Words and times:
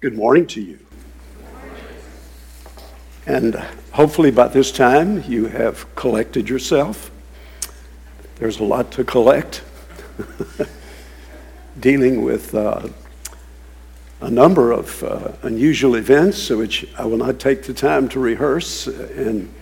Good 0.00 0.16
morning 0.16 0.46
to 0.46 0.62
you. 0.62 0.78
And 3.26 3.54
hopefully 3.92 4.30
by 4.30 4.48
this 4.48 4.72
time 4.72 5.22
you 5.28 5.44
have 5.48 5.94
collected 5.94 6.48
yourself. 6.48 7.10
There's 8.36 8.60
a 8.60 8.64
lot 8.64 8.90
to 8.92 9.04
collect. 9.04 9.62
Dealing 11.80 12.24
with 12.24 12.54
uh, 12.54 12.88
a 14.22 14.30
number 14.30 14.72
of 14.72 15.02
uh, 15.02 15.32
unusual 15.42 15.96
events, 15.96 16.48
which 16.48 16.88
I 16.96 17.04
will 17.04 17.18
not 17.18 17.38
take 17.38 17.64
the 17.64 17.74
time 17.74 18.08
to 18.08 18.20
rehearse 18.20 18.86
in 18.86 19.52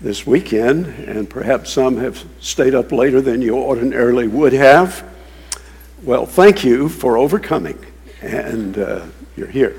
this 0.00 0.26
weekend, 0.26 0.86
and 0.86 1.30
perhaps 1.30 1.70
some 1.70 1.96
have 1.98 2.24
stayed 2.40 2.74
up 2.74 2.90
later 2.90 3.20
than 3.20 3.40
you 3.40 3.56
ordinarily 3.56 4.26
would 4.26 4.52
have. 4.52 5.08
Well, 6.02 6.26
thank 6.26 6.64
you 6.64 6.88
for 6.88 7.16
overcoming, 7.16 7.78
and 8.20 8.76
uh, 8.76 9.06
you're 9.40 9.48
here. 9.48 9.74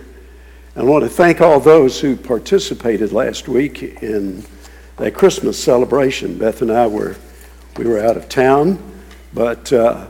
I 0.75 0.81
want 0.81 1.03
to 1.03 1.09
thank 1.09 1.39
all 1.39 1.59
those 1.59 2.01
who 2.01 2.15
participated 2.15 3.11
last 3.11 3.47
week 3.47 3.83
in 4.01 4.43
that 4.97 5.13
Christmas 5.13 5.63
celebration. 5.63 6.35
Beth 6.39 6.63
and 6.63 6.71
I 6.71 6.87
were, 6.87 7.15
we 7.77 7.85
were 7.85 7.99
out 7.99 8.17
of 8.17 8.27
town, 8.27 8.81
but 9.35 9.71
uh, 9.71 10.07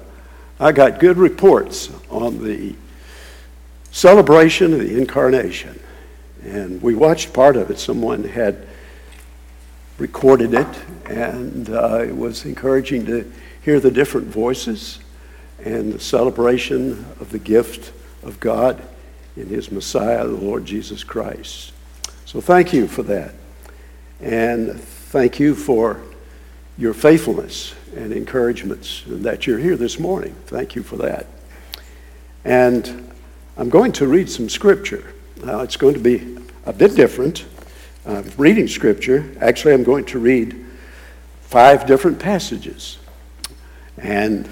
I 0.57 0.71
got 0.71 1.01
good 1.01 1.17
reports 1.17 1.89
on 2.09 2.41
the 2.41 2.75
celebration 3.91 4.71
of 4.71 4.79
the 4.79 4.97
incarnation. 4.97 5.77
And 6.43 6.81
we 6.81 6.95
watched 6.95 7.33
part 7.33 7.57
of 7.57 7.69
it. 7.69 7.77
Someone 7.77 8.23
had 8.23 8.65
recorded 9.97 10.53
it, 10.53 10.79
and 11.09 11.69
uh, 11.69 12.03
it 12.03 12.15
was 12.15 12.45
encouraging 12.45 13.05
to 13.07 13.29
hear 13.63 13.81
the 13.81 13.91
different 13.91 14.27
voices 14.27 14.99
and 15.65 15.91
the 15.91 15.99
celebration 15.99 17.05
of 17.19 17.31
the 17.31 17.39
gift 17.39 17.91
of 18.23 18.39
God 18.39 18.81
in 19.35 19.47
his 19.47 19.71
Messiah, 19.71 20.27
the 20.27 20.33
Lord 20.33 20.65
Jesus 20.65 21.03
Christ. 21.03 21.73
So 22.25 22.41
thank 22.41 22.73
you 22.73 22.87
for 22.87 23.03
that. 23.03 23.33
And 24.19 24.79
thank 24.79 25.39
you 25.39 25.55
for 25.55 26.01
your 26.77 26.93
faithfulness 26.93 27.75
and 27.95 28.13
encouragements 28.13 29.03
and 29.05 29.23
that 29.23 29.45
you're 29.45 29.59
here 29.59 29.75
this 29.75 29.99
morning. 29.99 30.35
Thank 30.45 30.75
you 30.75 30.83
for 30.83 30.97
that. 30.97 31.27
And 32.45 33.11
I'm 33.57 33.69
going 33.69 33.91
to 33.93 34.07
read 34.07 34.29
some 34.29 34.49
scripture. 34.49 35.13
Now, 35.43 35.61
it's 35.61 35.77
going 35.77 35.93
to 35.93 35.99
be 35.99 36.37
a 36.65 36.73
bit 36.73 36.95
different. 36.95 37.45
Uh, 38.05 38.23
reading 38.37 38.67
scripture, 38.67 39.29
actually, 39.41 39.73
I'm 39.73 39.83
going 39.83 40.05
to 40.05 40.19
read 40.19 40.65
five 41.41 41.85
different 41.85 42.19
passages. 42.19 42.97
And 43.97 44.47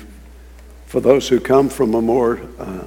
for 0.86 1.00
those 1.00 1.30
who 1.30 1.40
come 1.40 1.70
from 1.70 1.94
a 1.96 2.02
more 2.02 2.42
uh, 2.60 2.86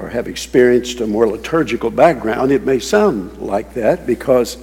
or 0.00 0.08
have 0.08 0.28
experienced 0.28 1.00
a 1.00 1.06
more 1.06 1.28
liturgical 1.28 1.90
background, 1.90 2.50
it 2.50 2.64
may 2.64 2.78
sound 2.78 3.36
like 3.38 3.74
that 3.74 4.06
because 4.06 4.56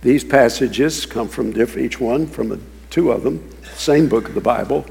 these 0.00 0.24
passages 0.24 1.06
come 1.06 1.28
from 1.28 1.52
different, 1.52 1.86
each 1.86 2.00
one 2.00 2.26
from 2.26 2.50
a, 2.52 2.58
two 2.90 3.12
of 3.12 3.22
them, 3.22 3.48
same 3.74 4.08
book 4.08 4.28
of 4.28 4.34
the 4.34 4.40
Bible, 4.40 4.84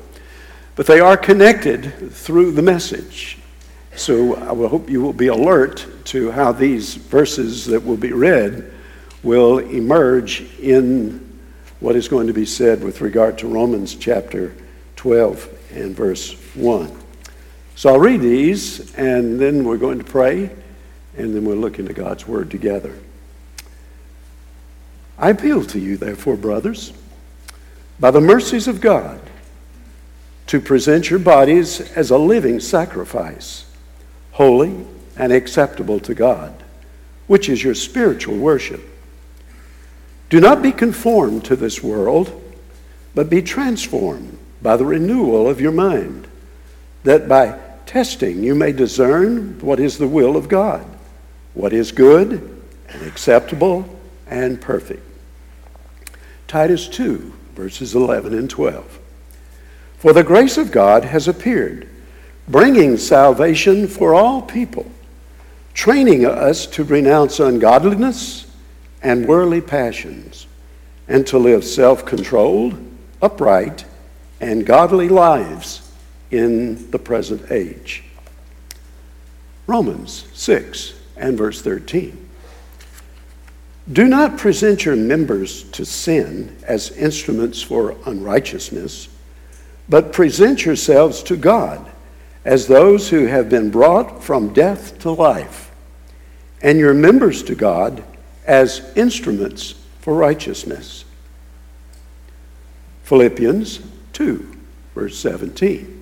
but 0.75 0.86
they 0.86 1.02
are 1.02 1.17
connected 1.17 2.12
through 2.12 2.52
the 2.52 2.62
message. 2.62 3.38
So 3.95 4.36
I 4.36 4.53
will 4.53 4.69
hope 4.69 4.89
you 4.89 5.02
will 5.02 5.12
be 5.12 5.28
alert 5.28 5.86
to 6.06 6.31
how 6.31 6.53
these 6.53 6.95
verses 6.95 7.66
that 7.66 7.84
will 7.84 7.97
be 7.97 8.14
read 8.14 8.72
will 9.23 9.59
emerge 9.59 10.42
in 10.59 11.39
what 11.81 11.97
is 11.97 12.08
going 12.08 12.28
to 12.28 12.34
be 12.34 12.45
said 12.45 12.81
with 12.81 13.02
regard 13.02 13.38
to 13.39 13.47
Romans 13.47 13.95
chapter 13.95 14.56
12 14.95 15.73
and 15.73 15.95
verse 15.95 16.34
1. 16.56 17.00
So 17.75 17.89
I'll 17.89 18.00
read 18.00 18.22
these, 18.22 18.94
and 18.95 19.39
then 19.39 19.64
we're 19.64 19.77
going 19.77 19.97
to 19.97 20.03
pray, 20.03 20.52
and 21.17 21.36
then 21.36 21.45
we'll 21.45 21.58
look 21.58 21.80
into 21.80 21.94
God's 21.94 22.28
Word 22.28 22.52
together. 22.52 22.95
I 25.17 25.30
appeal 25.30 25.63
to 25.66 25.80
you, 25.80 25.97
therefore, 25.97 26.36
brothers, 26.36 26.94
by 28.00 28.12
the 28.12 28.22
mercies 28.22 28.68
of 28.68 28.81
God, 28.81 29.19
to 30.47 30.59
present 30.59 31.09
your 31.09 31.19
bodies 31.19 31.79
as 31.96 32.09
a 32.09 32.18
living 32.18 32.59
sacrifice, 32.59 33.66
holy 34.31 34.85
and 35.16 35.31
acceptable 35.31 36.00
to 36.00 36.13
God, 36.13 36.53
which 37.28 37.47
is 37.47 37.63
your 37.63 37.75
spiritual 37.75 38.38
worship. 38.38 38.81
Do 40.29 40.40
not 40.40 40.62
be 40.62 40.72
conformed 40.72 41.46
to 41.46 41.56
this 41.56 41.84
world, 41.84 42.41
but 43.13 43.29
be 43.29 43.41
transformed 43.41 44.38
by 44.62 44.78
the 44.78 44.85
renewal 44.85 45.47
of 45.47 45.62
your 45.62 45.72
mind, 45.72 46.28
that 47.03 47.28
by 47.28 47.59
testing, 47.85 48.44
you 48.44 48.56
may 48.56 48.72
discern 48.72 49.59
what 49.59 49.79
is 49.79 49.97
the 49.97 50.07
will 50.07 50.38
of 50.38 50.47
God, 50.47 50.85
what 51.53 51.73
is 51.73 51.91
good 51.91 52.63
and 52.88 53.01
acceptable 53.03 53.85
and 54.28 54.62
perfect. 54.62 55.03
Titus 56.47 56.88
2, 56.88 57.34
verses 57.56 57.95
11 57.95 58.34
and 58.34 58.50
12. 58.50 59.00
For 59.97 60.13
the 60.13 60.23
grace 60.23 60.57
of 60.57 60.72
God 60.72 61.06
has 61.06 61.28
appeared, 61.28 61.88
bringing 62.47 62.97
salvation 62.97 63.88
for 63.88 64.13
all 64.13 64.41
people, 64.41 64.90
training 65.73 66.25
us 66.25 66.66
to 66.67 66.84
renounce 66.84 67.40
ungodliness 67.40 68.47
and 69.01 69.28
worldly 69.28 69.61
passions, 69.61 70.47
and 71.07 71.25
to 71.28 71.38
live 71.38 71.63
self 71.63 72.06
controlled, 72.06 72.78
upright, 73.22 73.85
and 74.40 74.66
godly 74.66 75.09
lives 75.09 75.91
in 76.31 76.90
the 76.92 77.00
present 77.00 77.52
age. 77.52 78.03
Romans 79.68 80.25
6 80.34 80.94
and 81.18 81.38
verse 81.38 81.62
13. 81.62 82.30
Do 83.92 84.08
not 84.08 84.38
present 84.38 84.86
your 84.86 84.96
members 84.96 85.64
to 85.72 85.86
sin 85.86 86.56
as 86.64 86.91
instruments 86.91 87.62
for 87.62 87.96
unrighteousness, 88.06 89.09
but 89.90 90.14
present 90.14 90.66
yourselves 90.66 91.22
to 91.24 91.36
God 91.36 91.91
as 92.46 92.68
those 92.68 93.09
who 93.09 93.25
have 93.25 93.50
been 93.50 93.70
brought 93.70 94.24
from 94.24 94.53
death 94.53 94.97
to 95.00 95.12
life, 95.12 95.72
and 96.62 96.80
your 96.80 96.94
members 96.94 97.44
to 97.44 97.56
God 97.56 98.03
as 98.46 98.91
instruments 98.96 99.75
for 100.00 100.16
righteousness. 100.16 101.06
Philippians 103.03 103.81
2, 104.14 104.58
verse 104.96 105.18
17. 105.18 106.00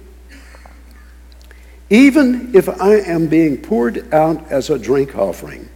Even 1.89 2.55
if 2.55 2.69
I 2.69 2.95
am 2.97 3.27
being 3.27 3.57
poured 3.57 4.13
out 4.13 4.51
as 4.51 4.69
a 4.69 4.77
drink 4.77 5.16
offering 5.17 5.67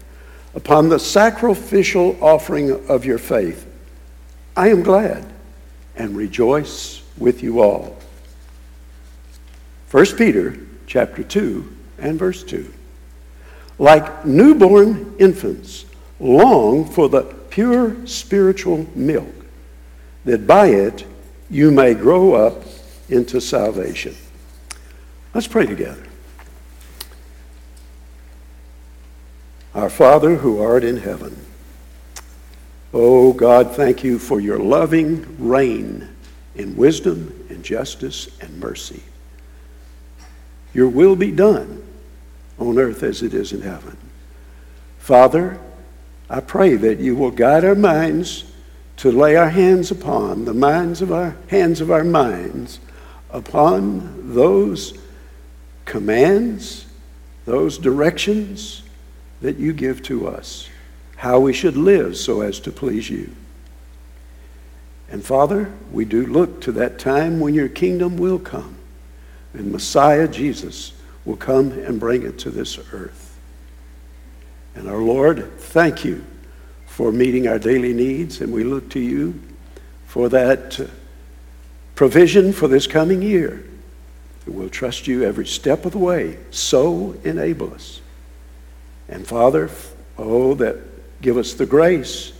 upon 0.53 0.89
the 0.89 0.99
sacrificial 0.99 2.15
offering 2.21 2.87
of 2.87 3.03
your 3.03 3.17
faith, 3.17 3.65
I 4.55 4.69
am 4.69 4.83
glad 4.83 5.25
and 5.95 6.15
rejoice 6.15 7.01
with 7.17 7.41
you 7.41 7.61
all. 7.61 7.97
1 9.89 10.05
Peter 10.17 10.57
chapter 10.85 11.23
2 11.23 11.75
and 11.97 12.19
verse 12.19 12.43
2. 12.43 12.71
Like 13.79 14.25
newborn 14.25 15.15
infants, 15.17 15.85
long 16.19 16.85
for 16.85 17.09
the 17.09 17.23
pure 17.49 18.05
spiritual 18.05 18.87
milk, 18.93 19.33
that 20.25 20.45
by 20.45 20.67
it 20.67 21.05
you 21.49 21.71
may 21.71 21.95
grow 21.95 22.33
up 22.33 22.63
into 23.09 23.41
salvation. 23.41 24.15
Let's 25.33 25.47
pray 25.47 25.65
together. 25.65 26.03
Our 29.73 29.89
Father 29.89 30.35
who 30.35 30.61
art 30.61 30.83
in 30.83 30.97
heaven, 30.97 31.35
oh 32.93 33.33
God, 33.33 33.75
thank 33.75 34.03
you 34.03 34.19
for 34.19 34.39
your 34.39 34.59
loving 34.59 35.25
reign 35.39 36.07
in 36.55 36.75
wisdom 36.75 37.47
and 37.49 37.63
justice 37.63 38.29
and 38.39 38.59
mercy. 38.59 39.01
Your 40.75 40.87
will 40.87 41.15
be 41.15 41.31
done 41.31 41.81
on 42.59 42.77
earth 42.77 43.01
as 43.01 43.23
it 43.23 43.33
is 43.33 43.53
in 43.53 43.61
heaven. 43.61 43.97
Father, 44.99 45.59
I 46.29 46.41
pray 46.41 46.75
that 46.75 46.99
you 46.99 47.15
will 47.15 47.31
guide 47.31 47.65
our 47.65 47.75
minds 47.75 48.45
to 48.97 49.11
lay 49.11 49.35
our 49.35 49.49
hands 49.49 49.89
upon 49.89 50.45
the 50.45 50.53
minds 50.53 51.01
of 51.01 51.11
our 51.11 51.35
hands 51.47 51.81
of 51.81 51.89
our 51.89 52.03
minds 52.03 52.79
upon 53.31 54.35
those 54.35 54.97
commands, 55.85 56.85
those 57.45 57.77
directions 57.77 58.83
that 59.41 59.57
you 59.57 59.73
give 59.73 60.01
to 60.03 60.27
us, 60.27 60.69
how 61.17 61.39
we 61.39 61.53
should 61.53 61.75
live 61.75 62.15
so 62.17 62.41
as 62.41 62.59
to 62.61 62.71
please 62.71 63.09
you. 63.09 63.35
And 65.09 65.23
Father, 65.23 65.71
we 65.91 66.05
do 66.05 66.25
look 66.25 66.61
to 66.61 66.71
that 66.73 66.97
time 66.97 67.39
when 67.39 67.53
your 67.53 67.69
kingdom 67.69 68.17
will 68.17 68.39
come 68.39 68.77
and 69.53 69.71
Messiah 69.71 70.27
Jesus 70.27 70.93
will 71.25 71.37
come 71.37 71.71
and 71.71 71.99
bring 71.99 72.23
it 72.23 72.39
to 72.39 72.49
this 72.49 72.77
earth. 72.91 73.37
And 74.75 74.89
our 74.89 74.97
Lord, 74.97 75.51
thank 75.59 76.03
you 76.03 76.25
for 76.87 77.11
meeting 77.11 77.47
our 77.47 77.59
daily 77.59 77.93
needs, 77.93 78.41
and 78.41 78.51
we 78.51 78.63
look 78.63 78.89
to 78.91 78.99
you 78.99 79.39
for 80.07 80.29
that 80.29 80.79
uh, 80.79 80.85
provision 81.95 82.51
for 82.51 82.67
this 82.67 82.87
coming 82.87 83.21
year. 83.21 83.63
We'll 84.45 84.69
trust 84.69 85.07
you 85.07 85.23
every 85.23 85.47
step 85.47 85.85
of 85.85 85.93
the 85.93 85.99
way. 85.99 86.37
So 86.51 87.15
enable 87.23 87.73
us. 87.73 88.01
And 89.07 89.25
Father, 89.25 89.69
oh, 90.17 90.53
that 90.55 91.21
give 91.21 91.37
us 91.37 91.53
the 91.53 91.65
grace 91.65 92.33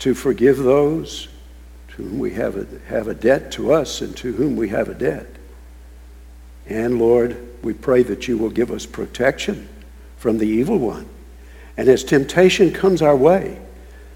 to 0.00 0.14
forgive 0.14 0.58
those 0.58 1.28
to 1.88 2.02
whom 2.02 2.18
we 2.18 2.32
have 2.32 2.56
a, 2.56 2.66
have 2.88 3.08
a 3.08 3.14
debt 3.14 3.52
to 3.52 3.72
us 3.72 4.00
and 4.00 4.16
to 4.16 4.32
whom 4.32 4.56
we 4.56 4.68
have 4.70 4.88
a 4.88 4.94
debt. 4.94 5.26
And 6.66 6.98
Lord, 6.98 7.36
we 7.62 7.72
pray 7.74 8.02
that 8.04 8.26
you 8.26 8.38
will 8.38 8.50
give 8.50 8.70
us 8.70 8.86
protection 8.86 9.68
from 10.16 10.38
the 10.38 10.46
evil 10.46 10.78
one. 10.78 11.08
And 11.76 11.88
as 11.88 12.04
temptation 12.04 12.72
comes 12.72 13.02
our 13.02 13.16
way, 13.16 13.58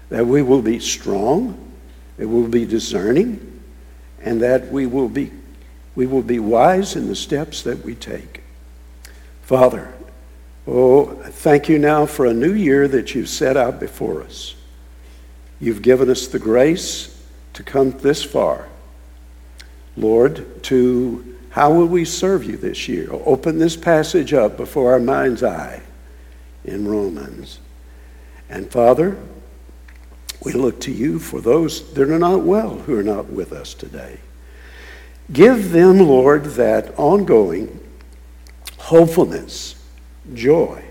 that 0.09 0.25
we 0.25 0.41
will 0.41 0.61
be 0.61 0.79
strong, 0.79 1.71
that 2.17 2.27
we 2.27 2.41
will 2.41 2.47
be 2.47 2.65
discerning, 2.65 3.61
and 4.21 4.41
that 4.41 4.71
we 4.71 4.85
will 4.85 5.09
be, 5.09 5.31
we 5.97 6.05
will 6.05 6.21
be 6.21 6.37
wise 6.37 6.95
in 6.95 7.07
the 7.07 7.15
steps 7.15 7.63
that 7.63 7.83
we 7.83 7.95
take. 7.95 8.43
Father, 9.41 9.91
oh, 10.67 11.07
thank 11.23 11.67
you 11.67 11.79
now 11.79 12.05
for 12.05 12.27
a 12.27 12.33
new 12.35 12.53
year 12.53 12.87
that 12.87 13.15
you've 13.15 13.27
set 13.27 13.57
out 13.57 13.79
before 13.79 14.21
us. 14.21 14.53
You've 15.59 15.81
given 15.81 16.11
us 16.11 16.27
the 16.27 16.37
grace 16.37 17.19
to 17.53 17.63
come 17.63 17.89
this 17.97 18.23
far. 18.23 18.69
Lord, 19.95 20.61
to 20.65 21.35
how 21.49 21.73
will 21.73 21.87
we 21.87 22.05
serve 22.05 22.43
you 22.43 22.57
this 22.57 22.87
year? 22.87 23.09
Open 23.11 23.57
this 23.57 23.75
passage 23.75 24.35
up 24.35 24.55
before 24.55 24.93
our 24.93 24.99
mind's 24.99 25.41
eye 25.41 25.81
in 26.63 26.87
Romans. 26.87 27.57
And 28.51 28.69
Father, 28.69 29.17
we 30.45 30.53
look 30.53 30.79
to 30.81 30.91
you 30.91 31.17
for 31.17 31.41
those 31.41 31.91
that 31.93 32.07
are 32.07 32.19
not 32.19 32.43
well 32.43 32.75
who 32.81 32.95
are 32.95 33.03
not 33.03 33.31
with 33.31 33.51
us 33.51 33.73
today. 33.73 34.19
Give 35.31 35.71
them, 35.71 35.99
Lord, 35.99 36.45
that 36.45 36.97
ongoing 36.97 37.79
hopefulness, 38.77 39.75
joy 40.33 40.83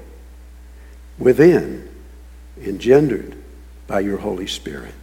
within, 1.19 1.89
engendered 2.61 3.37
by 3.87 4.01
your 4.01 4.19
Holy 4.19 4.47
Spirit. 4.47 4.95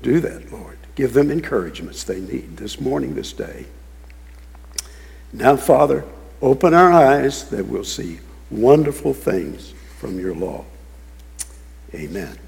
Do 0.00 0.20
that, 0.20 0.50
Lord. 0.50 0.78
Give 0.94 1.12
them 1.12 1.30
encouragements 1.30 2.04
they 2.04 2.20
need 2.20 2.56
this 2.56 2.80
morning, 2.80 3.14
this 3.14 3.32
day. 3.32 3.66
Now, 5.32 5.56
Father, 5.56 6.04
open 6.40 6.74
our 6.74 6.92
eyes 6.92 7.48
that 7.50 7.66
we'll 7.66 7.84
see 7.84 8.20
wonderful 8.50 9.14
things 9.14 9.74
from 9.98 10.18
your 10.18 10.34
law. 10.34 10.64
Amen. 11.94 12.38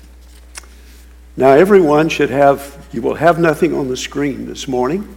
Now, 1.37 1.51
everyone 1.51 2.09
should 2.09 2.31
have, 2.31 2.89
you 2.93 3.03
will 3.03 3.15
have 3.15 3.39
nothing 3.39 3.75
on 3.75 3.89
the 3.89 3.97
screen 3.97 4.47
this 4.47 4.67
morning 4.67 5.17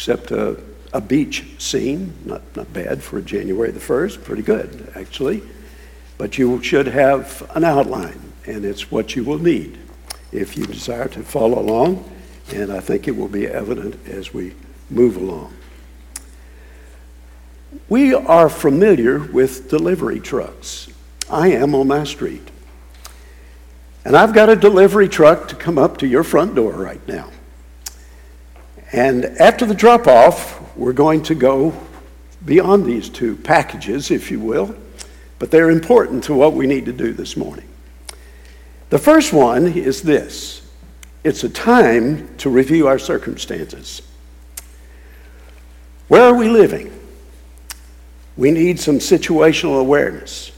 except 0.00 0.30
a, 0.30 0.58
a 0.94 1.00
beach 1.00 1.44
scene. 1.58 2.14
Not, 2.24 2.40
not 2.56 2.72
bad 2.72 3.02
for 3.02 3.20
January 3.20 3.70
the 3.70 3.80
1st, 3.80 4.24
pretty 4.24 4.40
good, 4.40 4.90
actually. 4.96 5.42
But 6.16 6.38
you 6.38 6.62
should 6.62 6.86
have 6.86 7.46
an 7.54 7.64
outline, 7.64 8.18
and 8.46 8.64
it's 8.64 8.90
what 8.90 9.14
you 9.14 9.24
will 9.24 9.38
need 9.38 9.78
if 10.32 10.56
you 10.56 10.64
desire 10.64 11.06
to 11.08 11.22
follow 11.22 11.58
along. 11.58 12.10
And 12.54 12.72
I 12.72 12.80
think 12.80 13.08
it 13.08 13.10
will 13.14 13.28
be 13.28 13.46
evident 13.46 13.94
as 14.08 14.32
we 14.32 14.54
move 14.88 15.18
along. 15.18 15.54
We 17.90 18.14
are 18.14 18.48
familiar 18.48 19.18
with 19.18 19.68
delivery 19.68 20.18
trucks. 20.18 20.88
I 21.28 21.48
am 21.48 21.74
on 21.74 21.88
my 21.88 22.04
street. 22.04 22.48
And 24.06 24.16
I've 24.16 24.32
got 24.32 24.48
a 24.48 24.56
delivery 24.56 25.10
truck 25.10 25.48
to 25.48 25.54
come 25.54 25.76
up 25.76 25.98
to 25.98 26.06
your 26.06 26.24
front 26.24 26.54
door 26.54 26.72
right 26.72 27.06
now. 27.06 27.28
And 28.92 29.24
after 29.24 29.66
the 29.66 29.74
drop 29.74 30.06
off, 30.06 30.76
we're 30.76 30.92
going 30.92 31.22
to 31.24 31.34
go 31.34 31.74
beyond 32.44 32.86
these 32.86 33.08
two 33.08 33.36
packages, 33.36 34.10
if 34.10 34.30
you 34.30 34.40
will, 34.40 34.74
but 35.38 35.50
they're 35.50 35.70
important 35.70 36.24
to 36.24 36.34
what 36.34 36.54
we 36.54 36.66
need 36.66 36.86
to 36.86 36.92
do 36.92 37.12
this 37.12 37.36
morning. 37.36 37.66
The 38.88 38.98
first 38.98 39.32
one 39.32 39.68
is 39.68 40.02
this 40.02 40.62
it's 41.22 41.44
a 41.44 41.48
time 41.48 42.34
to 42.38 42.50
review 42.50 42.86
our 42.88 42.98
circumstances. 42.98 44.02
Where 46.08 46.22
are 46.22 46.34
we 46.34 46.48
living? 46.48 46.92
We 48.36 48.50
need 48.50 48.80
some 48.80 48.98
situational 48.98 49.80
awareness. 49.80 50.50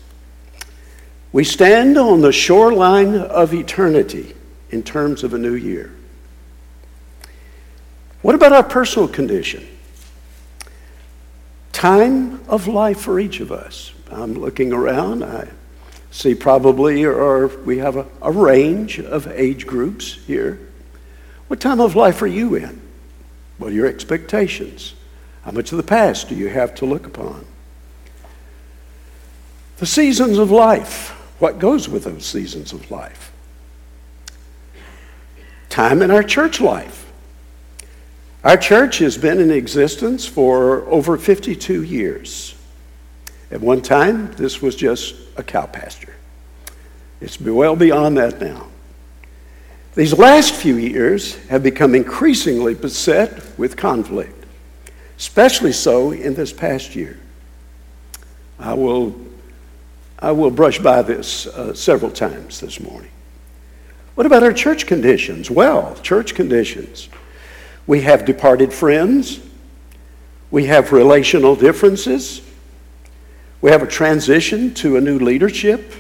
We 1.33 1.45
stand 1.45 1.99
on 1.99 2.21
the 2.21 2.33
shoreline 2.33 3.17
of 3.17 3.53
eternity 3.53 4.35
in 4.71 4.83
terms 4.83 5.25
of 5.25 5.35
a 5.35 5.39
new 5.39 5.55
year. 5.55 5.93
What 8.23 8.37
about 8.37 8.53
our 8.53 8.63
personal 8.63 9.09
condition? 9.09 9.67
Time 11.73 12.41
of 12.49 12.69
life 12.69 13.01
for 13.01 13.19
each 13.19 13.41
of 13.41 13.51
us. 13.51 13.93
I'm 14.11 14.35
looking 14.35 14.73
around. 14.73 15.25
I 15.25 15.49
see 16.13 16.35
probably, 16.35 17.05
or 17.05 17.49
we 17.49 17.79
have 17.79 17.97
a, 17.97 18.07
a 18.21 18.31
range 18.31 19.01
of 19.01 19.27
age 19.27 19.67
groups 19.67 20.15
here. 20.27 20.61
What 21.49 21.61
time 21.61 21.81
of 21.81 21.97
life 21.97 22.23
are 22.23 22.29
you 22.29 22.55
in? 22.55 22.81
What 23.59 23.73
are 23.73 23.75
your 23.75 23.87
expectations? 23.87 24.95
How 25.45 25.51
much 25.51 25.73
of 25.73 25.77
the 25.77 25.83
past 25.83 26.29
do 26.29 26.37
you 26.37 26.49
have 26.49 26.75
to 26.77 26.87
look 26.87 27.07
upon? 27.07 27.45
The 29.79 29.87
seasons 29.87 30.39
of 30.39 30.51
life. 30.51 31.11
What 31.41 31.59
goes 31.59 31.89
with 31.89 32.05
those 32.05 32.25
seasons 32.25 32.73
of 32.73 32.89
life? 32.91 33.33
Time 35.69 36.03
in 36.03 36.13
our 36.13 36.23
church 36.23 36.61
life. 36.61 37.12
Our 38.45 38.57
church 38.57 38.99
has 38.99 39.17
been 39.17 39.39
in 39.41 39.53
existence 39.53 40.27
for 40.27 40.85
over 40.89 41.17
52 41.17 41.85
years. 41.85 42.57
At 43.53 43.61
one 43.61 43.83
time, 43.83 44.33
this 44.33 44.61
was 44.61 44.75
just 44.75 45.15
a 45.37 45.45
cow 45.45 45.67
pasture. 45.67 46.15
It's 47.21 47.41
well 47.41 47.77
beyond 47.77 48.17
that 48.17 48.41
now. 48.41 48.67
These 49.95 50.19
last 50.19 50.55
few 50.55 50.77
years 50.77 51.37
have 51.47 51.63
become 51.63 51.95
increasingly 51.95 52.75
beset 52.75 53.57
with 53.59 53.77
conflict, 53.77 54.45
especially 55.19 55.73
so 55.73 56.11
in 56.11 56.35
this 56.35 56.53
past 56.53 56.97
year. 56.97 57.21
I 58.59 58.75
will 58.75 59.15
I 60.19 60.33
will 60.33 60.51
brush 60.51 60.79
by 60.79 61.03
this 61.03 61.47
uh, 61.49 61.75
several 61.75 62.11
times 62.11 62.61
this 62.61 62.81
morning. 62.81 63.11
What 64.15 64.25
about 64.25 64.45
our 64.45 64.53
church 64.53 64.87
conditions? 64.87 65.51
Well, 65.51 65.97
church 65.97 66.35
conditions. 66.35 67.09
We 67.87 68.03
have 68.03 68.25
departed 68.25 68.73
friends. 68.73 69.41
We 70.51 70.67
have 70.67 70.93
relational 70.93 71.57
differences. 71.57 72.43
We 73.61 73.71
have 73.71 73.83
a 73.83 73.87
transition 73.87 74.75
to 74.75 74.97
a 74.97 75.01
new 75.01 75.19
leadership. 75.19 75.93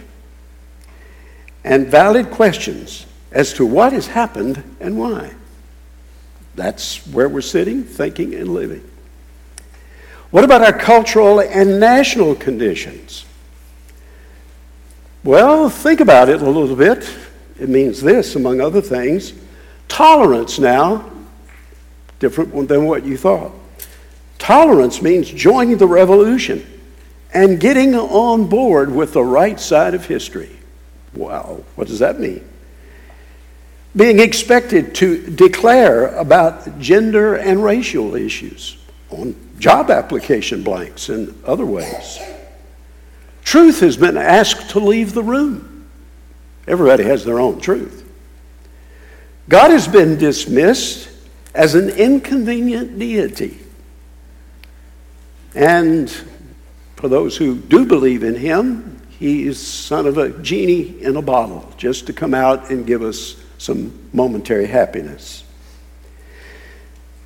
And 1.64 1.86
valid 1.86 2.30
questions 2.30 3.06
as 3.30 3.52
to 3.54 3.64
what 3.64 3.92
has 3.92 4.06
happened 4.06 4.62
and 4.80 4.98
why. 4.98 5.32
That's 6.54 7.06
where 7.06 7.28
we're 7.28 7.40
sitting, 7.40 7.84
thinking, 7.84 8.34
and 8.34 8.52
living. 8.52 8.88
What 10.30 10.44
about 10.44 10.62
our 10.62 10.72
cultural 10.72 11.40
and 11.40 11.78
national 11.78 12.34
conditions? 12.34 13.24
Well, 15.24 15.70
think 15.70 16.00
about 16.00 16.28
it 16.28 16.42
a 16.42 16.50
little 16.50 16.74
bit. 16.74 17.08
It 17.60 17.68
means 17.68 18.02
this, 18.02 18.34
among 18.34 18.60
other 18.60 18.80
things 18.80 19.34
tolerance 19.88 20.58
now, 20.58 21.10
different 22.22 22.68
than 22.68 22.84
what 22.84 23.04
you 23.04 23.16
thought. 23.16 23.50
Tolerance 24.38 25.02
means 25.02 25.28
joining 25.28 25.76
the 25.76 25.88
revolution 25.88 26.64
and 27.34 27.58
getting 27.58 27.96
on 27.96 28.46
board 28.46 28.94
with 28.94 29.12
the 29.12 29.24
right 29.24 29.58
side 29.58 29.92
of 29.92 30.06
history. 30.06 30.56
Wow, 31.14 31.64
what 31.74 31.88
does 31.88 31.98
that 31.98 32.20
mean? 32.20 32.48
Being 33.96 34.20
expected 34.20 34.94
to 34.96 35.30
declare 35.30 36.14
about 36.16 36.78
gender 36.78 37.34
and 37.34 37.62
racial 37.62 38.14
issues 38.14 38.78
on 39.10 39.34
job 39.58 39.90
application 39.90 40.62
blanks 40.62 41.08
and 41.08 41.34
other 41.44 41.66
ways. 41.66 42.20
Truth 43.44 43.80
has 43.80 43.96
been 43.96 44.16
asked 44.16 44.70
to 44.70 44.78
leave 44.78 45.12
the 45.12 45.24
room. 45.24 45.88
Everybody 46.68 47.02
has 47.02 47.24
their 47.24 47.40
own 47.40 47.60
truth. 47.60 48.08
God 49.48 49.72
has 49.72 49.88
been 49.88 50.16
dismissed 50.18 51.11
as 51.54 51.74
an 51.74 51.90
inconvenient 51.90 52.98
deity. 52.98 53.58
And 55.54 56.10
for 56.96 57.08
those 57.08 57.36
who 57.36 57.56
do 57.56 57.84
believe 57.84 58.22
in 58.22 58.34
him, 58.34 59.00
he 59.10 59.46
is 59.46 59.64
son 59.64 60.06
of 60.06 60.18
a 60.18 60.30
genie 60.40 61.02
in 61.02 61.16
a 61.16 61.22
bottle, 61.22 61.72
just 61.76 62.06
to 62.06 62.12
come 62.12 62.34
out 62.34 62.70
and 62.70 62.86
give 62.86 63.02
us 63.02 63.36
some 63.58 63.92
momentary 64.12 64.66
happiness. 64.66 65.44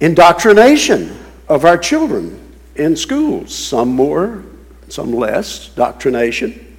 Indoctrination 0.00 1.16
of 1.48 1.64
our 1.64 1.78
children 1.78 2.38
in 2.74 2.96
schools, 2.96 3.54
some 3.54 3.88
more, 3.88 4.44
some 4.88 5.12
less, 5.12 5.68
doctrination, 5.70 6.76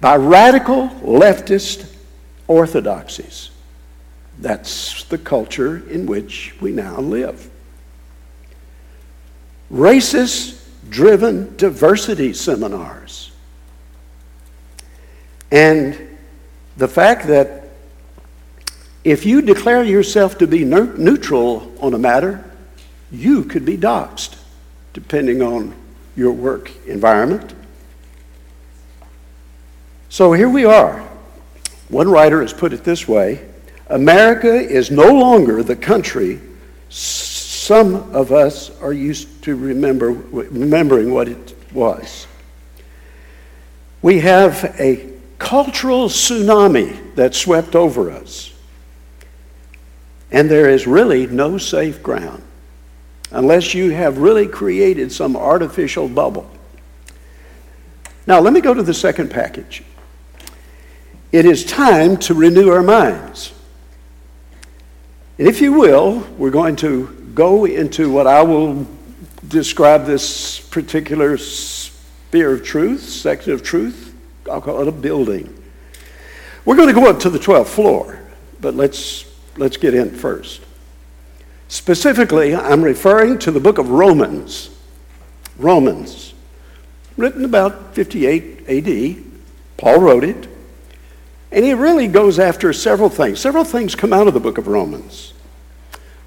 by 0.00 0.16
radical 0.16 0.88
leftist 1.02 1.92
orthodoxies. 2.48 3.50
That's 4.38 5.04
the 5.04 5.18
culture 5.18 5.88
in 5.88 6.06
which 6.06 6.54
we 6.60 6.72
now 6.72 7.00
live. 7.00 7.50
Racist 9.70 10.64
driven 10.88 11.56
diversity 11.56 12.32
seminars. 12.32 13.32
And 15.50 16.18
the 16.76 16.88
fact 16.88 17.26
that 17.26 17.64
if 19.04 19.26
you 19.26 19.42
declare 19.42 19.82
yourself 19.82 20.38
to 20.38 20.46
be 20.46 20.64
neutral 20.64 21.72
on 21.80 21.94
a 21.94 21.98
matter, 21.98 22.44
you 23.10 23.44
could 23.44 23.64
be 23.64 23.76
doxxed, 23.76 24.36
depending 24.92 25.42
on 25.42 25.74
your 26.16 26.32
work 26.32 26.70
environment. 26.86 27.54
So 30.10 30.32
here 30.32 30.48
we 30.48 30.64
are. 30.64 31.00
One 31.88 32.08
writer 32.08 32.42
has 32.42 32.52
put 32.52 32.72
it 32.72 32.84
this 32.84 33.08
way 33.08 33.47
America 33.88 34.54
is 34.54 34.90
no 34.90 35.12
longer 35.12 35.62
the 35.62 35.76
country 35.76 36.40
some 36.88 38.14
of 38.14 38.32
us 38.32 38.70
are 38.80 38.94
used 38.94 39.42
to 39.42 39.54
remember, 39.54 40.10
remembering 40.10 41.12
what 41.12 41.28
it 41.28 41.54
was. 41.72 42.26
We 44.00 44.20
have 44.20 44.64
a 44.78 45.12
cultural 45.38 46.08
tsunami 46.08 47.14
that 47.14 47.34
swept 47.34 47.74
over 47.74 48.10
us. 48.10 48.54
And 50.30 50.50
there 50.50 50.70
is 50.70 50.86
really 50.86 51.26
no 51.26 51.58
safe 51.58 52.02
ground 52.02 52.42
unless 53.30 53.74
you 53.74 53.90
have 53.90 54.16
really 54.16 54.46
created 54.46 55.12
some 55.12 55.36
artificial 55.36 56.08
bubble. 56.08 56.50
Now, 58.26 58.40
let 58.40 58.54
me 58.54 58.62
go 58.62 58.72
to 58.72 58.82
the 58.82 58.94
second 58.94 59.30
package. 59.30 59.82
It 61.32 61.44
is 61.44 61.66
time 61.66 62.16
to 62.18 62.32
renew 62.32 62.70
our 62.70 62.82
minds. 62.82 63.52
And 65.38 65.46
if 65.46 65.60
you 65.60 65.72
will, 65.72 66.20
we're 66.36 66.50
going 66.50 66.74
to 66.76 67.06
go 67.34 67.64
into 67.64 68.10
what 68.10 68.26
I 68.26 68.42
will 68.42 68.88
describe 69.46 70.04
this 70.04 70.58
particular 70.58 71.38
sphere 71.38 72.54
of 72.54 72.64
truth, 72.64 73.02
section 73.02 73.52
of 73.52 73.62
truth. 73.62 74.16
I'll 74.50 74.60
call 74.60 74.82
it 74.82 74.88
a 74.88 74.92
building. 74.92 75.54
We're 76.64 76.74
going 76.74 76.88
to 76.88 76.94
go 76.94 77.08
up 77.08 77.20
to 77.20 77.30
the 77.30 77.38
12th 77.38 77.68
floor, 77.68 78.18
but 78.60 78.74
let's, 78.74 79.26
let's 79.56 79.76
get 79.76 79.94
in 79.94 80.10
first. 80.10 80.60
Specifically, 81.68 82.56
I'm 82.56 82.82
referring 82.82 83.38
to 83.40 83.52
the 83.52 83.60
book 83.60 83.78
of 83.78 83.90
Romans. 83.90 84.70
Romans, 85.56 86.34
written 87.16 87.44
about 87.44 87.94
58 87.94 88.68
AD. 88.68 89.24
Paul 89.76 90.00
wrote 90.00 90.24
it. 90.24 90.48
And 91.50 91.64
he 91.64 91.72
really 91.72 92.08
goes 92.08 92.38
after 92.38 92.72
several 92.72 93.08
things. 93.08 93.40
Several 93.40 93.64
things 93.64 93.94
come 93.94 94.12
out 94.12 94.28
of 94.28 94.34
the 94.34 94.40
book 94.40 94.58
of 94.58 94.66
Romans. 94.66 95.32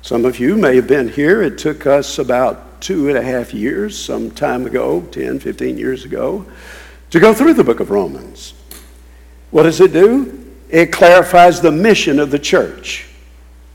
Some 0.02 0.26
of 0.26 0.40
you 0.40 0.58
may 0.58 0.76
have 0.76 0.88
been 0.88 1.10
here. 1.10 1.44
It 1.44 1.60
took 1.60 1.86
us 1.86 2.18
about 2.18 2.82
two 2.82 3.08
and 3.08 3.18
a 3.18 3.22
half 3.22 3.54
years, 3.54 3.98
some 3.98 4.32
time 4.32 4.66
ago, 4.66 5.02
10, 5.02 5.40
15 5.40 5.78
years 5.78 6.06
ago, 6.06 6.46
to 7.12 7.20
go 7.20 7.34
through 7.34 7.54
the 7.54 7.64
book 7.64 7.80
of 7.80 7.92
Romans. 7.92 8.56
What 9.52 9.64
does 9.64 9.80
it 9.80 9.94
do? 9.94 10.52
It 10.70 10.92
clarifies 10.92 11.62
the 11.62 11.72
mission 11.72 12.20
of 12.20 12.32
the 12.32 12.40
church. 12.40 13.08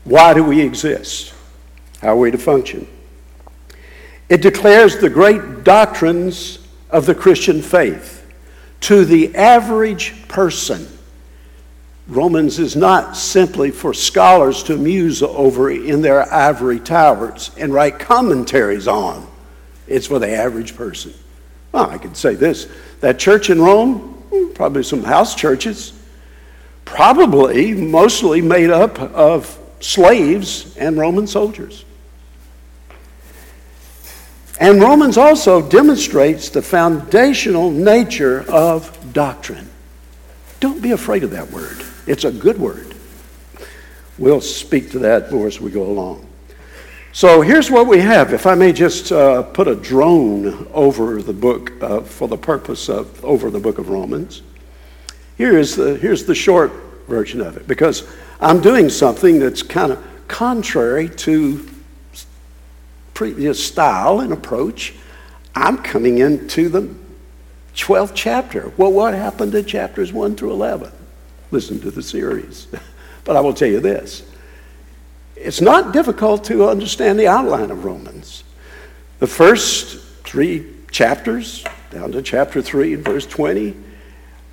Why 0.03 0.33
do 0.33 0.43
we 0.43 0.59
exist? 0.59 1.33
How 2.01 2.09
are 2.09 2.17
we 2.17 2.31
to 2.31 2.37
function? 2.37 2.87
It 4.27 4.41
declares 4.41 4.97
the 4.97 5.09
great 5.09 5.63
doctrines 5.63 6.59
of 6.89 7.05
the 7.05 7.15
Christian 7.15 7.61
faith 7.61 8.29
to 8.81 9.05
the 9.05 9.33
average 9.35 10.27
person. 10.27 10.87
Romans 12.07 12.57
is 12.57 12.75
not 12.75 13.17
simply 13.17 13.69
for 13.69 13.93
scholars 13.93 14.63
to 14.63 14.77
muse 14.77 15.21
over 15.21 15.69
in 15.69 16.01
their 16.01 16.31
ivory 16.33 16.79
towers 16.79 17.51
and 17.57 17.73
write 17.73 17.99
commentaries 17.99 18.87
on. 18.87 19.27
It's 19.87 20.07
for 20.07 20.19
the 20.19 20.29
average 20.29 20.75
person. 20.75 21.13
Well, 21.73 21.89
I 21.89 21.97
could 21.97 22.15
say 22.15 22.35
this 22.35 22.67
that 23.01 23.19
church 23.19 23.49
in 23.49 23.61
Rome, 23.61 23.99
hmm, 24.31 24.53
probably 24.53 24.83
some 24.83 25.03
house 25.03 25.35
churches, 25.35 25.93
probably 26.85 27.73
mostly 27.73 28.41
made 28.41 28.69
up 28.69 28.99
of 28.99 29.57
slaves 29.81 30.77
and 30.77 30.97
Roman 30.97 31.27
soldiers. 31.27 31.83
And 34.59 34.81
Romans 34.81 35.17
also 35.17 35.61
demonstrates 35.61 36.49
the 36.49 36.61
foundational 36.61 37.69
nature 37.69 38.43
of 38.49 39.13
doctrine. 39.13 39.69
Don't 40.59 40.81
be 40.81 40.91
afraid 40.91 41.23
of 41.23 41.31
that 41.31 41.51
word. 41.51 41.83
It's 42.07 42.23
a 42.23 42.31
good 42.31 42.57
word. 42.57 42.95
We'll 44.17 44.41
speak 44.41 44.91
to 44.91 44.99
that 44.99 45.31
more 45.31 45.47
as 45.47 45.59
we 45.59 45.69
go 45.69 45.83
along. 45.83 46.27
So 47.11 47.41
here's 47.41 47.69
what 47.69 47.87
we 47.87 47.99
have. 47.99 48.33
If 48.33 48.45
I 48.45 48.55
may 48.55 48.71
just 48.71 49.11
uh, 49.11 49.43
put 49.43 49.67
a 49.67 49.75
drone 49.75 50.67
over 50.73 51.21
the 51.21 51.33
book 51.33 51.71
uh, 51.81 52.01
for 52.01 52.27
the 52.27 52.37
purpose 52.37 52.89
of 52.89 53.23
over 53.25 53.49
the 53.49 53.59
book 53.59 53.77
of 53.77 53.89
Romans. 53.89 54.41
Here 55.37 55.57
is 55.57 55.75
the, 55.75 55.97
here's 55.97 56.25
the 56.25 56.35
short 56.35 56.71
version 57.07 57.41
of 57.41 57.57
it 57.57 57.67
because 57.67 58.07
I'm 58.39 58.61
doing 58.61 58.89
something 58.89 59.39
that's 59.39 59.61
kind 59.61 59.91
of 59.91 60.03
contrary 60.27 61.09
to 61.09 61.67
previous 63.13 63.63
style 63.63 64.19
and 64.19 64.31
approach. 64.31 64.93
I'm 65.55 65.77
coming 65.79 66.19
into 66.19 66.69
the 66.69 66.93
12th 67.75 68.11
chapter. 68.13 68.71
Well, 68.77 68.91
what 68.91 69.13
happened 69.13 69.51
to 69.53 69.63
chapters 69.63 70.13
1 70.13 70.35
through 70.35 70.51
11? 70.51 70.91
Listen 71.51 71.79
to 71.81 71.91
the 71.91 72.03
series. 72.03 72.67
but 73.23 73.35
I 73.35 73.41
will 73.41 73.53
tell 73.53 73.69
you 73.69 73.79
this 73.79 74.23
it's 75.35 75.61
not 75.61 75.93
difficult 75.93 76.43
to 76.45 76.67
understand 76.67 77.19
the 77.19 77.27
outline 77.27 77.71
of 77.71 77.85
Romans. 77.85 78.43
The 79.19 79.27
first 79.27 80.03
three 80.23 80.65
chapters, 80.91 81.63
down 81.91 82.11
to 82.11 82.21
chapter 82.21 82.61
3 82.61 82.95
and 82.95 83.05
verse 83.05 83.25
20, 83.25 83.75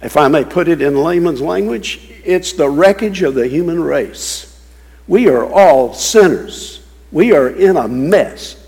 if 0.02 0.16
I 0.16 0.28
may 0.28 0.44
put 0.44 0.68
it 0.68 0.82
in 0.82 0.96
layman's 0.96 1.40
language, 1.40 2.10
it's 2.24 2.52
the 2.52 2.68
wreckage 2.68 3.22
of 3.22 3.34
the 3.34 3.48
human 3.48 3.82
race. 3.82 4.50
We 5.08 5.28
are 5.28 5.44
all 5.44 5.94
sinners. 5.94 6.86
We 7.10 7.32
are 7.32 7.48
in 7.48 7.76
a 7.76 7.88
mess, 7.88 8.62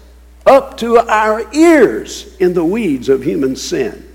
up 0.47 0.79
to 0.79 0.99
our 0.99 1.53
ears 1.55 2.37
in 2.37 2.55
the 2.55 2.65
weeds 2.65 3.09
of 3.09 3.23
human 3.23 3.57
sin. 3.57 4.09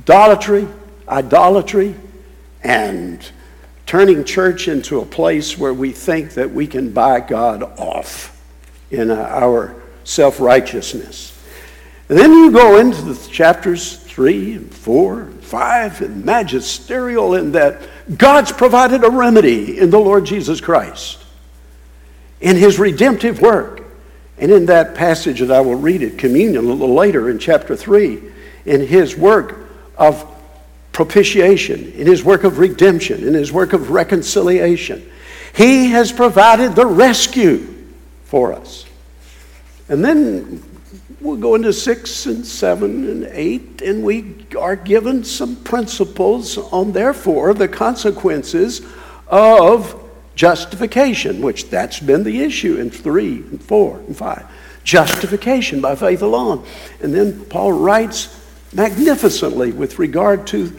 Idolatry, 0.00 0.68
idolatry, 1.08 1.94
and 2.62 3.30
turning 3.86 4.24
church 4.24 4.68
into 4.68 5.00
a 5.00 5.06
place 5.06 5.56
where 5.56 5.74
we 5.74 5.92
think 5.92 6.34
that 6.34 6.50
we 6.50 6.66
can 6.66 6.92
buy 6.92 7.20
God 7.20 7.62
off 7.78 8.42
in 8.90 9.10
uh, 9.10 9.14
our 9.14 9.74
self 10.04 10.40
righteousness. 10.40 11.34
Then 12.08 12.32
you 12.32 12.50
go 12.50 12.78
into 12.78 13.02
the 13.02 13.28
chapters 13.30 13.96
3 13.96 14.54
and 14.54 14.74
4 14.74 15.20
and 15.20 15.44
5 15.44 16.00
and 16.00 16.24
magisterial 16.24 17.34
in 17.34 17.52
that 17.52 17.82
God's 18.16 18.50
provided 18.50 19.04
a 19.04 19.10
remedy 19.10 19.78
in 19.78 19.90
the 19.90 19.98
Lord 19.98 20.24
Jesus 20.24 20.60
Christ 20.60 21.22
in 22.40 22.56
his 22.56 22.78
redemptive 22.78 23.40
work. 23.40 23.84
And 24.38 24.52
in 24.52 24.66
that 24.66 24.94
passage 24.94 25.40
that 25.40 25.50
I 25.50 25.60
will 25.60 25.74
read 25.74 26.02
at 26.02 26.16
communion 26.16 26.64
a 26.64 26.68
little 26.68 26.94
later 26.94 27.28
in 27.28 27.38
chapter 27.38 27.74
3, 27.74 28.22
in 28.66 28.86
his 28.86 29.16
work 29.16 29.68
of 29.96 30.24
propitiation, 30.98 31.92
in 31.92 32.08
his 32.08 32.24
work 32.24 32.42
of 32.42 32.58
redemption, 32.58 33.22
in 33.22 33.32
his 33.32 33.52
work 33.52 33.72
of 33.72 33.90
reconciliation. 33.90 35.08
He 35.54 35.90
has 35.90 36.10
provided 36.10 36.74
the 36.74 36.86
rescue 36.86 37.72
for 38.24 38.52
us. 38.52 38.84
And 39.88 40.04
then 40.04 40.60
we'll 41.20 41.36
go 41.36 41.54
into 41.54 41.72
six 41.72 42.26
and 42.26 42.44
seven 42.44 43.08
and 43.08 43.28
eight, 43.30 43.80
and 43.80 44.02
we 44.02 44.44
are 44.58 44.74
given 44.74 45.22
some 45.22 45.54
principles 45.62 46.58
on, 46.58 46.90
therefore, 46.90 47.54
the 47.54 47.68
consequences 47.68 48.82
of 49.28 50.02
justification, 50.34 51.40
which 51.42 51.70
that's 51.70 52.00
been 52.00 52.24
the 52.24 52.40
issue 52.42 52.74
in 52.74 52.90
three 52.90 53.36
and 53.36 53.62
four 53.62 53.98
and 54.00 54.16
five. 54.16 54.44
Justification 54.82 55.80
by 55.80 55.94
faith 55.94 56.22
alone. 56.22 56.66
And 57.00 57.14
then 57.14 57.44
Paul 57.44 57.72
writes 57.72 58.34
magnificently 58.72 59.70
with 59.70 60.00
regard 60.00 60.44
to 60.48 60.72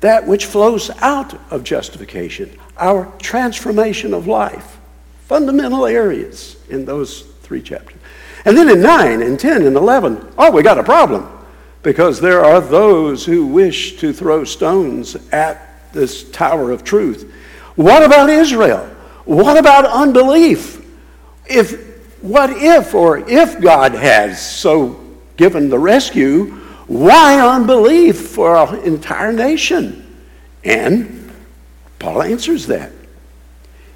that 0.00 0.26
which 0.26 0.46
flows 0.46 0.90
out 1.00 1.38
of 1.52 1.62
justification, 1.62 2.56
our 2.76 3.12
transformation 3.18 4.14
of 4.14 4.26
life. 4.26 4.78
Fundamental 5.26 5.86
areas 5.86 6.56
in 6.68 6.84
those 6.84 7.22
three 7.42 7.62
chapters. 7.62 7.98
And 8.44 8.56
then 8.56 8.68
in 8.68 8.80
9 8.80 9.22
and 9.22 9.38
10 9.38 9.66
and 9.66 9.76
11, 9.76 10.32
oh, 10.38 10.50
we 10.50 10.62
got 10.62 10.78
a 10.78 10.82
problem 10.82 11.28
because 11.82 12.20
there 12.20 12.44
are 12.44 12.60
those 12.60 13.24
who 13.24 13.46
wish 13.46 13.98
to 13.98 14.12
throw 14.12 14.44
stones 14.44 15.16
at 15.32 15.92
this 15.92 16.30
tower 16.30 16.70
of 16.70 16.84
truth. 16.84 17.32
What 17.76 18.02
about 18.02 18.30
Israel? 18.30 18.86
What 19.24 19.56
about 19.56 19.86
unbelief? 19.86 20.84
If 21.46 21.88
what 22.22 22.50
if 22.50 22.94
or 22.94 23.18
if 23.18 23.60
God 23.60 23.92
has 23.92 24.44
so 24.44 25.00
given 25.36 25.70
the 25.70 25.78
rescue, 25.78 26.60
why 26.90 27.38
unbelief 27.38 28.20
for 28.30 28.56
an 28.56 28.80
entire 28.80 29.32
nation? 29.32 30.04
And 30.64 31.30
Paul 32.00 32.20
answers 32.20 32.66
that. 32.66 32.90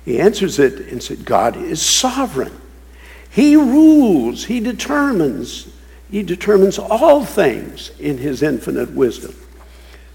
He 0.05 0.21
answers 0.21 0.61
it 0.61 0.93
and 0.93 1.03
said, 1.03 1.25
God 1.25 1.57
is 1.57 1.83
sovereign. 1.83 2.57
He 3.29 3.57
rules, 3.57 4.45
He 4.45 4.61
determines, 4.61 5.75
He 6.09 6.23
determines 6.23 6.79
all 6.79 7.25
things 7.25 7.91
in 7.99 8.19
His 8.19 8.45
infinite 8.45 8.93
wisdom. 8.93 9.35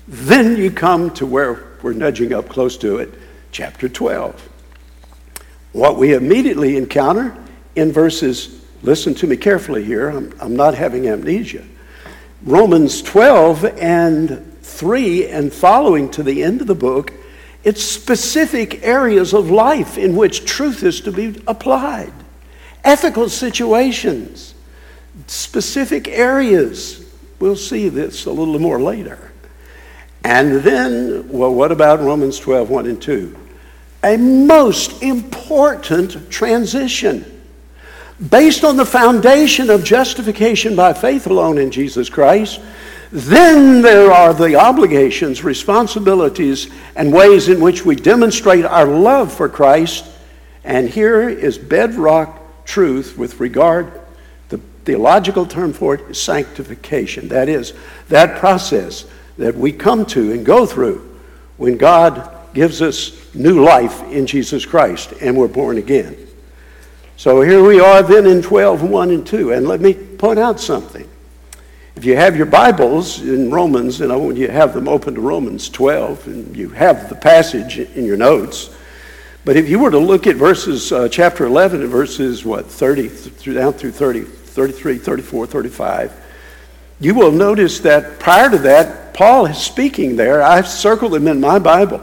Then 0.07 0.55
you 0.55 0.71
come 0.71 1.13
to 1.15 1.25
where 1.25 1.61
we're 1.81 1.91
nudging 1.91 2.31
up 2.31 2.47
close 2.47 2.77
to 2.77 2.99
it, 2.99 3.13
chapter 3.51 3.89
12. 3.89 4.47
What 5.73 5.97
we 5.97 6.13
immediately 6.13 6.77
encounter 6.77 7.35
in 7.75 7.91
verses, 7.91 8.63
listen 8.83 9.13
to 9.15 9.27
me 9.27 9.35
carefully 9.35 9.83
here, 9.83 10.07
I'm, 10.07 10.33
I'm 10.39 10.55
not 10.55 10.75
having 10.75 11.09
amnesia. 11.09 11.65
Romans 12.43 13.01
12 13.01 13.65
and 13.65 14.57
3 14.61 15.27
and 15.27 15.51
following 15.51 16.09
to 16.11 16.23
the 16.23 16.43
end 16.43 16.61
of 16.61 16.67
the 16.67 16.75
book, 16.75 17.13
it's 17.63 17.83
specific 17.83 18.83
areas 18.83 19.33
of 19.33 19.51
life 19.51 19.97
in 19.97 20.15
which 20.15 20.45
truth 20.45 20.83
is 20.83 21.01
to 21.01 21.11
be 21.11 21.41
applied, 21.47 22.13
ethical 22.83 23.27
situations, 23.27 24.55
specific 25.27 26.07
areas. 26.07 27.05
We'll 27.39 27.57
see 27.57 27.89
this 27.89 28.25
a 28.25 28.31
little 28.31 28.59
more 28.59 28.81
later. 28.81 29.31
And 30.23 30.61
then, 30.61 31.29
well, 31.29 31.53
what 31.53 31.71
about 31.71 31.99
Romans 31.99 32.39
12, 32.39 32.69
1 32.69 32.87
and 32.87 33.01
2? 33.01 33.35
A 34.03 34.15
most 34.15 35.03
important 35.03 36.31
transition 36.31 37.38
based 38.27 38.63
on 38.63 38.75
the 38.75 38.85
foundation 38.85 39.69
of 39.69 39.83
justification 39.83 40.75
by 40.75 40.93
faith 40.93 41.27
alone 41.27 41.57
in 41.57 41.71
Jesus 41.71 42.09
Christ, 42.09 42.59
then 43.11 43.81
there 43.81 44.11
are 44.11 44.33
the 44.33 44.55
obligations, 44.55 45.43
responsibilities, 45.43 46.69
and 46.95 47.11
ways 47.11 47.49
in 47.49 47.59
which 47.59 47.85
we 47.85 47.95
demonstrate 47.95 48.65
our 48.65 48.85
love 48.85 49.33
for 49.33 49.49
Christ. 49.49 50.05
And 50.63 50.89
here 50.89 51.27
is 51.27 51.57
bedrock 51.57 52.65
truth 52.65 53.17
with 53.17 53.39
regard, 53.39 53.99
the 54.49 54.59
theological 54.85 55.45
term 55.45 55.73
for 55.73 55.95
it 55.95 56.01
is 56.09 56.21
sanctification. 56.21 57.29
That 57.29 57.49
is, 57.49 57.73
that 58.09 58.37
process 58.37 59.05
that 59.37 59.55
we 59.55 59.71
come 59.71 60.05
to 60.07 60.33
and 60.33 60.45
go 60.45 60.65
through 60.65 61.17
when 61.57 61.77
God 61.77 62.53
gives 62.53 62.81
us 62.81 63.33
new 63.33 63.63
life 63.63 64.03
in 64.11 64.27
Jesus 64.27 64.65
Christ 64.65 65.13
and 65.21 65.35
we're 65.35 65.47
born 65.47 65.77
again. 65.77 66.28
So 67.19 67.41
here 67.41 67.61
we 67.61 67.81
are 67.81 68.01
then 68.01 68.25
in 68.25 68.41
12, 68.41 68.81
1 68.81 69.11
and 69.11 69.27
2. 69.27 69.51
And 69.51 69.67
let 69.67 69.81
me 69.81 69.93
point 69.93 70.39
out 70.39 70.57
something. 70.57 71.05
If 71.97 72.05
you 72.05 72.15
have 72.15 72.37
your 72.37 72.45
Bibles 72.45 73.19
in 73.19 73.51
Romans, 73.51 73.99
and 73.99 74.09
I 74.09 74.15
want 74.15 74.37
you 74.37 74.47
to 74.47 74.53
have 74.53 74.73
them 74.73 74.87
open 74.87 75.15
to 75.15 75.19
Romans 75.19 75.67
12, 75.67 76.27
and 76.27 76.55
you 76.55 76.69
have 76.69 77.09
the 77.09 77.15
passage 77.15 77.77
in 77.77 78.05
your 78.05 78.15
notes. 78.15 78.69
But 79.43 79.57
if 79.57 79.67
you 79.67 79.79
were 79.79 79.91
to 79.91 79.99
look 79.99 80.27
at 80.27 80.37
verses, 80.37 80.93
uh, 80.93 81.09
chapter 81.09 81.45
11 81.45 81.81
and 81.81 81.89
verses, 81.91 82.45
what, 82.45 82.67
30, 82.67 83.09
through, 83.09 83.55
down 83.55 83.73
through 83.73 83.91
30, 83.91 84.21
33, 84.21 84.97
34, 84.97 85.45
35, 85.45 86.13
you 87.01 87.13
will 87.13 87.33
notice 87.33 87.81
that 87.81 88.19
prior 88.19 88.49
to 88.49 88.59
that, 88.59 89.13
Paul 89.13 89.47
is 89.47 89.57
speaking 89.57 90.15
there. 90.15 90.41
I've 90.41 90.69
circled 90.69 91.11
them 91.11 91.27
in 91.27 91.41
my 91.41 91.59
Bible. 91.59 92.01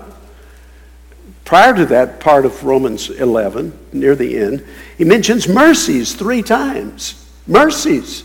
Prior 1.46 1.72
to 1.76 1.86
that 1.86 2.18
part 2.18 2.44
of 2.44 2.64
Romans 2.64 3.08
11, 3.08 3.72
near 3.92 4.16
the 4.16 4.36
end, 4.36 4.66
he 4.98 5.04
mentions 5.04 5.46
mercies 5.46 6.12
three 6.12 6.42
times. 6.42 7.24
Mercies. 7.46 8.24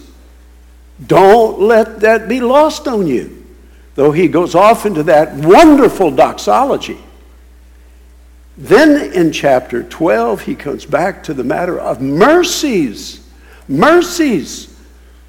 Don't 1.06 1.60
let 1.60 2.00
that 2.00 2.28
be 2.28 2.42
lost 2.42 2.88
on 2.88 3.06
you. 3.06 3.46
Though 3.94 4.12
he 4.12 4.28
goes 4.28 4.56
off 4.56 4.88
into 4.88 5.04
that 5.04 5.36
wonderful 5.36 6.10
doxology. 6.10 6.98
Then 8.58 9.14
in 9.14 9.32
chapter 9.32 9.84
12, 9.84 10.42
he 10.42 10.56
comes 10.56 10.86
back 10.86 11.22
to 11.26 11.36
the 11.36 11.44
matter 11.44 11.80
of 11.80 12.02
mercies. 12.02 13.24
Mercies. 13.68 14.76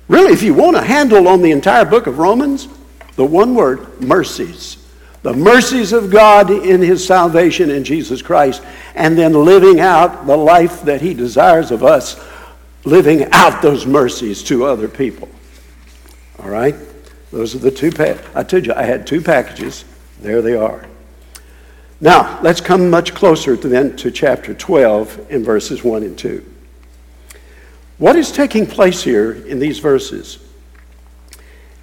Really, 0.08 0.32
if 0.32 0.42
you 0.42 0.54
want 0.54 0.76
a 0.76 0.82
handle 0.82 1.28
on 1.28 1.42
the 1.42 1.50
entire 1.50 1.84
book 1.84 2.06
of 2.06 2.18
Romans, 2.18 2.68
the 3.16 3.26
one 3.26 3.54
word, 3.54 4.00
mercies 4.00 4.81
the 5.22 5.32
mercies 5.32 5.92
of 5.92 6.10
God 6.10 6.50
in 6.50 6.80
his 6.80 7.06
salvation 7.06 7.70
in 7.70 7.84
Jesus 7.84 8.22
Christ, 8.22 8.62
and 8.94 9.16
then 9.16 9.32
living 9.32 9.80
out 9.80 10.26
the 10.26 10.36
life 10.36 10.82
that 10.82 11.00
he 11.00 11.14
desires 11.14 11.70
of 11.70 11.84
us, 11.84 12.22
living 12.84 13.28
out 13.32 13.62
those 13.62 13.86
mercies 13.86 14.42
to 14.44 14.64
other 14.64 14.88
people. 14.88 15.28
All 16.40 16.48
right? 16.48 16.74
Those 17.30 17.54
are 17.54 17.58
the 17.58 17.70
two. 17.70 17.92
I 18.34 18.42
told 18.42 18.66
you 18.66 18.74
I 18.74 18.82
had 18.82 19.06
two 19.06 19.20
packages. 19.20 19.84
There 20.20 20.42
they 20.42 20.56
are. 20.56 20.86
Now, 22.00 22.40
let's 22.42 22.60
come 22.60 22.90
much 22.90 23.14
closer 23.14 23.56
to 23.56 23.68
then 23.68 23.94
to 23.98 24.10
chapter 24.10 24.54
12 24.54 25.30
in 25.30 25.44
verses 25.44 25.84
1 25.84 26.02
and 26.02 26.18
2. 26.18 26.44
What 27.98 28.16
is 28.16 28.32
taking 28.32 28.66
place 28.66 29.04
here 29.04 29.32
in 29.32 29.60
these 29.60 29.78
verses 29.78 30.38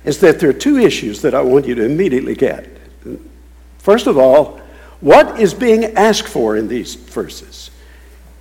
is 0.03 0.19
that 0.19 0.41
there 0.41 0.49
are 0.49 0.53
two 0.53 0.77
issues 0.77 1.21
that 1.21 1.33
I 1.33 1.41
want 1.41 1.65
you 1.65 1.75
to 1.75 1.85
immediately 1.85 2.35
get. 2.35 2.78
First 3.79 4.07
of 4.07 4.17
all, 4.17 4.59
what 5.01 5.39
is 5.39 5.53
being 5.53 5.85
asked 5.97 6.27
for 6.27 6.57
in 6.57 6.67
these 6.67 6.95
verses 6.95 7.71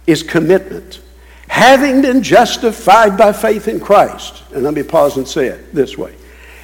is 0.07 0.23
commitment. 0.23 1.01
Having 1.49 2.03
been 2.03 2.23
justified 2.23 3.17
by 3.17 3.33
faith 3.33 3.69
in 3.69 3.81
Christ, 3.81 4.43
and 4.53 4.65
let 4.65 4.75
me 4.75 4.83
pause 4.83 5.17
and 5.17 5.27
say 5.27 5.47
it 5.47 5.75
this 5.75 5.97
way 5.97 6.15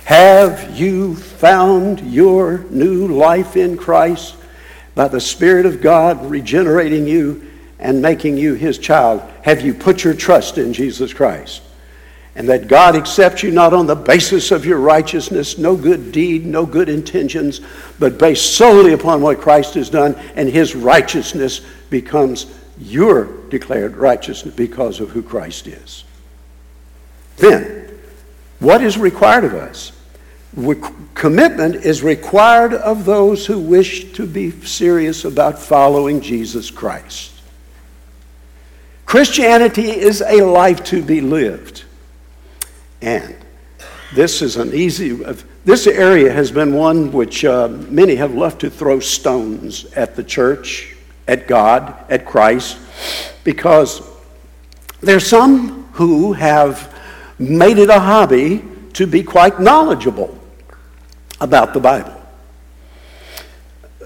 Have 0.05 0.79
you 0.79 1.17
found 1.17 2.01
your 2.01 2.59
new 2.71 3.09
life 3.09 3.57
in 3.57 3.77
Christ 3.77 4.37
by 4.95 5.09
the 5.09 5.21
Spirit 5.21 5.67
of 5.67 5.81
God 5.81 6.25
regenerating 6.27 7.07
you 7.07 7.51
and 7.79 8.03
making 8.03 8.37
you 8.37 8.55
His 8.55 8.79
child? 8.79 9.23
Have 9.43 9.63
you 9.63 9.75
put 9.75 10.05
your 10.05 10.15
trust 10.15 10.59
in 10.59 10.73
Jesus 10.73 11.13
Christ? 11.13 11.63
And 12.37 12.49
that 12.49 12.67
God 12.67 12.97
accepts 12.97 13.43
you 13.43 13.51
not 13.51 13.73
on 13.73 13.87
the 13.87 13.95
basis 13.95 14.51
of 14.51 14.67
your 14.67 14.79
righteousness, 14.79 15.57
no 15.57 15.77
good 15.77 16.11
deed, 16.11 16.45
no 16.45 16.67
good 16.67 16.89
intentions, 16.89 17.61
but 17.99 18.19
based 18.19 18.57
solely 18.57 18.93
upon 18.93 19.23
what 19.23 19.41
Christ 19.41 19.75
has 19.75 19.89
done, 19.89 20.17
and 20.35 20.49
his 20.49 20.75
righteousness 20.75 21.61
becomes 21.91 22.47
your 22.79 23.27
declared 23.49 23.97
righteousness 23.97 24.55
because 24.55 24.99
of 24.99 25.11
who 25.11 25.23
Christ 25.23 25.69
is. 25.69 26.05
Then, 27.37 27.99
what 28.59 28.83
is 28.83 28.99
required 28.99 29.45
of 29.45 29.55
us? 29.55 29.93
We, 30.55 30.77
commitment 31.15 31.77
is 31.77 32.03
required 32.03 32.75
of 32.75 33.05
those 33.05 33.47
who 33.47 33.59
wish 33.59 34.13
to 34.13 34.27
be 34.27 34.51
serious 34.51 35.25
about 35.25 35.59
following 35.59 36.21
Jesus 36.21 36.71
Christ. 36.71 37.33
Christianity 39.07 39.91
is 39.91 40.23
a 40.23 40.43
life 40.43 40.83
to 40.85 41.03
be 41.03 41.21
lived. 41.21 41.84
And 43.05 43.37
this 44.15 44.41
is 44.41 44.57
an 44.57 44.73
easy, 44.73 45.11
this 45.67 45.87
area 45.87 46.33
has 46.33 46.51
been 46.51 46.73
one 46.73 47.13
which 47.13 47.45
uh, 47.45 47.69
many 47.69 48.15
have 48.15 48.35
loved 48.35 48.63
to 48.63 48.71
throw 48.71 48.99
stones 48.99 49.85
at 49.93 50.17
the 50.17 50.25
church, 50.25 50.97
at 51.29 51.47
God, 51.47 51.95
at 52.09 52.25
Christ, 52.25 52.79
because 53.45 54.01
there's 55.03 55.27
some 55.27 55.85
who 55.93 56.33
have 56.33 56.95
made 57.39 57.77
it 57.77 57.91
a 57.91 58.01
hobby 58.01 58.65
to 58.95 59.07
be 59.07 59.23
quite 59.23 59.61
knowledgeable 59.61 60.39
about 61.43 61.75
the 61.75 61.81
Bible. 61.81 62.23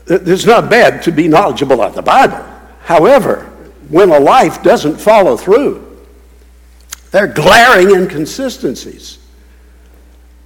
It's 0.08 0.46
not 0.46 0.68
bad 0.68 1.02
to 1.02 1.12
be 1.12 1.28
knowledgeable 1.28 1.74
about 1.74 1.94
the 1.94 2.02
Bible. 2.02 2.44
However, 2.82 3.44
when 3.90 4.10
a 4.10 4.18
life 4.18 4.60
doesn't 4.64 4.96
follow 4.98 5.36
through, 5.36 5.87
they're 7.10 7.26
glaring 7.26 7.90
inconsistencies. 7.90 9.18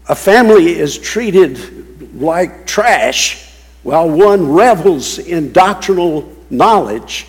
A 0.09 0.15
family 0.15 0.79
is 0.79 0.99
treated 0.99 2.15
like 2.15 2.67
trash 2.67 3.49
while 3.83 4.09
one 4.09 4.53
revels 4.53 5.19
in 5.19 5.53
doctrinal 5.53 6.33
knowledge. 6.51 7.27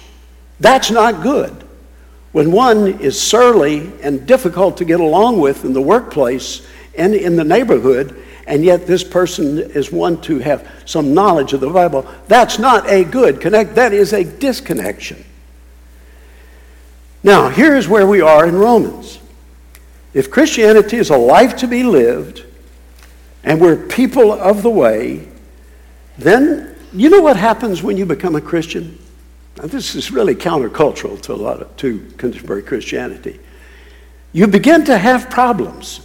That's 0.59 0.91
not 0.91 1.23
good. 1.23 1.63
When 2.31 2.51
one 2.51 2.99
is 2.99 3.19
surly 3.19 3.91
and 4.01 4.25
difficult 4.25 4.77
to 4.77 4.85
get 4.85 4.99
along 4.99 5.39
with 5.39 5.65
in 5.65 5.73
the 5.73 5.81
workplace 5.81 6.65
and 6.97 7.13
in 7.13 7.35
the 7.35 7.43
neighborhood, 7.43 8.23
and 8.45 8.63
yet 8.63 8.85
this 8.85 9.03
person 9.03 9.59
is 9.59 9.91
one 9.91 10.19
to 10.21 10.39
have 10.39 10.69
some 10.85 11.13
knowledge 11.13 11.53
of 11.53 11.59
the 11.59 11.69
Bible, 11.69 12.07
that's 12.27 12.59
not 12.59 12.89
a 12.89 13.03
good 13.03 13.39
connect. 13.39 13.75
That 13.75 13.93
is 13.93 14.13
a 14.13 14.23
disconnection. 14.23 15.23
Now, 17.23 17.49
here's 17.49 17.87
where 17.87 18.05
we 18.05 18.19
are 18.21 18.45
in 18.45 18.55
Romans. 18.55 19.19
If 20.13 20.29
Christianity 20.29 20.97
is 20.97 21.09
a 21.09 21.17
life 21.17 21.55
to 21.57 21.67
be 21.67 21.83
lived, 21.83 22.45
and 23.43 23.59
we're 23.59 23.75
people 23.75 24.31
of 24.31 24.63
the 24.63 24.69
way, 24.69 25.27
then 26.17 26.75
you 26.93 27.09
know 27.09 27.21
what 27.21 27.37
happens 27.37 27.81
when 27.81 27.97
you 27.97 28.05
become 28.05 28.35
a 28.35 28.41
Christian? 28.41 28.99
Now, 29.57 29.65
this 29.65 29.95
is 29.95 30.11
really 30.11 30.35
countercultural 30.35 31.21
to 31.21 31.33
a 31.33 31.35
lot 31.35 31.61
of 31.61 31.75
to 31.77 31.99
contemporary 32.17 32.63
Christianity. 32.63 33.39
You 34.31 34.47
begin 34.47 34.85
to 34.85 34.97
have 34.97 35.29
problems. 35.29 36.01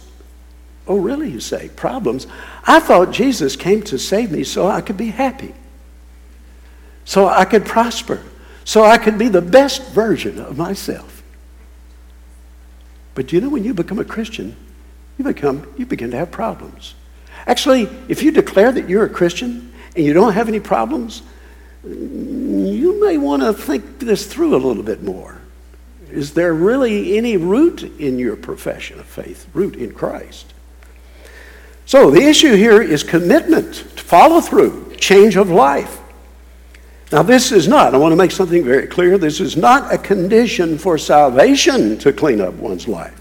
Oh, 0.87 0.97
really? 0.97 1.29
You 1.29 1.39
say 1.39 1.69
problems? 1.69 2.27
I 2.65 2.79
thought 2.79 3.11
Jesus 3.11 3.55
came 3.55 3.83
to 3.83 3.97
save 3.99 4.31
me 4.31 4.43
so 4.43 4.67
I 4.67 4.81
could 4.81 4.97
be 4.97 5.09
happy, 5.09 5.53
so 7.05 7.27
I 7.27 7.45
could 7.45 7.65
prosper, 7.65 8.23
so 8.65 8.83
I 8.83 8.97
could 8.97 9.17
be 9.17 9.27
the 9.29 9.41
best 9.41 9.89
version 9.89 10.39
of 10.39 10.57
myself. 10.57 11.18
But 13.19 13.33
you 13.33 13.41
know, 13.41 13.49
when 13.49 13.65
you 13.65 13.73
become 13.73 13.99
a 13.99 14.05
Christian, 14.05 14.55
you 15.17 15.25
become 15.25 15.67
you 15.77 15.85
begin 15.85 16.11
to 16.11 16.15
have 16.15 16.31
problems. 16.31 16.95
Actually, 17.47 17.89
if 18.07 18.23
you 18.23 18.31
declare 18.31 18.71
that 18.71 18.87
you're 18.87 19.03
a 19.03 19.09
Christian 19.09 19.73
and 19.93 20.05
you 20.05 20.13
don't 20.13 20.31
have 20.31 20.47
any 20.47 20.61
problems, 20.61 21.21
you 21.83 22.97
may 23.03 23.17
want 23.17 23.41
to 23.41 23.51
think 23.51 23.99
this 23.99 24.25
through 24.25 24.55
a 24.55 24.61
little 24.65 24.83
bit 24.83 25.03
more. 25.03 25.41
Is 26.09 26.33
there 26.33 26.53
really 26.53 27.17
any 27.17 27.35
root 27.35 27.83
in 27.99 28.19
your 28.19 28.37
profession 28.37 29.01
of 29.01 29.05
faith, 29.05 29.47
root 29.53 29.75
in 29.75 29.91
Christ? 29.91 30.53
So 31.85 32.11
the 32.11 32.21
issue 32.21 32.55
here 32.55 32.81
is 32.81 33.03
commitment 33.03 33.75
follow 33.97 34.39
through, 34.39 34.95
change 34.95 35.35
of 35.35 35.49
life. 35.49 35.98
Now, 37.11 37.23
this 37.23 37.51
is 37.51 37.67
not, 37.67 37.95
I 37.95 37.97
want 37.97 38.11
to 38.11 38.15
make 38.15 38.31
something 38.31 38.63
very 38.63 38.85
clear, 38.85 39.17
this 39.17 39.39
is 39.39 39.57
not 39.57 39.91
a 39.91 39.97
condition 39.97 40.77
for 40.77 40.97
salvation 40.97 41.97
to 41.99 42.13
clean 42.13 42.39
up 42.39 42.53
one's 42.55 42.87
life. 42.87 43.19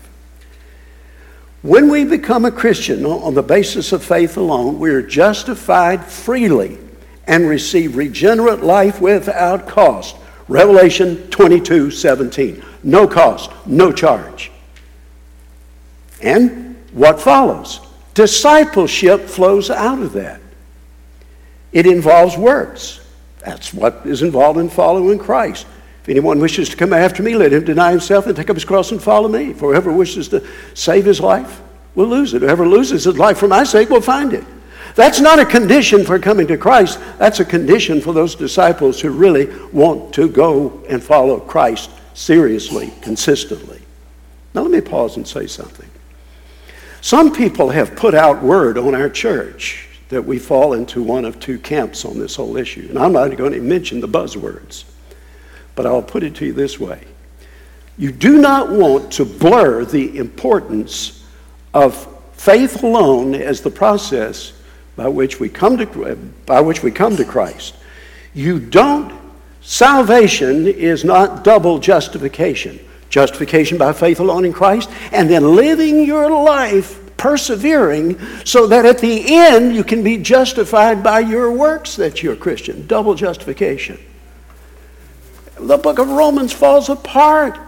When 1.63 1.91
we 1.91 2.05
become 2.05 2.45
a 2.45 2.53
Christian 2.53 3.05
on 3.07 3.35
the 3.35 3.43
basis 3.43 3.93
of 3.93 4.05
faith 4.05 4.37
alone, 4.37 4.79
we 4.79 4.91
are 4.91 5.03
justified 5.03 6.05
freely 6.05 6.79
and 7.27 7.49
receive 7.49 7.97
regenerate 7.97 8.63
life 8.63 9.01
without 9.01 9.67
cost. 9.67 10.17
Revelation 10.49 11.29
22 11.31 11.91
17. 11.91 12.65
No 12.85 13.09
cost, 13.09 13.51
no 13.67 13.91
charge. 13.91 14.51
And 16.23 16.77
what 16.93 17.21
follows? 17.21 17.81
Discipleship 18.15 19.27
flows 19.27 19.69
out 19.71 20.01
of 20.01 20.13
that. 20.13 20.41
It 21.73 21.87
involves 21.87 22.37
works. 22.37 23.01
That's 23.45 23.73
what 23.73 24.03
is 24.05 24.23
involved 24.23 24.59
in 24.59 24.69
following 24.69 25.19
Christ. 25.19 25.67
If 26.03 26.09
anyone 26.09 26.41
wishes 26.41 26.69
to 26.71 26.77
come 26.77 26.93
after 26.93 27.23
me, 27.23 27.35
let 27.35 27.53
him 27.53 27.65
deny 27.65 27.91
himself 27.91 28.27
and 28.27 28.37
take 28.37 28.51
up 28.51 28.57
his 28.57 28.65
cross 28.65 28.93
and 28.93 29.03
follow 29.03 29.29
me. 29.29 29.53
For 29.53 29.73
whoever 29.73 29.93
wishes 29.93 30.29
to 30.29 30.47
save 30.75 31.05
his 31.05 31.21
life 31.21 31.61
will 31.95 32.07
lose 32.07 32.35
it. 32.35 32.43
Whoever 32.43 32.67
loses 32.67 33.05
his 33.05 33.19
life 33.19 33.39
for 33.39 33.49
my 33.49 33.65
sake 33.65 33.91
will 33.91 34.01
find 34.01 34.33
it. 34.33 34.45
That's 34.95 35.21
not 35.21 35.39
a 35.39 35.45
condition 35.45 36.05
for 36.05 36.19
coming 36.19 36.47
to 36.47 36.57
Christ. 36.57 36.99
That's 37.19 37.41
a 37.41 37.45
condition 37.45 38.01
for 38.01 38.13
those 38.13 38.35
disciples 38.35 39.01
who 39.01 39.11
really 39.11 39.55
want 39.71 40.15
to 40.15 40.29
go 40.29 40.83
and 40.89 41.03
follow 41.03 41.41
Christ 41.41 41.91
seriously, 42.15 42.93
consistently. 43.03 43.81
Now, 44.55 44.63
let 44.63 44.71
me 44.71 44.81
pause 44.81 45.17
and 45.17 45.29
say 45.29 45.47
something. 45.47 45.89
Some 47.01 47.35
people 47.35 47.71
have 47.71 47.95
put 47.95 48.15
out 48.15 48.43
word 48.43 48.77
on 48.77 48.95
our 48.95 49.09
church 49.09 49.88
that 50.09 50.25
we 50.25 50.39
fall 50.39 50.73
into 50.73 51.03
one 51.03 51.25
of 51.25 51.39
two 51.39 51.59
camps 51.59 52.05
on 52.05 52.19
this 52.19 52.37
whole 52.37 52.57
issue. 52.57 52.87
And 52.89 52.99
I'm 52.99 53.13
not 53.13 53.37
going 53.37 53.53
to 53.53 53.61
mention 53.61 54.01
the 54.01 54.09
buzzwords, 54.09 54.85
but 55.75 55.87
I'll 55.87 56.03
put 56.03 56.23
it 56.23 56.35
to 56.37 56.47
you 56.47 56.53
this 56.53 56.81
way. 56.81 57.05
You 57.99 58.13
do 58.13 58.41
not 58.41 58.71
want 58.71 59.13
to 59.15 59.25
blur 59.25 59.85
the 59.85 60.17
importance 60.19 61.27
of 61.75 62.07
faith 62.33 62.83
alone 62.83 63.35
as 63.35 63.61
the 63.61 63.71
process 63.71 64.53
by 64.97 65.09
which 65.09 65.41
we 65.41 65.49
come 65.49 65.77
to, 65.79 66.17
by 66.47 66.61
which 66.61 66.83
we 66.83 66.91
come 66.91 67.17
to 67.17 67.25
Christ. 67.25 67.75
You 68.35 68.61
don't, 68.61 69.19
salvation 69.61 70.67
is 70.67 71.05
not 71.05 71.45
double 71.45 71.79
justification. 71.79 72.81
Justification 73.11 73.79
by 73.79 73.93
faith 73.93 74.21
alone 74.21 74.45
in 74.45 74.53
Christ, 74.53 74.91
and 75.13 75.31
then 75.31 75.57
living 75.57 76.05
your 76.05 76.31
life 76.31 77.01
persevering 77.19 78.19
so 78.45 78.67
that 78.69 78.87
at 78.87 78.99
the 78.99 79.25
end 79.37 79.75
you 79.75 79.85
can 79.85 80.03
be 80.03 80.17
justified 80.17 81.03
by 81.03 81.21
your 81.21 81.53
works 81.53 81.97
that 81.97 82.23
you're 82.23 82.33
a 82.33 82.37
Christian. 82.37 82.87
Double 82.87 83.15
justification. 83.15 83.99
The 85.61 85.77
book 85.77 85.99
of 85.99 86.09
Romans 86.09 86.53
falls 86.53 86.89
apart 86.89 87.59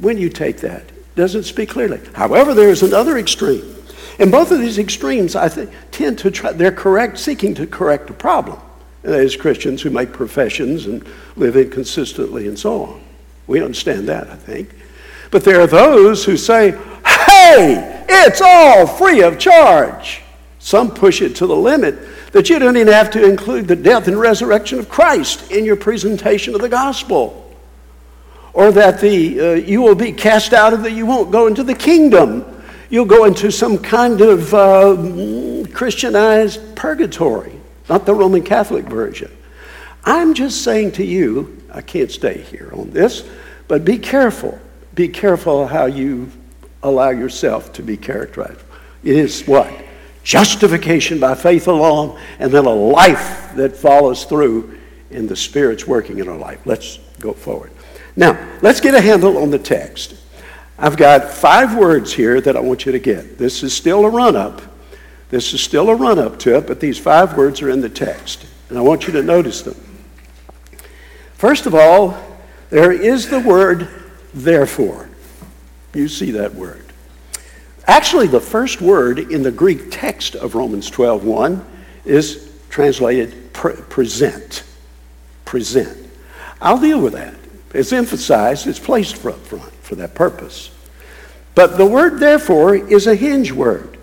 when 0.00 0.16
you 0.16 0.30
take 0.30 0.58
that. 0.58 0.84
Doesn't 1.16 1.42
speak 1.42 1.68
clearly. 1.68 2.00
However, 2.14 2.54
there 2.54 2.70
is 2.70 2.82
another 2.82 3.18
extreme. 3.18 3.76
And 4.18 4.30
both 4.30 4.50
of 4.50 4.60
these 4.60 4.78
extremes, 4.78 5.34
I 5.34 5.48
think, 5.48 5.70
tend 5.90 6.18
to 6.20 6.30
try, 6.30 6.52
they're 6.52 6.72
correct, 6.72 7.18
seeking 7.18 7.54
to 7.56 7.66
correct 7.66 8.08
a 8.10 8.14
problem. 8.14 8.60
And 9.02 9.12
that 9.12 9.20
is 9.20 9.36
Christians 9.36 9.82
who 9.82 9.90
make 9.90 10.12
professions 10.12 10.86
and 10.86 11.04
live 11.36 11.56
inconsistently 11.56 12.46
and 12.46 12.58
so 12.58 12.84
on. 12.84 13.00
We 13.46 13.62
understand 13.62 14.08
that, 14.08 14.30
I 14.30 14.36
think. 14.36 14.74
But 15.30 15.44
there 15.44 15.60
are 15.60 15.66
those 15.66 16.24
who 16.24 16.36
say, 16.36 16.78
hey, 17.04 18.01
it's 18.12 18.40
all 18.40 18.86
free 18.86 19.22
of 19.22 19.38
charge. 19.38 20.22
Some 20.58 20.92
push 20.92 21.22
it 21.22 21.36
to 21.36 21.46
the 21.46 21.56
limit 21.56 21.98
that 22.32 22.48
you 22.48 22.58
don't 22.58 22.76
even 22.76 22.92
have 22.92 23.10
to 23.10 23.24
include 23.24 23.68
the 23.68 23.76
death 23.76 24.08
and 24.08 24.18
resurrection 24.18 24.78
of 24.78 24.88
Christ 24.88 25.50
in 25.50 25.64
your 25.64 25.76
presentation 25.76 26.54
of 26.54 26.60
the 26.60 26.68
gospel. 26.68 27.38
Or 28.54 28.72
that 28.72 29.00
the, 29.00 29.40
uh, 29.40 29.52
you 29.54 29.82
will 29.82 29.94
be 29.94 30.12
cast 30.12 30.52
out 30.52 30.72
of 30.72 30.82
the, 30.82 30.90
you 30.90 31.06
won't 31.06 31.30
go 31.30 31.46
into 31.46 31.62
the 31.62 31.74
kingdom. 31.74 32.44
You'll 32.90 33.06
go 33.06 33.24
into 33.24 33.50
some 33.50 33.78
kind 33.78 34.20
of 34.20 34.52
uh, 34.54 35.66
Christianized 35.72 36.76
purgatory, 36.76 37.58
not 37.88 38.06
the 38.06 38.14
Roman 38.14 38.42
Catholic 38.42 38.84
version. 38.84 39.30
I'm 40.04 40.34
just 40.34 40.62
saying 40.62 40.92
to 40.92 41.04
you, 41.04 41.62
I 41.72 41.80
can't 41.80 42.10
stay 42.10 42.42
here 42.42 42.70
on 42.74 42.90
this, 42.90 43.28
but 43.68 43.84
be 43.84 43.98
careful. 43.98 44.58
Be 44.94 45.08
careful 45.08 45.66
how 45.66 45.86
you 45.86 46.30
allow 46.82 47.10
yourself 47.10 47.72
to 47.74 47.82
be 47.82 47.96
characterized. 47.96 48.60
It 49.04 49.16
is 49.16 49.46
what? 49.46 49.72
Justification 50.24 51.18
by 51.18 51.34
faith 51.34 51.66
alone, 51.66 52.18
and 52.38 52.52
then 52.52 52.64
a 52.64 52.74
life 52.74 53.52
that 53.56 53.76
follows 53.76 54.24
through 54.24 54.78
in 55.10 55.26
the 55.26 55.36
Spirit's 55.36 55.86
working 55.86 56.18
in 56.18 56.28
our 56.28 56.38
life. 56.38 56.60
Let's 56.64 56.98
go 57.18 57.32
forward. 57.32 57.72
Now, 58.16 58.38
let's 58.62 58.80
get 58.80 58.94
a 58.94 59.00
handle 59.00 59.38
on 59.38 59.50
the 59.50 59.58
text. 59.58 60.14
I've 60.78 60.96
got 60.96 61.30
five 61.30 61.76
words 61.76 62.12
here 62.12 62.40
that 62.40 62.56
I 62.56 62.60
want 62.60 62.86
you 62.86 62.92
to 62.92 62.98
get. 62.98 63.38
This 63.38 63.62
is 63.62 63.74
still 63.74 64.04
a 64.04 64.10
run 64.10 64.36
up. 64.36 64.62
This 65.30 65.54
is 65.54 65.60
still 65.60 65.88
a 65.90 65.94
run 65.94 66.18
up 66.18 66.38
to 66.40 66.56
it, 66.56 66.66
but 66.66 66.80
these 66.80 66.98
five 66.98 67.36
words 67.36 67.62
are 67.62 67.70
in 67.70 67.80
the 67.80 67.88
text, 67.88 68.46
and 68.68 68.78
I 68.78 68.82
want 68.82 69.06
you 69.06 69.12
to 69.14 69.22
notice 69.22 69.62
them. 69.62 69.76
First 71.34 71.66
of 71.66 71.74
all, 71.74 72.16
there 72.70 72.92
is 72.92 73.28
the 73.28 73.40
word 73.40 73.88
therefore. 74.34 75.08
You 75.94 76.08
see 76.08 76.30
that 76.32 76.54
word. 76.54 76.84
Actually, 77.86 78.28
the 78.28 78.40
first 78.40 78.80
word 78.80 79.18
in 79.18 79.42
the 79.42 79.50
Greek 79.50 79.90
text 79.90 80.34
of 80.34 80.54
Romans 80.54 80.90
12:1 80.90 81.64
is 82.04 82.48
translated 82.70 83.52
pre- 83.52 83.74
present. 83.74 84.62
Present. 85.44 85.98
I'll 86.60 86.78
deal 86.78 87.00
with 87.00 87.14
that. 87.14 87.34
It's 87.74 87.92
emphasized, 87.92 88.66
it's 88.66 88.78
placed 88.78 89.24
up 89.26 89.38
front 89.46 89.72
for 89.82 89.94
that 89.96 90.14
purpose. 90.14 90.70
But 91.54 91.76
the 91.76 91.86
word 91.86 92.18
therefore 92.18 92.74
is 92.74 93.06
a 93.06 93.14
hinge 93.14 93.52
word. 93.52 93.98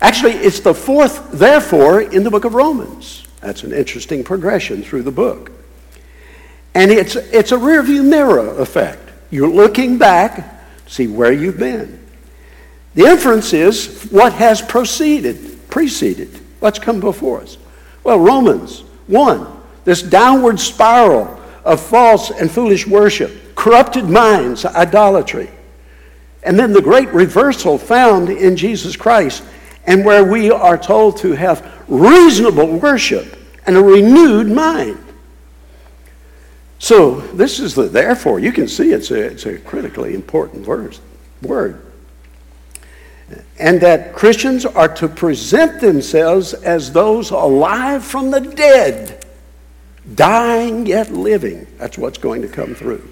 Actually, 0.00 0.32
it's 0.32 0.60
the 0.60 0.74
fourth 0.74 1.30
therefore 1.32 2.00
in 2.00 2.24
the 2.24 2.30
book 2.30 2.44
of 2.44 2.54
Romans. 2.54 3.24
That's 3.40 3.64
an 3.64 3.72
interesting 3.72 4.24
progression 4.24 4.82
through 4.82 5.02
the 5.02 5.12
book. 5.12 5.52
And 6.74 6.90
it's, 6.90 7.16
it's 7.16 7.52
a 7.52 7.56
rearview 7.56 8.04
mirror 8.04 8.58
effect. 8.60 9.10
You're 9.30 9.48
looking 9.48 9.98
back 9.98 10.59
see 10.90 11.06
where 11.06 11.32
you've 11.32 11.58
been. 11.58 12.04
The 12.94 13.06
inference 13.06 13.52
is 13.52 14.08
what 14.10 14.32
has 14.32 14.60
proceeded, 14.60 15.70
preceded, 15.70 16.28
what's 16.58 16.80
come 16.80 16.98
before 16.98 17.40
us. 17.40 17.56
Well, 18.02 18.18
Romans 18.18 18.80
1, 19.06 19.46
this 19.84 20.02
downward 20.02 20.58
spiral 20.58 21.40
of 21.64 21.80
false 21.80 22.30
and 22.30 22.50
foolish 22.50 22.86
worship, 22.86 23.54
corrupted 23.54 24.06
minds, 24.06 24.64
idolatry. 24.64 25.48
And 26.42 26.58
then 26.58 26.72
the 26.72 26.82
great 26.82 27.08
reversal 27.10 27.78
found 27.78 28.28
in 28.28 28.56
Jesus 28.56 28.96
Christ, 28.96 29.44
and 29.86 30.04
where 30.04 30.24
we 30.24 30.50
are 30.50 30.76
told 30.76 31.18
to 31.18 31.32
have 31.32 31.84
reasonable 31.86 32.78
worship 32.78 33.36
and 33.66 33.76
a 33.76 33.82
renewed 33.82 34.48
mind. 34.48 34.98
So 36.80 37.20
this 37.20 37.60
is 37.60 37.74
the 37.74 37.84
therefore. 37.84 38.40
You 38.40 38.52
can 38.52 38.66
see 38.66 38.92
it's 38.92 39.10
a, 39.10 39.22
it's 39.22 39.44
a 39.44 39.58
critically 39.58 40.14
important 40.14 40.64
verse, 40.64 40.98
word. 41.42 41.84
And 43.58 43.80
that 43.82 44.14
Christians 44.14 44.64
are 44.64 44.92
to 44.94 45.06
present 45.06 45.82
themselves 45.82 46.54
as 46.54 46.90
those 46.90 47.30
alive 47.30 48.02
from 48.02 48.30
the 48.30 48.40
dead, 48.40 49.26
dying 50.14 50.86
yet 50.86 51.12
living. 51.12 51.66
That's 51.76 51.98
what's 51.98 52.18
going 52.18 52.40
to 52.42 52.48
come 52.48 52.74
through. 52.74 53.06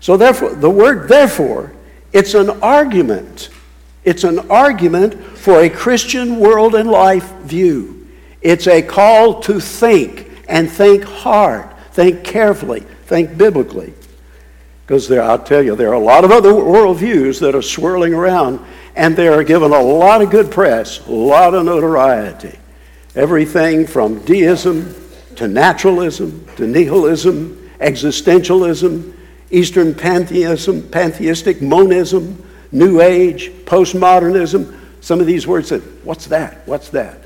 So 0.00 0.16
therefore, 0.16 0.54
the 0.54 0.68
word 0.68 1.08
therefore, 1.08 1.72
it's 2.12 2.34
an 2.34 2.50
argument. 2.62 3.50
It's 4.04 4.24
an 4.24 4.50
argument 4.50 5.14
for 5.38 5.60
a 5.60 5.70
Christian 5.70 6.40
world 6.40 6.74
and 6.74 6.90
life 6.90 7.32
view. 7.42 8.08
It's 8.42 8.66
a 8.66 8.82
call 8.82 9.40
to 9.42 9.60
think 9.60 10.28
and 10.48 10.68
think 10.68 11.04
hard 11.04 11.69
Think 11.92 12.24
carefully, 12.24 12.80
think 13.06 13.36
biblically. 13.36 13.94
Because 14.86 15.10
I'll 15.12 15.38
tell 15.38 15.62
you, 15.62 15.76
there 15.76 15.90
are 15.90 15.94
a 15.94 15.98
lot 16.00 16.24
of 16.24 16.32
other 16.32 16.52
worldviews 16.52 17.40
that 17.40 17.54
are 17.54 17.62
swirling 17.62 18.12
around, 18.12 18.60
and 18.96 19.16
they 19.16 19.28
are 19.28 19.44
given 19.44 19.70
a 19.72 19.80
lot 19.80 20.20
of 20.20 20.30
good 20.30 20.50
press, 20.50 21.06
a 21.06 21.12
lot 21.12 21.54
of 21.54 21.64
notoriety. 21.64 22.58
Everything 23.14 23.86
from 23.86 24.18
deism 24.24 24.94
to 25.36 25.48
naturalism 25.48 26.44
to 26.56 26.66
nihilism, 26.66 27.70
existentialism, 27.78 29.14
Eastern 29.50 29.94
pantheism, 29.94 30.88
pantheistic 30.90 31.62
monism, 31.62 32.44
New 32.72 33.00
Age, 33.00 33.50
postmodernism. 33.64 34.76
Some 35.00 35.20
of 35.20 35.26
these 35.26 35.46
words 35.46 35.70
What's 36.04 36.26
that? 36.26 36.66
What's 36.66 36.90
that? 36.90 37.18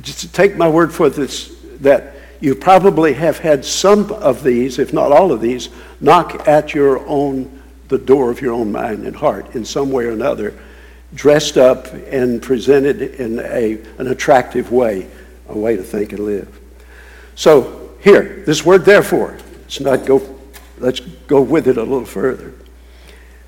Just 0.00 0.34
take 0.34 0.56
my 0.56 0.68
word 0.68 0.92
for 0.92 1.08
this 1.08 1.56
that 1.80 2.15
you 2.40 2.54
probably 2.54 3.14
have 3.14 3.38
had 3.38 3.64
some 3.64 4.12
of 4.12 4.42
these, 4.42 4.78
if 4.78 4.92
not 4.92 5.12
all 5.12 5.32
of 5.32 5.40
these, 5.40 5.68
knock 6.00 6.46
at 6.46 6.74
your 6.74 7.06
own, 7.06 7.62
the 7.88 7.98
door 7.98 8.30
of 8.30 8.40
your 8.40 8.52
own 8.52 8.72
mind 8.72 9.06
and 9.06 9.16
heart 9.16 9.54
in 9.54 9.64
some 9.64 9.90
way 9.90 10.04
or 10.04 10.10
another, 10.10 10.54
dressed 11.14 11.56
up 11.56 11.92
and 11.92 12.42
presented 12.42 13.00
in 13.00 13.38
a, 13.38 13.78
an 13.98 14.08
attractive 14.08 14.70
way, 14.72 15.08
a 15.48 15.58
way 15.58 15.76
to 15.76 15.82
think 15.82 16.12
and 16.12 16.20
live. 16.20 16.60
So 17.34 17.92
here, 18.00 18.42
this 18.46 18.64
word 18.64 18.84
therefore, 18.84 19.38
let's 19.62 19.80
not 19.80 20.06
go, 20.06 20.38
let's 20.78 21.00
go 21.00 21.40
with 21.40 21.68
it 21.68 21.76
a 21.76 21.82
little 21.82 22.04
further. 22.04 22.52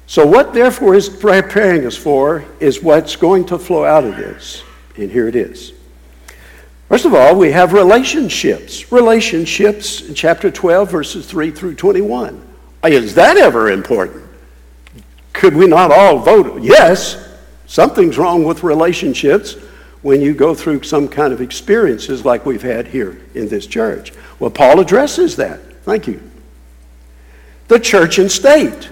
So 0.06 0.26
what 0.26 0.54
therefore 0.54 0.94
is 0.94 1.08
preparing 1.08 1.86
us 1.86 1.96
for 1.96 2.44
is 2.60 2.82
what's 2.82 3.16
going 3.16 3.44
to 3.46 3.58
flow 3.58 3.84
out 3.84 4.04
of 4.04 4.16
this. 4.16 4.62
And 4.96 5.10
here 5.10 5.28
it 5.28 5.36
is. 5.36 5.74
First 6.88 7.04
of 7.04 7.12
all, 7.12 7.36
we 7.36 7.52
have 7.52 7.74
relationships. 7.74 8.90
Relationships 8.90 10.00
in 10.00 10.14
chapter 10.14 10.50
12, 10.50 10.90
verses 10.90 11.26
3 11.26 11.50
through 11.50 11.74
21. 11.74 12.42
Is 12.84 13.14
that 13.14 13.36
ever 13.36 13.70
important? 13.70 14.24
Could 15.34 15.54
we 15.54 15.66
not 15.66 15.92
all 15.92 16.18
vote? 16.18 16.62
Yes, 16.62 17.28
something's 17.66 18.16
wrong 18.16 18.42
with 18.42 18.62
relationships 18.62 19.54
when 20.00 20.22
you 20.22 20.32
go 20.32 20.54
through 20.54 20.82
some 20.82 21.08
kind 21.08 21.32
of 21.32 21.42
experiences 21.42 22.24
like 22.24 22.46
we've 22.46 22.62
had 22.62 22.86
here 22.86 23.20
in 23.34 23.48
this 23.48 23.66
church. 23.66 24.12
Well, 24.38 24.50
Paul 24.50 24.80
addresses 24.80 25.36
that. 25.36 25.60
Thank 25.82 26.06
you. 26.06 26.22
The 27.68 27.78
church 27.78 28.18
and 28.18 28.32
state. 28.32 28.88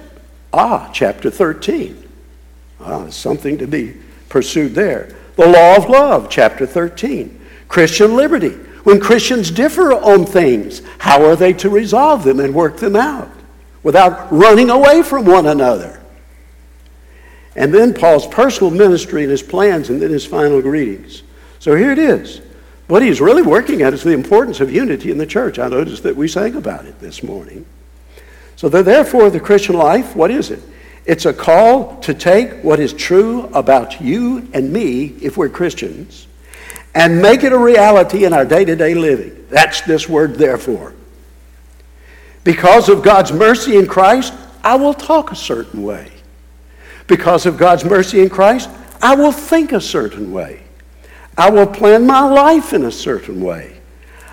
Ah, 0.53 0.91
chapter 0.93 1.31
13. 1.31 2.07
Ah, 2.81 3.09
something 3.09 3.57
to 3.57 3.67
be 3.67 3.97
pursued 4.29 4.75
there. 4.75 5.15
The 5.37 5.47
law 5.47 5.77
of 5.77 5.89
love, 5.89 6.29
chapter 6.29 6.67
13. 6.67 7.45
Christian 7.69 8.15
liberty. 8.15 8.51
When 8.85 9.01
Christians 9.01 9.51
differ 9.51 9.93
on 9.93 10.27
things, 10.27 10.81
how 10.99 11.25
are 11.25 11.35
they 11.35 11.53
to 11.55 11.69
resolve 11.69 12.23
them 12.23 12.39
and 12.39 12.55
work 12.55 12.77
them 12.77 12.95
out 12.95 13.31
without 13.83 14.33
running 14.33 14.71
away 14.71 15.03
from 15.03 15.25
one 15.25 15.47
another? 15.47 16.01
And 17.57 17.73
then 17.75 17.95
Paul's 17.95 18.27
personal 18.27 18.71
ministry 18.71 19.23
and 19.23 19.31
his 19.31 19.43
plans, 19.43 19.91
and 19.91 20.01
then 20.01 20.11
his 20.11 20.27
final 20.27 20.61
greetings. 20.61 21.23
So 21.59 21.75
here 21.75 21.91
it 21.91 21.99
is. 21.99 22.43
What 22.87 23.03
he's 23.03 23.21
really 23.21 23.43
working 23.43 23.83
at 23.83 23.95
is 23.95 24.05
the 24.05 24.13
importance 24.13 24.61
of 24.61 24.71
unity 24.71 25.11
in 25.11 25.19
the 25.19 25.27
church. 25.27 25.59
I 25.59 25.69
noticed 25.69 26.05
that 26.05 26.15
we 26.15 26.29
sang 26.29 26.55
about 26.55 26.87
it 26.87 27.01
this 27.01 27.23
morning. 27.23 27.67
So, 28.55 28.69
therefore, 28.69 29.29
the 29.29 29.41
Christian 29.41 29.77
life, 29.77 30.15
what 30.17 30.31
is 30.31 30.51
it? 30.51 30.63
It's 31.05 31.27
a 31.27 31.33
call 31.33 31.99
to 32.01 32.15
take 32.15 32.63
what 32.63 32.81
is 32.81 32.93
true 32.93 33.45
about 33.53 34.01
you 34.01 34.49
and 34.55 34.73
me, 34.73 35.15
if 35.21 35.37
we're 35.37 35.49
Christians, 35.49 36.27
and 36.97 37.21
make 37.21 37.45
it 37.45 37.53
a 37.53 37.59
reality 37.59 38.25
in 38.25 38.33
our 38.33 38.47
day 38.47 38.65
to 38.65 38.75
day 38.75 38.95
living. 38.95 39.47
That's 39.51 39.83
this 39.83 40.09
word, 40.09 40.37
therefore. 40.37 40.95
Because 42.43 42.89
of 42.89 43.03
God's 43.03 43.33
mercy 43.33 43.77
in 43.77 43.87
Christ, 43.87 44.33
I 44.65 44.77
will 44.77 44.95
talk 44.95 45.31
a 45.31 45.37
certain 45.37 45.83
way. 45.83 46.11
Because 47.07 47.45
of 47.45 47.59
God's 47.59 47.85
mercy 47.85 48.23
in 48.23 48.31
Christ, 48.31 48.71
I 49.03 49.15
will 49.15 49.31
think 49.31 49.73
a 49.73 49.81
certain 49.81 50.33
way. 50.33 50.63
I 51.37 51.51
will 51.51 51.67
plan 51.67 52.07
my 52.07 52.23
life 52.23 52.73
in 52.73 52.85
a 52.85 52.91
certain 52.91 53.43
way. 53.43 53.79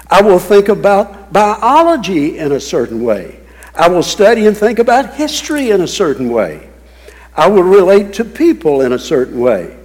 I 0.09 0.21
will 0.21 0.39
think 0.39 0.69
about 0.69 1.33
biology 1.33 2.37
in 2.37 2.53
a 2.53 2.61
certain 2.61 3.03
way. 3.03 3.41
I 3.75 3.89
will 3.89 4.03
study 4.03 4.47
and 4.47 4.55
think 4.55 4.79
about 4.79 5.15
history 5.15 5.71
in 5.71 5.81
a 5.81 5.87
certain 5.87 6.29
way. 6.29 6.69
I 7.35 7.47
will 7.47 7.63
relate 7.63 8.13
to 8.13 8.23
people 8.23 8.81
in 8.81 8.93
a 8.93 8.99
certain 8.99 9.39
way. 9.39 9.77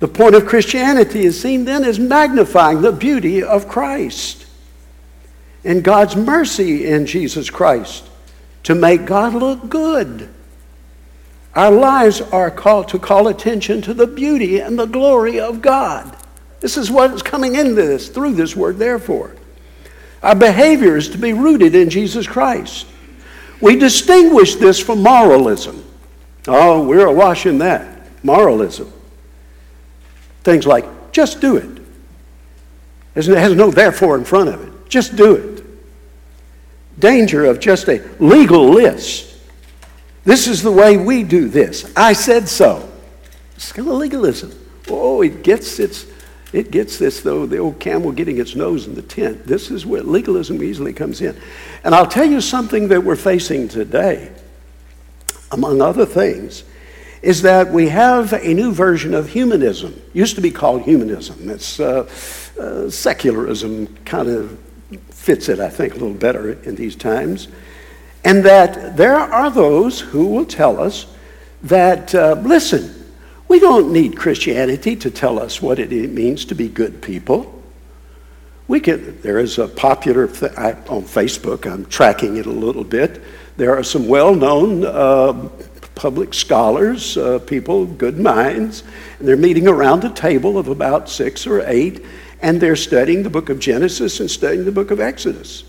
The 0.00 0.08
point 0.08 0.34
of 0.34 0.46
Christianity 0.46 1.24
is 1.24 1.40
seen 1.40 1.66
then 1.66 1.84
as 1.84 1.98
magnifying 1.98 2.80
the 2.80 2.92
beauty 2.92 3.42
of 3.42 3.68
Christ 3.68 4.46
and 5.62 5.84
God's 5.84 6.16
mercy 6.16 6.86
in 6.86 7.04
Jesus 7.04 7.50
Christ 7.50 8.08
to 8.62 8.74
make 8.74 9.04
God 9.04 9.34
look 9.34 9.68
good. 9.68 10.28
Our 11.54 11.70
lives 11.70 12.20
are 12.20 12.50
called 12.50 12.88
to 12.88 12.98
call 12.98 13.28
attention 13.28 13.82
to 13.82 13.92
the 13.92 14.06
beauty 14.06 14.60
and 14.60 14.78
the 14.78 14.86
glory 14.86 15.38
of 15.38 15.60
God. 15.60 16.16
This 16.60 16.78
is 16.78 16.90
what's 16.90 17.22
coming 17.22 17.56
into 17.56 17.74
this 17.74 18.08
through 18.08 18.34
this 18.34 18.56
word, 18.56 18.78
therefore. 18.78 19.34
Our 20.22 20.34
behavior 20.34 20.96
is 20.96 21.08
to 21.10 21.18
be 21.18 21.32
rooted 21.32 21.74
in 21.74 21.90
Jesus 21.90 22.26
Christ. 22.26 22.86
We 23.60 23.76
distinguish 23.76 24.56
this 24.56 24.78
from 24.78 25.02
moralism. 25.02 25.84
Oh, 26.46 26.86
we're 26.86 27.06
awash 27.06 27.44
in 27.44 27.58
that. 27.58 28.24
Moralism. 28.24 28.92
Things 30.42 30.66
like, 30.66 31.12
just 31.12 31.40
do 31.40 31.56
it. 31.56 31.78
It 33.14 33.26
has 33.26 33.54
no 33.54 33.70
therefore 33.70 34.16
in 34.16 34.24
front 34.24 34.48
of 34.48 34.62
it. 34.62 34.88
Just 34.88 35.16
do 35.16 35.34
it. 35.34 35.64
Danger 36.98 37.44
of 37.44 37.60
just 37.60 37.88
a 37.88 38.02
legal 38.18 38.68
list 38.68 39.30
this 40.24 40.46
is 40.46 40.62
the 40.62 40.70
way 40.70 40.96
we 40.96 41.22
do 41.22 41.48
this. 41.48 41.90
I 41.96 42.12
said 42.12 42.48
so. 42.48 42.88
It's 43.56 43.72
kind 43.72 43.88
of 43.88 43.94
legalism. 43.94 44.52
Oh, 44.88 45.22
it 45.22 45.42
gets 45.42 45.78
its, 45.78 46.06
it 46.52 46.70
gets 46.70 46.98
this 46.98 47.20
though, 47.20 47.46
the 47.46 47.58
old 47.58 47.80
camel 47.80 48.12
getting 48.12 48.38
its 48.38 48.54
nose 48.54 48.86
in 48.86 48.94
the 48.94 49.02
tent. 49.02 49.46
This 49.46 49.70
is 49.70 49.86
where 49.86 50.02
legalism 50.02 50.62
easily 50.62 50.92
comes 50.92 51.20
in. 51.20 51.36
And 51.84 51.94
I'll 51.94 52.06
tell 52.06 52.26
you 52.26 52.40
something 52.40 52.88
that 52.88 53.02
we're 53.02 53.16
facing 53.16 53.68
today, 53.68 54.32
among 55.52 55.80
other 55.80 56.06
things, 56.06 56.64
is 57.22 57.42
that 57.42 57.70
we 57.70 57.88
have 57.88 58.32
a 58.32 58.54
new 58.54 58.72
version 58.72 59.14
of 59.14 59.28
humanism. 59.28 59.92
It 59.92 60.16
Used 60.16 60.36
to 60.36 60.40
be 60.40 60.50
called 60.50 60.82
humanism. 60.82 61.50
It's 61.50 61.78
uh, 61.78 62.08
uh, 62.58 62.90
secularism 62.90 63.88
kind 64.04 64.28
of 64.28 64.58
fits 65.10 65.48
it, 65.48 65.60
I 65.60 65.68
think, 65.68 65.92
a 65.94 65.98
little 65.98 66.14
better 66.14 66.52
in 66.62 66.76
these 66.76 66.96
times. 66.96 67.48
And 68.24 68.44
that 68.44 68.96
there 68.96 69.16
are 69.16 69.50
those 69.50 70.00
who 70.00 70.26
will 70.26 70.46
tell 70.46 70.80
us 70.80 71.06
that, 71.62 72.14
uh, 72.14 72.40
listen, 72.42 73.12
we 73.48 73.60
don't 73.60 73.92
need 73.92 74.16
Christianity 74.16 74.96
to 74.96 75.10
tell 75.10 75.38
us 75.38 75.60
what 75.60 75.78
it 75.78 75.90
means 75.90 76.44
to 76.46 76.54
be 76.54 76.68
good 76.68 77.02
people. 77.02 77.62
We 78.68 78.80
can, 78.80 79.20
there 79.22 79.40
is 79.40 79.58
a 79.58 79.66
popular 79.66 80.26
th- 80.28 80.52
on 80.52 81.02
Facebook, 81.02 81.70
I'm 81.70 81.84
tracking 81.86 82.36
it 82.36 82.46
a 82.46 82.50
little 82.50 82.84
bit. 82.84 83.20
There 83.60 83.76
are 83.76 83.82
some 83.82 84.08
well 84.08 84.34
known 84.34 84.86
uh, 84.86 85.50
public 85.94 86.32
scholars, 86.32 87.18
uh, 87.18 87.40
people, 87.40 87.84
good 87.84 88.18
minds, 88.18 88.84
and 89.18 89.28
they're 89.28 89.36
meeting 89.36 89.68
around 89.68 90.02
a 90.02 90.08
table 90.08 90.56
of 90.56 90.68
about 90.68 91.10
six 91.10 91.46
or 91.46 91.60
eight, 91.66 92.02
and 92.40 92.58
they're 92.58 92.74
studying 92.74 93.22
the 93.22 93.28
book 93.28 93.50
of 93.50 93.58
Genesis 93.58 94.18
and 94.20 94.30
studying 94.30 94.64
the 94.64 94.72
book 94.72 94.90
of 94.90 94.98
Exodus. 94.98 95.64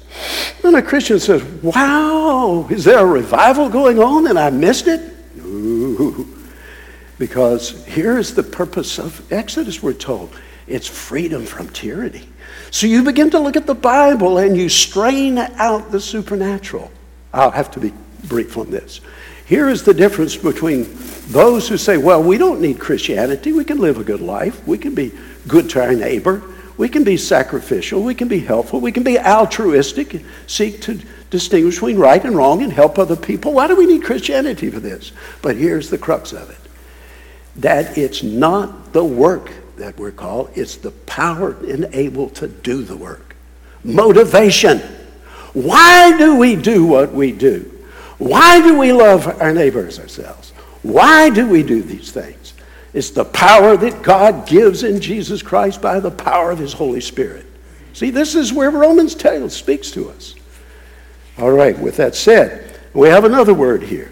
And 0.64 0.74
a 0.78 0.82
Christian 0.82 1.20
says, 1.20 1.44
Wow, 1.62 2.66
is 2.72 2.86
there 2.86 3.00
a 3.00 3.06
revival 3.06 3.68
going 3.68 4.00
on 4.00 4.26
and 4.28 4.40
I 4.40 4.52
missed 4.52 4.88
it? 4.88 5.02
Because 7.20 7.84
here's 7.84 8.34
the 8.34 8.44
purpose 8.44 9.00
of 9.00 9.30
Exodus, 9.34 9.84
we're 9.84 9.92
told 9.92 10.34
it's 10.66 10.88
freedom 10.88 11.46
from 11.46 11.68
tyranny. 11.68 12.30
So 12.70 12.88
you 12.88 13.04
begin 13.04 13.32
to 13.32 13.40
look 13.40 13.58
at 13.58 13.68
the 13.68 13.76
Bible 13.76 14.38
and 14.38 14.56
you 14.56 14.70
strain 14.70 15.38
out 15.38 15.92
the 15.92 16.00
supernatural. 16.00 16.90
I'll 17.34 17.52
have 17.52 17.72
to 17.72 17.80
be 17.80 17.94
brief 18.26 18.58
on 18.58 18.70
this. 18.70 19.02
Here 19.46 19.70
is 19.70 19.84
the 19.84 19.94
difference 19.94 20.38
between 20.38 20.88
those 21.28 21.68
who 21.68 21.78
say, 21.78 21.98
well, 21.98 22.24
we 22.24 22.38
don't 22.38 22.62
need 22.62 22.80
Christianity. 22.80 23.52
We 23.52 23.66
can 23.66 23.80
live 23.80 23.98
a 23.98 24.04
good 24.04 24.22
life. 24.22 24.66
We 24.68 24.78
can 24.78 24.96
be 24.96 25.12
good 25.48 25.70
to 25.72 25.84
our 25.84 25.94
neighbor. 25.94 26.42
We 26.78 26.90
can 26.90 27.04
be 27.04 27.18
sacrificial, 27.18 28.02
we 28.02 28.16
can 28.16 28.28
be 28.28 28.40
helpful, 28.40 28.80
we 28.80 28.92
can 28.92 29.04
be 29.04 29.20
altruistic, 29.20 30.24
seek 30.48 30.82
to 30.82 31.00
distinguish 31.30 31.76
between 31.76 32.00
right 32.00 32.24
and 32.24 32.36
wrong 32.36 32.64
and 32.64 32.74
help 32.74 32.98
other 32.98 33.16
people. 33.16 33.54
Why 33.54 33.68
do 33.68 33.76
we 33.76 33.86
need 33.86 34.04
Christianity 34.04 34.72
for 34.72 34.80
this? 34.80 35.12
But 35.44 35.58
here's 35.58 35.92
the 35.92 36.00
crux 36.00 36.34
of 36.34 36.50
it 36.50 36.58
that 37.58 37.98
it's 37.98 38.24
not 38.24 38.94
the 38.94 39.04
work 39.04 39.52
that 39.76 39.98
we're 39.98 40.12
called, 40.12 40.50
it's 40.56 40.78
the 40.78 40.90
power 40.90 41.56
and 41.68 41.88
able 41.94 42.30
to 42.32 42.48
do 42.48 42.82
the 42.82 42.98
work. 42.98 43.36
Motivation. 43.84 44.82
Why 45.54 46.18
do 46.18 46.38
we 46.38 46.56
do 46.56 46.86
what 46.86 47.14
we 47.14 47.32
do? 47.32 47.70
Why 48.18 48.62
do 48.62 48.78
we 48.78 48.94
love 48.94 49.28
our 49.42 49.54
neighbors 49.54 50.00
ourselves? 50.00 50.52
Why 50.84 51.30
do 51.30 51.48
we 51.48 51.64
do 51.64 51.82
these 51.82 52.12
things? 52.12 52.54
It's 52.94 53.12
the 53.12 53.26
power 53.26 53.78
that 53.78 54.04
God 54.04 54.48
gives 54.48 54.84
in 54.84 55.02
Jesus 55.02 55.42
Christ 55.42 55.82
by 55.82 56.00
the 56.00 56.12
power 56.12 56.52
of 56.52 56.60
His 56.60 56.74
Holy 56.74 57.02
Spirit. 57.02 57.46
See, 57.94 58.10
this 58.10 58.36
is 58.36 58.54
where 58.54 58.72
Romans 58.72 59.16
10 59.16 59.50
speaks 59.50 59.92
to 59.92 60.10
us. 60.10 60.36
All 61.38 61.52
right, 61.52 61.78
with 61.78 61.98
that 61.98 62.16
said, 62.16 62.80
we 62.94 63.10
have 63.10 63.24
another 63.24 63.54
word 63.54 63.84
here. 63.84 64.12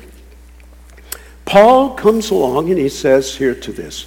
Paul 1.46 1.96
comes 1.96 2.30
along 2.30 2.70
and 2.70 2.78
he 2.78 2.90
says 2.90 3.36
here 3.36 3.56
to 3.56 3.72
this 3.72 4.06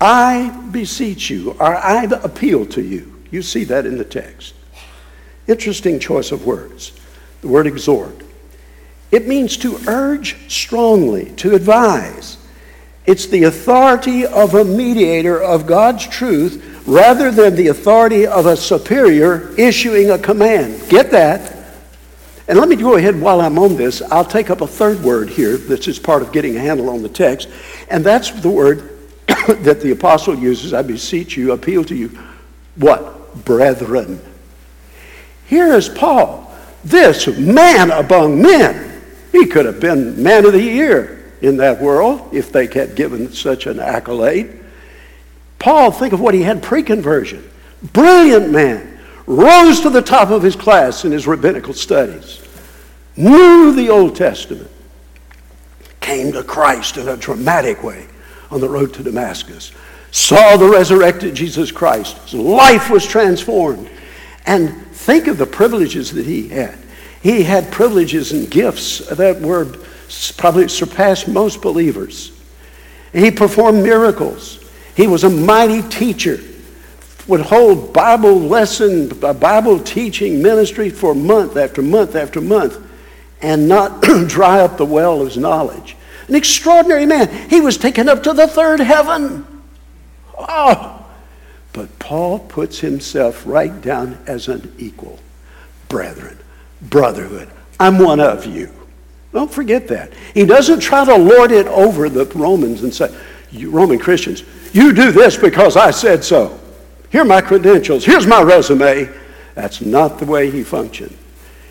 I 0.00 0.50
beseech 0.70 1.30
you, 1.30 1.52
or 1.52 1.74
I 1.74 2.04
appeal 2.04 2.66
to 2.66 2.82
you. 2.82 3.14
You 3.30 3.42
see 3.42 3.64
that 3.64 3.86
in 3.86 3.98
the 3.98 4.04
text. 4.04 4.54
Interesting 5.48 5.98
choice 5.98 6.32
of 6.32 6.46
words. 6.46 6.92
The 7.40 7.48
word 7.48 7.66
exhort. 7.66 8.22
It 9.10 9.28
means 9.28 9.56
to 9.58 9.78
urge 9.86 10.50
strongly, 10.50 11.30
to 11.36 11.54
advise, 11.54 12.38
it's 13.06 13.26
the 13.26 13.44
authority 13.44 14.26
of 14.26 14.54
a 14.54 14.64
mediator 14.64 15.40
of 15.40 15.66
God's 15.66 16.06
truth 16.08 16.82
rather 16.86 17.30
than 17.30 17.54
the 17.54 17.68
authority 17.68 18.26
of 18.26 18.46
a 18.46 18.56
superior 18.56 19.54
issuing 19.56 20.10
a 20.10 20.18
command. 20.18 20.82
Get 20.88 21.12
that? 21.12 21.54
And 22.48 22.58
let 22.58 22.68
me 22.68 22.76
go 22.76 22.96
ahead 22.96 23.20
while 23.20 23.40
I'm 23.40 23.58
on 23.58 23.76
this. 23.76 24.02
I'll 24.02 24.24
take 24.24 24.50
up 24.50 24.60
a 24.60 24.66
third 24.66 25.02
word 25.02 25.28
here 25.28 25.56
that's 25.56 25.84
just 25.84 26.02
part 26.02 26.22
of 26.22 26.32
getting 26.32 26.56
a 26.56 26.60
handle 26.60 26.90
on 26.90 27.02
the 27.02 27.08
text, 27.08 27.48
and 27.90 28.04
that's 28.04 28.30
the 28.30 28.50
word 28.50 28.90
that 29.26 29.80
the 29.80 29.92
apostle 29.92 30.36
uses. 30.36 30.72
I 30.74 30.82
beseech 30.82 31.36
you, 31.36 31.52
appeal 31.52 31.84
to 31.84 31.94
you. 31.94 32.16
What? 32.76 33.44
Brethren. 33.44 34.20
Here 35.46 35.72
is 35.74 35.88
Paul, 35.88 36.52
this 36.84 37.26
man 37.38 37.90
among 37.90 38.42
men. 38.42 39.02
He 39.32 39.46
could 39.46 39.66
have 39.66 39.80
been 39.80 40.22
man 40.22 40.44
of 40.44 40.52
the 40.52 40.62
year 40.62 41.32
in 41.40 41.56
that 41.58 41.80
world 41.80 42.28
if 42.32 42.50
they 42.52 42.66
had 42.66 42.96
given 42.96 43.32
such 43.32 43.66
an 43.66 43.78
accolade. 43.78 44.64
Paul, 45.58 45.90
think 45.90 46.12
of 46.12 46.20
what 46.20 46.34
he 46.34 46.42
had 46.42 46.62
pre 46.62 46.82
conversion. 46.82 47.48
Brilliant 47.92 48.50
man. 48.50 48.98
Rose 49.26 49.80
to 49.80 49.90
the 49.90 50.02
top 50.02 50.30
of 50.30 50.42
his 50.42 50.56
class 50.56 51.04
in 51.04 51.12
his 51.12 51.26
rabbinical 51.26 51.74
studies. 51.74 52.42
Knew 53.16 53.72
the 53.72 53.88
Old 53.88 54.14
Testament. 54.14 54.70
Came 56.00 56.32
to 56.32 56.44
Christ 56.44 56.96
in 56.96 57.08
a 57.08 57.16
dramatic 57.16 57.82
way 57.82 58.06
on 58.50 58.60
the 58.60 58.68
road 58.68 58.94
to 58.94 59.02
Damascus. 59.02 59.72
Saw 60.12 60.56
the 60.56 60.68
resurrected 60.68 61.34
Jesus 61.34 61.72
Christ. 61.72 62.16
His 62.18 62.34
life 62.34 62.90
was 62.90 63.04
transformed. 63.04 63.90
And 64.46 64.86
think 64.92 65.26
of 65.26 65.38
the 65.38 65.46
privileges 65.46 66.12
that 66.12 66.24
he 66.24 66.48
had. 66.48 66.78
He 67.20 67.42
had 67.42 67.72
privileges 67.72 68.32
and 68.32 68.48
gifts 68.48 68.98
that 69.08 69.40
were 69.40 69.66
probably 70.36 70.68
surpassed 70.68 71.26
most 71.26 71.60
believers. 71.60 72.32
He 73.12 73.30
performed 73.30 73.82
miracles. 73.82 74.60
He 74.94 75.06
was 75.06 75.24
a 75.24 75.30
mighty 75.30 75.82
teacher, 75.88 76.38
would 77.26 77.40
hold 77.40 77.92
Bible 77.92 78.38
lesson, 78.38 79.10
uh, 79.24 79.32
Bible 79.32 79.80
teaching 79.80 80.40
ministry 80.40 80.90
for 80.90 81.14
month 81.14 81.56
after 81.56 81.82
month 81.82 82.14
after 82.14 82.40
month, 82.40 82.78
and 83.42 83.68
not 83.68 84.00
dry 84.28 84.60
up 84.60 84.76
the 84.76 84.86
well 84.86 85.20
of 85.20 85.28
his 85.28 85.36
knowledge. 85.36 85.96
An 86.28 86.34
extraordinary 86.34 87.06
man. 87.06 87.28
He 87.50 87.60
was 87.60 87.76
taken 87.76 88.08
up 88.08 88.22
to 88.24 88.32
the 88.32 88.46
third 88.46 88.80
heaven. 88.80 89.46
Oh! 90.38 90.95
But 91.76 91.98
Paul 91.98 92.38
puts 92.38 92.78
himself 92.78 93.46
right 93.46 93.82
down 93.82 94.18
as 94.26 94.48
an 94.48 94.74
equal. 94.78 95.18
Brethren, 95.90 96.38
brotherhood, 96.80 97.50
I'm 97.78 97.98
one 97.98 98.18
of 98.18 98.46
you. 98.46 98.70
Don't 99.34 99.52
forget 99.52 99.86
that. 99.88 100.14
He 100.32 100.46
doesn't 100.46 100.80
try 100.80 101.04
to 101.04 101.14
lord 101.14 101.52
it 101.52 101.66
over 101.66 102.08
the 102.08 102.24
Romans 102.34 102.82
and 102.82 102.94
say, 102.94 103.14
Roman 103.52 103.98
Christians, 103.98 104.42
you 104.72 104.94
do 104.94 105.12
this 105.12 105.36
because 105.36 105.76
I 105.76 105.90
said 105.90 106.24
so. 106.24 106.58
Here 107.10 107.20
are 107.20 107.26
my 107.26 107.42
credentials. 107.42 108.06
Here's 108.06 108.26
my 108.26 108.40
resume. 108.40 109.10
That's 109.54 109.82
not 109.82 110.18
the 110.18 110.24
way 110.24 110.50
he 110.50 110.62
functioned. 110.62 111.14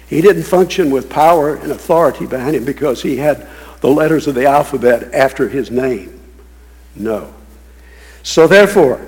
He 0.07 0.21
didn't 0.21 0.43
function 0.43 0.91
with 0.91 1.09
power 1.09 1.55
and 1.55 1.71
authority 1.71 2.27
behind 2.27 2.55
him 2.55 2.63
because 2.63 3.01
he 3.01 3.17
had 3.17 3.47
the 3.81 3.89
letters 3.89 4.27
of 4.27 4.35
the 4.35 4.45
alphabet 4.45 5.11
after 5.15 5.49
his 5.49 5.71
name. 5.71 6.21
No. 6.95 7.33
So 8.21 8.45
therefore, 8.45 9.01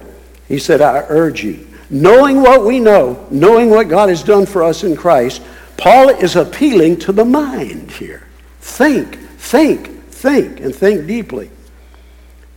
he 0.48 0.60
said, 0.60 0.82
I 0.82 1.06
urge 1.10 1.44
you, 1.44 1.68
knowing 1.90 2.42
what 2.42 2.66
we 2.66 2.80
know, 2.80 3.26
knowing 3.30 3.70
what 3.70 3.90
God 3.90 4.10
has 4.10 4.24
done 4.24 4.46
for 4.46 4.64
us 4.64 4.84
in 4.84 4.96
Christ, 4.96 5.42
Paul 5.78 6.10
is 6.10 6.36
appealing 6.36 7.00
to 7.00 7.12
the 7.12 7.26
mind 7.26 7.92
here. 7.92 8.28
Think, 8.60 9.18
think, 9.38 10.04
think, 10.10 10.60
and 10.60 10.76
think 10.76 11.08
deeply. 11.08 11.50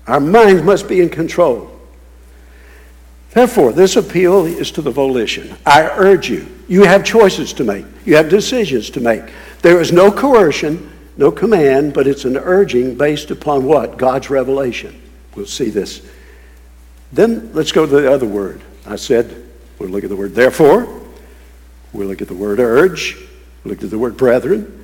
Our 0.06 0.20
minds 0.20 0.62
must 0.62 0.88
be 0.88 1.00
in 1.00 1.08
control. 1.08 1.70
Therefore, 3.32 3.72
this 3.72 3.96
appeal 3.96 4.46
is 4.46 4.72
to 4.72 4.82
the 4.82 4.90
volition. 4.90 5.56
I 5.64 5.82
urge 5.82 6.28
you, 6.28 6.48
you 6.68 6.82
have 6.84 7.04
choices 7.04 7.52
to 7.54 7.64
make, 7.64 7.84
you 8.04 8.16
have 8.16 8.28
decisions 8.28 8.90
to 8.90 9.00
make. 9.00 9.22
There 9.62 9.80
is 9.80 9.92
no 9.92 10.10
coercion, 10.10 10.90
no 11.16 11.30
command, 11.30 11.92
but 11.92 12.06
it's 12.06 12.24
an 12.24 12.36
urging 12.36 12.96
based 12.96 13.30
upon 13.30 13.64
what? 13.64 13.98
God's 13.98 14.30
revelation. 14.30 15.00
We'll 15.36 15.46
see 15.46 15.70
this. 15.70 16.02
Then 17.12 17.52
let's 17.52 17.72
go 17.72 17.86
to 17.86 17.92
the 17.92 18.12
other 18.12 18.26
word. 18.26 18.60
I 18.86 18.96
said, 18.96 19.48
we'll 19.78 19.90
look 19.90 20.04
at 20.04 20.10
the 20.10 20.16
word 20.16 20.34
therefore, 20.34 20.88
we'll 21.92 22.08
look 22.08 22.22
at 22.22 22.28
the 22.28 22.34
word 22.34 22.60
urge, 22.60 23.16
we'll 23.64 23.74
look 23.74 23.82
at 23.82 23.90
the 23.90 23.98
word 23.98 24.16
brethren, 24.16 24.80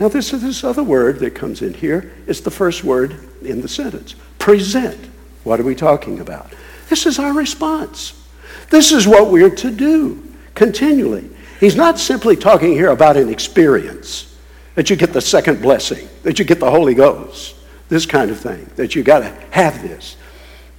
now, 0.00 0.08
this, 0.08 0.32
is 0.32 0.42
this 0.42 0.64
other 0.64 0.82
word 0.82 1.20
that 1.20 1.34
comes 1.34 1.62
in 1.62 1.72
here. 1.72 2.12
It's 2.26 2.40
the 2.40 2.50
first 2.50 2.82
word 2.82 3.16
in 3.42 3.60
the 3.60 3.68
sentence 3.68 4.14
present. 4.38 4.98
What 5.44 5.60
are 5.60 5.64
we 5.64 5.74
talking 5.74 6.20
about? 6.20 6.52
This 6.88 7.06
is 7.06 7.18
our 7.18 7.32
response. 7.32 8.20
This 8.70 8.92
is 8.92 9.06
what 9.06 9.30
we're 9.30 9.54
to 9.56 9.70
do 9.70 10.22
continually. 10.54 11.30
He's 11.60 11.76
not 11.76 11.98
simply 11.98 12.36
talking 12.36 12.72
here 12.72 12.90
about 12.90 13.16
an 13.16 13.28
experience, 13.28 14.36
that 14.74 14.90
you 14.90 14.96
get 14.96 15.12
the 15.12 15.20
second 15.20 15.62
blessing, 15.62 16.08
that 16.24 16.38
you 16.38 16.44
get 16.44 16.60
the 16.60 16.70
Holy 16.70 16.94
Ghost, 16.94 17.54
this 17.88 18.04
kind 18.04 18.30
of 18.30 18.38
thing, 18.38 18.68
that 18.76 18.94
you 18.94 19.02
got 19.02 19.20
to 19.20 19.28
have 19.50 19.80
this. 19.82 20.16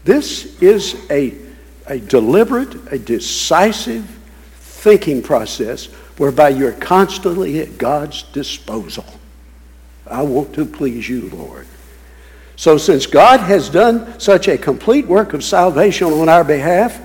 This 0.05 0.61
is 0.61 1.03
a, 1.09 1.35
a 1.87 1.97
deliberate, 1.97 2.75
a 2.93 2.99
decisive 2.99 4.05
thinking 4.53 5.23
process 5.23 5.87
whereby 6.17 6.49
you're 6.49 6.73
constantly 6.73 7.59
at 7.59 7.79
God's 7.79 8.21
disposal. 8.21 9.05
I 10.05 10.21
want 10.21 10.53
to 10.53 10.65
please 10.65 11.09
you, 11.09 11.29
Lord. 11.29 11.65
So, 12.55 12.77
since 12.77 13.07
God 13.07 13.39
has 13.39 13.67
done 13.67 14.19
such 14.19 14.47
a 14.47 14.59
complete 14.59 15.07
work 15.07 15.33
of 15.33 15.43
salvation 15.43 16.13
on 16.13 16.29
our 16.29 16.43
behalf, 16.43 17.01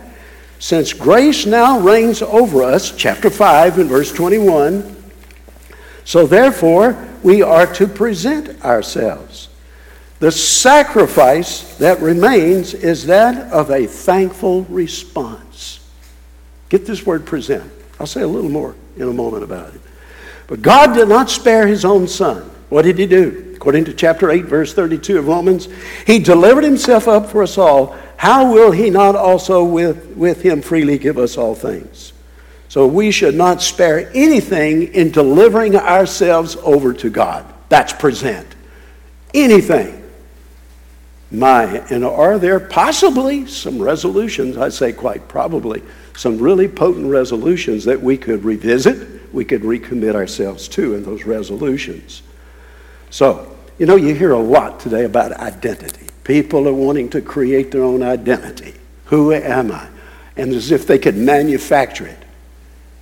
since 0.59 0.93
grace 0.93 1.47
now 1.47 1.81
reigns 1.81 2.21
over 2.21 2.63
us, 2.63 2.95
chapter 2.95 3.31
5 3.31 3.79
and 3.79 3.89
verse 3.89 4.13
21, 4.13 4.95
so 6.05 6.27
therefore 6.27 7.09
we 7.23 7.41
are 7.41 7.67
to 7.75 7.87
present 7.87 8.63
ourselves. 8.63 9.50
The 10.21 10.31
sacrifice 10.31 11.77
that 11.79 12.01
remains 12.01 12.75
is 12.75 13.07
that 13.07 13.51
of 13.53 13.71
a 13.71 13.87
thankful 13.87 14.65
response. 14.65 15.81
Get 16.69 16.85
this 16.85 17.05
word 17.05 17.25
present. 17.25 17.73
I'll 17.99 18.07
say 18.07 18.21
a 18.21 18.29
little 18.29 18.51
more 18.51 18.75
in 18.97 19.09
a 19.09 19.13
moment 19.13 19.45
about 19.45 19.75
it. 19.75 19.81
But 20.47 20.61
God 20.61 20.95
did 20.95 21.09
not 21.09 21.31
spare 21.31 21.67
his 21.67 21.87
own 21.87 22.07
son. 22.07 22.43
What 22.69 22.83
did 22.83 22.99
he 22.99 23.07
do? 23.07 23.55
According 23.57 23.87
to 23.87 23.95
chapter 23.95 24.31
8, 24.31 24.45
verse 24.45 24.75
32 24.75 25.19
of 25.19 25.27
Romans, 25.27 25.69
he 26.07 26.19
delivered 26.19 26.65
himself 26.65 27.09
up 27.09 27.27
for 27.27 27.43
us 27.43 27.57
all. 27.57 27.97
How 28.17 28.53
will 28.53 28.73
he 28.73 28.91
not 28.91 29.17
also 29.17 29.65
with, 29.65 30.07
with 30.17 30.43
him 30.43 30.61
freely 30.61 30.99
give 30.99 31.17
us 31.17 31.39
all 31.39 31.55
things? 31.55 32.13
So 32.69 32.87
we 32.87 33.11
should 33.11 33.35
not 33.35 33.63
spare 33.63 34.11
anything 34.15 34.95
in 34.95 35.11
delivering 35.11 35.77
ourselves 35.77 36.57
over 36.63 36.93
to 36.95 37.09
God. 37.09 37.47
That's 37.71 37.93
present. 37.93 38.47
Anything. 39.33 40.00
My, 41.31 41.65
and 41.91 42.05
are 42.05 42.39
there 42.39 42.59
possibly 42.59 43.47
some 43.47 43.81
resolutions, 43.81 44.57
I 44.57 44.69
say 44.69 44.93
quite 44.93 45.29
probably, 45.29 45.83
some 46.17 46.39
really 46.39 46.67
potent 46.67 47.07
resolutions 47.07 47.85
that 47.85 48.01
we 48.01 48.17
could 48.17 48.45
revisit, 48.45 49.33
we 49.33 49.45
could 49.45 49.63
recommit 49.63 50.15
ourselves 50.17 50.67
to 50.69 50.95
in 50.95 51.05
those 51.05 51.25
resolutions. 51.25 52.23
So, 53.11 53.57
you 53.79 53.87
know, 53.87 53.97
you 53.97 54.15
hear 54.15 54.33
a 54.33 54.39
lot 54.39 54.81
today 54.81 55.05
about 55.05 55.33
identity. 55.33 56.07
People 56.25 56.69
are 56.69 56.75
wanting 56.75 57.09
to 57.11 57.23
create 57.23 57.71
their 57.71 57.85
own 57.85 58.03
identity. 58.03 58.75
Who 59.07 59.33
am 59.33 59.71
I? 59.73 59.89
And 60.37 60.53
as 60.53 60.71
if 60.71 60.87
they 60.87 60.99
could 60.99 61.17
manufacture 61.17 62.07
it. 62.07 62.23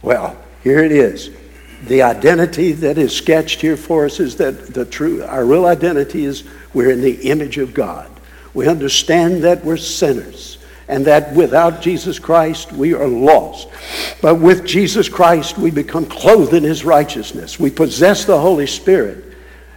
Well, 0.03 0.37
here 0.63 0.85
it 0.85 0.93
is. 0.93 1.31
The 1.85 2.03
identity 2.03 2.73
that 2.73 2.99
is 2.99 3.15
sketched 3.15 3.61
here 3.61 3.77
for 3.77 4.05
us 4.05 4.21
is 4.21 4.37
that 4.37 4.75
the 4.75 4.85
true, 4.85 5.23
our 5.25 5.45
real 5.45 5.67
identity 5.67 6.25
is 6.25 6.45
we're 6.75 6.91
in 6.91 7.01
the 7.01 7.15
image 7.29 7.59
of 7.59 7.73
God. 7.73 8.11
We 8.59 8.67
understand 8.67 9.45
that 9.45 9.65
we're 9.65 9.77
sinners 9.77 10.59
and 10.89 11.05
that 11.05 11.33
without 11.33 11.81
Jesus 11.81 12.19
Christ 12.19 12.73
we 12.73 12.93
are 12.93 13.07
lost. 13.07 13.69
But 14.21 14.41
with 14.41 14.67
Jesus 14.67 15.09
Christ 15.09 15.57
we 15.59 15.71
become 15.71 16.07
clothed 16.07 16.55
in 16.55 16.65
his 16.65 16.85
righteousness. 16.85 17.61
We 17.61 17.71
possess 17.71 18.25
the 18.25 18.41
Holy 18.41 18.67
Spirit. 18.67 19.25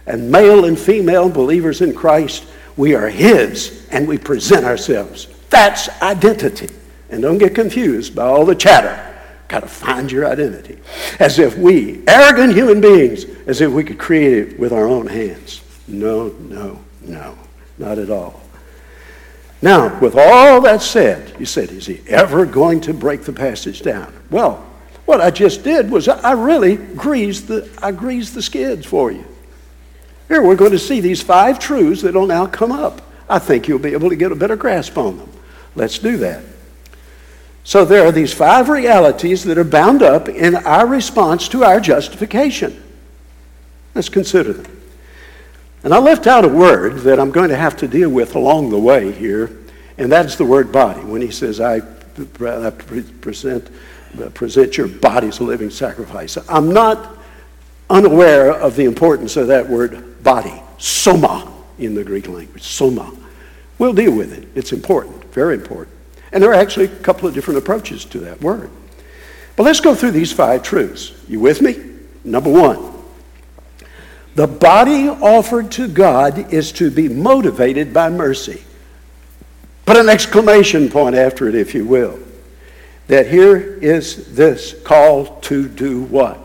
And 0.08 0.32
male 0.32 0.64
and 0.64 0.76
female 0.76 1.30
believers 1.30 1.80
in 1.80 1.94
Christ, 1.94 2.44
we 2.76 2.96
are 2.96 3.08
his 3.08 3.86
and 3.92 4.08
we 4.08 4.18
present 4.18 4.64
ourselves. 4.64 5.28
That's 5.48 5.88
identity. 6.02 6.74
And 7.08 7.22
don't 7.22 7.38
get 7.38 7.54
confused 7.54 8.16
by 8.16 8.26
all 8.26 8.44
the 8.44 8.56
chatter. 8.56 9.16
Got 9.46 9.60
to 9.60 9.68
find 9.68 10.10
your 10.10 10.26
identity. 10.26 10.80
As 11.20 11.38
if 11.38 11.56
we, 11.56 12.02
arrogant 12.08 12.52
human 12.52 12.80
beings, 12.80 13.26
as 13.46 13.60
if 13.60 13.70
we 13.70 13.84
could 13.84 14.00
create 14.00 14.32
it 14.32 14.58
with 14.58 14.72
our 14.72 14.88
own 14.88 15.06
hands. 15.06 15.60
No, 15.86 16.30
no, 16.40 16.80
no, 17.02 17.38
not 17.78 18.00
at 18.00 18.10
all. 18.10 18.41
Now, 19.62 19.96
with 20.00 20.16
all 20.16 20.60
that 20.62 20.82
said, 20.82 21.38
you 21.38 21.46
said, 21.46 21.70
is 21.70 21.86
he 21.86 22.02
ever 22.08 22.44
going 22.44 22.80
to 22.82 22.92
break 22.92 23.22
the 23.22 23.32
passage 23.32 23.82
down? 23.82 24.12
Well, 24.28 24.66
what 25.06 25.20
I 25.20 25.30
just 25.30 25.62
did 25.62 25.88
was 25.88 26.08
I 26.08 26.32
really 26.32 26.76
greased 26.76 27.46
the, 27.46 27.70
I 27.80 27.92
greased 27.92 28.34
the 28.34 28.42
skids 28.42 28.84
for 28.84 29.12
you. 29.12 29.24
Here, 30.26 30.42
we're 30.42 30.56
going 30.56 30.72
to 30.72 30.78
see 30.78 31.00
these 31.00 31.22
five 31.22 31.60
truths 31.60 32.02
that 32.02 32.14
will 32.14 32.26
now 32.26 32.46
come 32.46 32.72
up. 32.72 33.02
I 33.28 33.38
think 33.38 33.68
you'll 33.68 33.78
be 33.78 33.92
able 33.92 34.08
to 34.08 34.16
get 34.16 34.32
a 34.32 34.36
better 34.36 34.56
grasp 34.56 34.98
on 34.98 35.18
them. 35.18 35.30
Let's 35.76 35.98
do 35.98 36.16
that. 36.18 36.42
So 37.64 37.84
there 37.84 38.04
are 38.04 38.12
these 38.12 38.32
five 38.32 38.68
realities 38.68 39.44
that 39.44 39.58
are 39.58 39.64
bound 39.64 40.02
up 40.02 40.28
in 40.28 40.56
our 40.56 40.86
response 40.86 41.48
to 41.50 41.62
our 41.62 41.80
justification. 41.80 42.82
Let's 43.94 44.08
consider 44.08 44.52
them. 44.54 44.81
And 45.84 45.92
I 45.92 45.98
left 45.98 46.26
out 46.26 46.44
a 46.44 46.48
word 46.48 46.98
that 47.00 47.18
I'm 47.18 47.30
going 47.30 47.48
to 47.48 47.56
have 47.56 47.76
to 47.78 47.88
deal 47.88 48.08
with 48.08 48.36
along 48.36 48.70
the 48.70 48.78
way 48.78 49.10
here, 49.10 49.50
and 49.98 50.10
that's 50.10 50.36
the 50.36 50.44
word 50.44 50.70
body. 50.70 51.00
When 51.00 51.20
he 51.20 51.30
says, 51.30 51.60
I 51.60 51.80
present, 51.80 53.68
uh, 54.22 54.30
present 54.30 54.76
your 54.76 54.88
body 54.88 55.28
as 55.28 55.40
a 55.40 55.44
living 55.44 55.70
sacrifice. 55.70 56.38
I'm 56.48 56.72
not 56.72 57.16
unaware 57.90 58.52
of 58.52 58.76
the 58.76 58.84
importance 58.84 59.36
of 59.36 59.48
that 59.48 59.68
word 59.68 60.22
body, 60.22 60.62
soma 60.78 61.52
in 61.78 61.94
the 61.94 62.04
Greek 62.04 62.28
language, 62.28 62.62
soma. 62.62 63.12
We'll 63.78 63.92
deal 63.92 64.16
with 64.16 64.32
it. 64.32 64.48
It's 64.54 64.72
important, 64.72 65.24
very 65.32 65.54
important. 65.54 65.96
And 66.30 66.42
there 66.42 66.50
are 66.50 66.54
actually 66.54 66.86
a 66.86 66.96
couple 67.00 67.28
of 67.28 67.34
different 67.34 67.58
approaches 67.58 68.04
to 68.06 68.20
that 68.20 68.40
word. 68.40 68.70
But 69.56 69.64
let's 69.64 69.80
go 69.80 69.94
through 69.94 70.12
these 70.12 70.32
five 70.32 70.62
truths. 70.62 71.12
You 71.28 71.40
with 71.40 71.60
me? 71.60 71.76
Number 72.24 72.50
one, 72.50 72.91
the 74.34 74.46
body 74.46 75.08
offered 75.08 75.70
to 75.72 75.88
God 75.88 76.52
is 76.52 76.72
to 76.72 76.90
be 76.90 77.08
motivated 77.08 77.92
by 77.92 78.08
mercy. 78.08 78.62
Put 79.84 79.96
an 79.96 80.08
exclamation 80.08 80.88
point 80.88 81.14
after 81.14 81.48
it, 81.48 81.54
if 81.54 81.74
you 81.74 81.84
will. 81.84 82.18
That 83.08 83.26
here 83.26 83.58
is 83.58 84.34
this 84.34 84.74
call 84.84 85.40
to 85.40 85.68
do 85.68 86.02
what? 86.04 86.38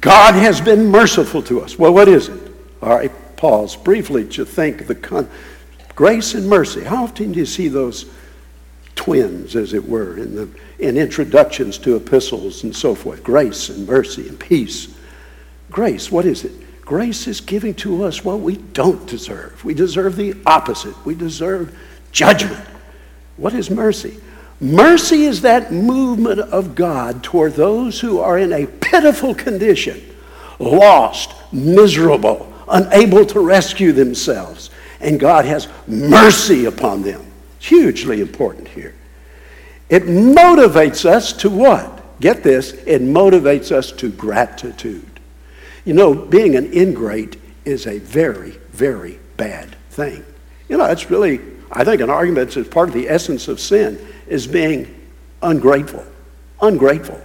God 0.00 0.34
has 0.34 0.60
been 0.60 0.86
merciful 0.86 1.42
to 1.44 1.60
us. 1.60 1.78
Well, 1.78 1.92
what 1.92 2.08
is 2.08 2.28
it? 2.28 2.52
All 2.80 2.94
right, 2.94 3.12
pause 3.36 3.76
briefly 3.76 4.26
to 4.28 4.44
think 4.44 4.86
the 4.86 4.94
con- 4.94 5.28
grace 5.94 6.34
and 6.34 6.48
mercy. 6.48 6.84
How 6.84 7.04
often 7.04 7.32
do 7.32 7.40
you 7.40 7.46
see 7.46 7.68
those 7.68 8.06
twins, 8.94 9.56
as 9.56 9.74
it 9.74 9.86
were, 9.86 10.16
in, 10.16 10.34
the, 10.34 10.48
in 10.78 10.96
introductions 10.96 11.76
to 11.78 11.96
epistles 11.96 12.62
and 12.64 12.74
so 12.74 12.94
forth? 12.94 13.22
Grace 13.24 13.68
and 13.68 13.86
mercy 13.86 14.28
and 14.28 14.38
peace. 14.38 14.94
Grace, 15.70 16.10
what 16.10 16.24
is 16.24 16.44
it? 16.44 16.52
Grace 16.88 17.26
is 17.26 17.42
giving 17.42 17.74
to 17.74 18.04
us 18.04 18.24
what 18.24 18.40
we 18.40 18.56
don't 18.56 19.06
deserve. 19.06 19.62
We 19.62 19.74
deserve 19.74 20.16
the 20.16 20.34
opposite. 20.46 20.94
We 21.04 21.14
deserve 21.14 21.78
judgment. 22.12 22.66
What 23.36 23.52
is 23.52 23.68
mercy? 23.68 24.18
Mercy 24.58 25.24
is 25.24 25.42
that 25.42 25.70
movement 25.70 26.40
of 26.40 26.74
God 26.74 27.22
toward 27.22 27.52
those 27.52 28.00
who 28.00 28.20
are 28.20 28.38
in 28.38 28.54
a 28.54 28.64
pitiful 28.66 29.34
condition, 29.34 30.02
lost, 30.58 31.34
miserable, 31.52 32.50
unable 32.70 33.26
to 33.26 33.40
rescue 33.40 33.92
themselves. 33.92 34.70
And 35.02 35.20
God 35.20 35.44
has 35.44 35.68
mercy 35.86 36.64
upon 36.64 37.02
them. 37.02 37.20
It's 37.58 37.66
hugely 37.66 38.22
important 38.22 38.66
here. 38.66 38.94
It 39.90 40.04
motivates 40.04 41.04
us 41.04 41.34
to 41.34 41.50
what? 41.50 42.18
Get 42.18 42.42
this, 42.42 42.72
it 42.86 43.02
motivates 43.02 43.72
us 43.72 43.92
to 43.92 44.10
gratitude. 44.10 45.17
You 45.88 45.94
know, 45.94 46.14
being 46.14 46.54
an 46.54 46.70
ingrate 46.74 47.40
is 47.64 47.86
a 47.86 47.98
very, 47.98 48.50
very 48.72 49.18
bad 49.38 49.74
thing. 49.88 50.22
You 50.68 50.76
know, 50.76 50.84
it's 50.84 51.08
really, 51.08 51.40
I 51.72 51.82
think, 51.82 52.02
an 52.02 52.10
argument 52.10 52.50
that's 52.50 52.68
part 52.68 52.90
of 52.90 52.94
the 52.94 53.08
essence 53.08 53.48
of 53.48 53.58
sin 53.58 53.98
is 54.26 54.46
being 54.46 55.08
ungrateful. 55.40 56.04
Ungrateful. 56.60 57.18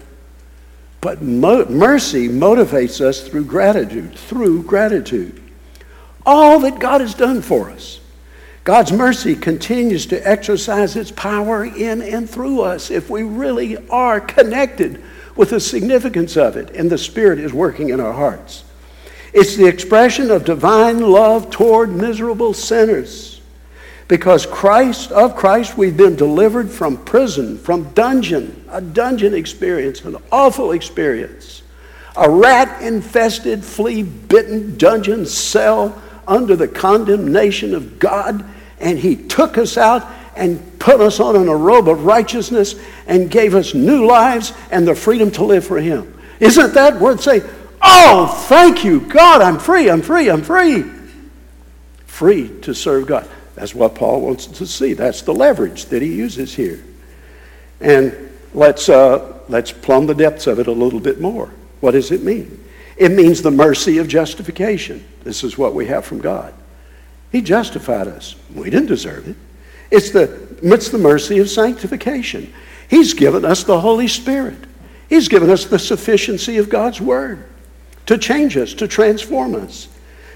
But 1.02 1.22
mo- 1.22 1.66
mercy 1.66 2.30
motivates 2.30 3.02
us 3.02 3.28
through 3.28 3.44
gratitude, 3.44 4.16
through 4.18 4.64
gratitude. 4.64 5.44
All 6.26 6.62
that 6.62 6.80
God 6.80 7.02
has 7.02 7.14
done 7.14 7.42
for 7.42 7.70
us. 7.70 8.00
God's 8.64 8.94
mercy 8.94 9.36
continues 9.36 10.06
to 10.06 10.26
exercise 10.26 10.96
its 10.96 11.12
power 11.12 11.66
in 11.66 12.02
and 12.02 12.30
through 12.30 12.62
us 12.62 12.92
if 12.92 13.10
we 13.10 13.24
really 13.24 13.76
are 13.90 14.22
connected 14.22 15.04
with 15.36 15.50
the 15.50 15.60
significance 15.60 16.38
of 16.38 16.56
it, 16.58 16.70
and 16.72 16.90
the 16.90 16.98
Spirit 16.98 17.40
is 17.40 17.54
working 17.54 17.90
in 17.90 18.00
our 18.00 18.14
hearts. 18.14 18.64
It's 19.34 19.56
the 19.56 19.68
expression 19.68 20.30
of 20.30 20.46
divine 20.46 21.00
love 21.00 21.50
toward 21.50 21.90
miserable 21.90 22.54
sinners. 22.54 23.42
Because 24.08 24.46
Christ, 24.46 25.12
of 25.12 25.36
Christ, 25.36 25.78
we've 25.78 25.98
been 25.98 26.16
delivered 26.16 26.70
from 26.70 27.04
prison, 27.04 27.58
from 27.58 27.92
dungeon, 27.94 28.66
a 28.70 28.82
dungeon 28.82 29.34
experience, 29.34 30.04
an 30.06 30.18
awful 30.32 30.74
experience. 30.74 31.64
A 32.16 32.30
rat 32.30 32.84
infested, 32.84 33.64
flea 33.64 34.04
bitten 34.04 34.78
dungeon 34.78 35.26
cell 35.26 36.00
under 36.28 36.56
the 36.56 36.68
condemnation 36.68 37.74
of 37.74 37.98
God, 37.98 38.46
and 38.80 39.00
He 39.00 39.16
took 39.16 39.58
us 39.58 39.78
out 39.78 40.08
and 40.36 40.80
put 40.80 41.00
us 41.00 41.20
on 41.20 41.36
in 41.36 41.48
a 41.48 41.56
robe 41.56 41.88
of 41.88 42.06
righteousness 42.06 42.76
and 43.08 43.30
gave 43.30 43.56
us 43.56 43.74
new 43.74 44.06
lives 44.06 44.54
and 44.72 44.88
the 44.88 44.96
freedom 44.96 45.32
to 45.32 45.44
live 45.44 45.66
for 45.66 45.80
Him. 45.80 46.20
Isn't 46.40 46.74
that 46.74 47.00
worth 47.00 47.22
saying? 47.22 47.44
Oh, 47.82 48.28
thank 48.48 48.84
you, 48.84 49.02
God, 49.02 49.42
I'm 49.42 49.60
free, 49.60 49.90
I'm 49.90 50.02
free, 50.02 50.30
I'm 50.30 50.42
free. 50.42 50.84
Free 52.06 52.50
to 52.62 52.74
serve 52.74 53.08
God. 53.08 53.30
That's 53.56 53.76
what 53.76 53.96
Paul 53.96 54.22
wants 54.22 54.48
to 54.48 54.66
see. 54.66 54.94
That's 54.94 55.22
the 55.22 55.34
leverage 55.34 55.86
that 55.86 56.02
he 56.02 56.16
uses 56.16 56.56
here. 56.56 56.84
And 57.82 58.32
let's, 58.54 58.88
uh, 58.90 59.40
let's 59.50 59.72
plumb 59.72 60.08
the 60.08 60.16
depths 60.16 60.48
of 60.48 60.60
it 60.60 60.68
a 60.68 60.72
little 60.72 61.00
bit 61.00 61.20
more. 61.20 61.52
What 61.82 61.92
does 61.92 62.12
it 62.12 62.24
mean? 62.24 62.64
It 62.96 63.12
means 63.12 63.42
the 63.42 63.52
mercy 63.52 63.98
of 63.98 64.08
justification. 64.08 65.04
This 65.24 65.44
is 65.44 65.58
what 65.58 65.74
we 65.74 65.88
have 65.88 66.06
from 66.06 66.20
God. 66.20 66.54
He 67.32 67.42
justified 67.42 68.08
us. 68.08 68.36
We 68.54 68.70
didn't 68.70 68.88
deserve 68.88 69.28
it. 69.28 69.36
It's 69.94 70.10
the, 70.10 70.58
it's 70.64 70.90
the 70.90 70.98
mercy 70.98 71.38
of 71.38 71.52
sanctification. 71.52 72.52
He's 72.90 73.14
given 73.14 73.46
us 73.46 73.64
the 73.64 73.80
Holy 73.80 74.08
Spirit. 74.08 74.58
He's 75.08 75.28
given 75.28 75.52
us 75.52 75.66
the 75.66 75.78
sufficiency 75.78 76.58
of 76.58 76.68
God's 76.68 77.00
Word 77.00 77.48
to 78.08 78.18
change 78.18 78.58
us, 78.58 78.74
to 78.74 78.88
transform 78.88 79.54
us. 79.54 79.88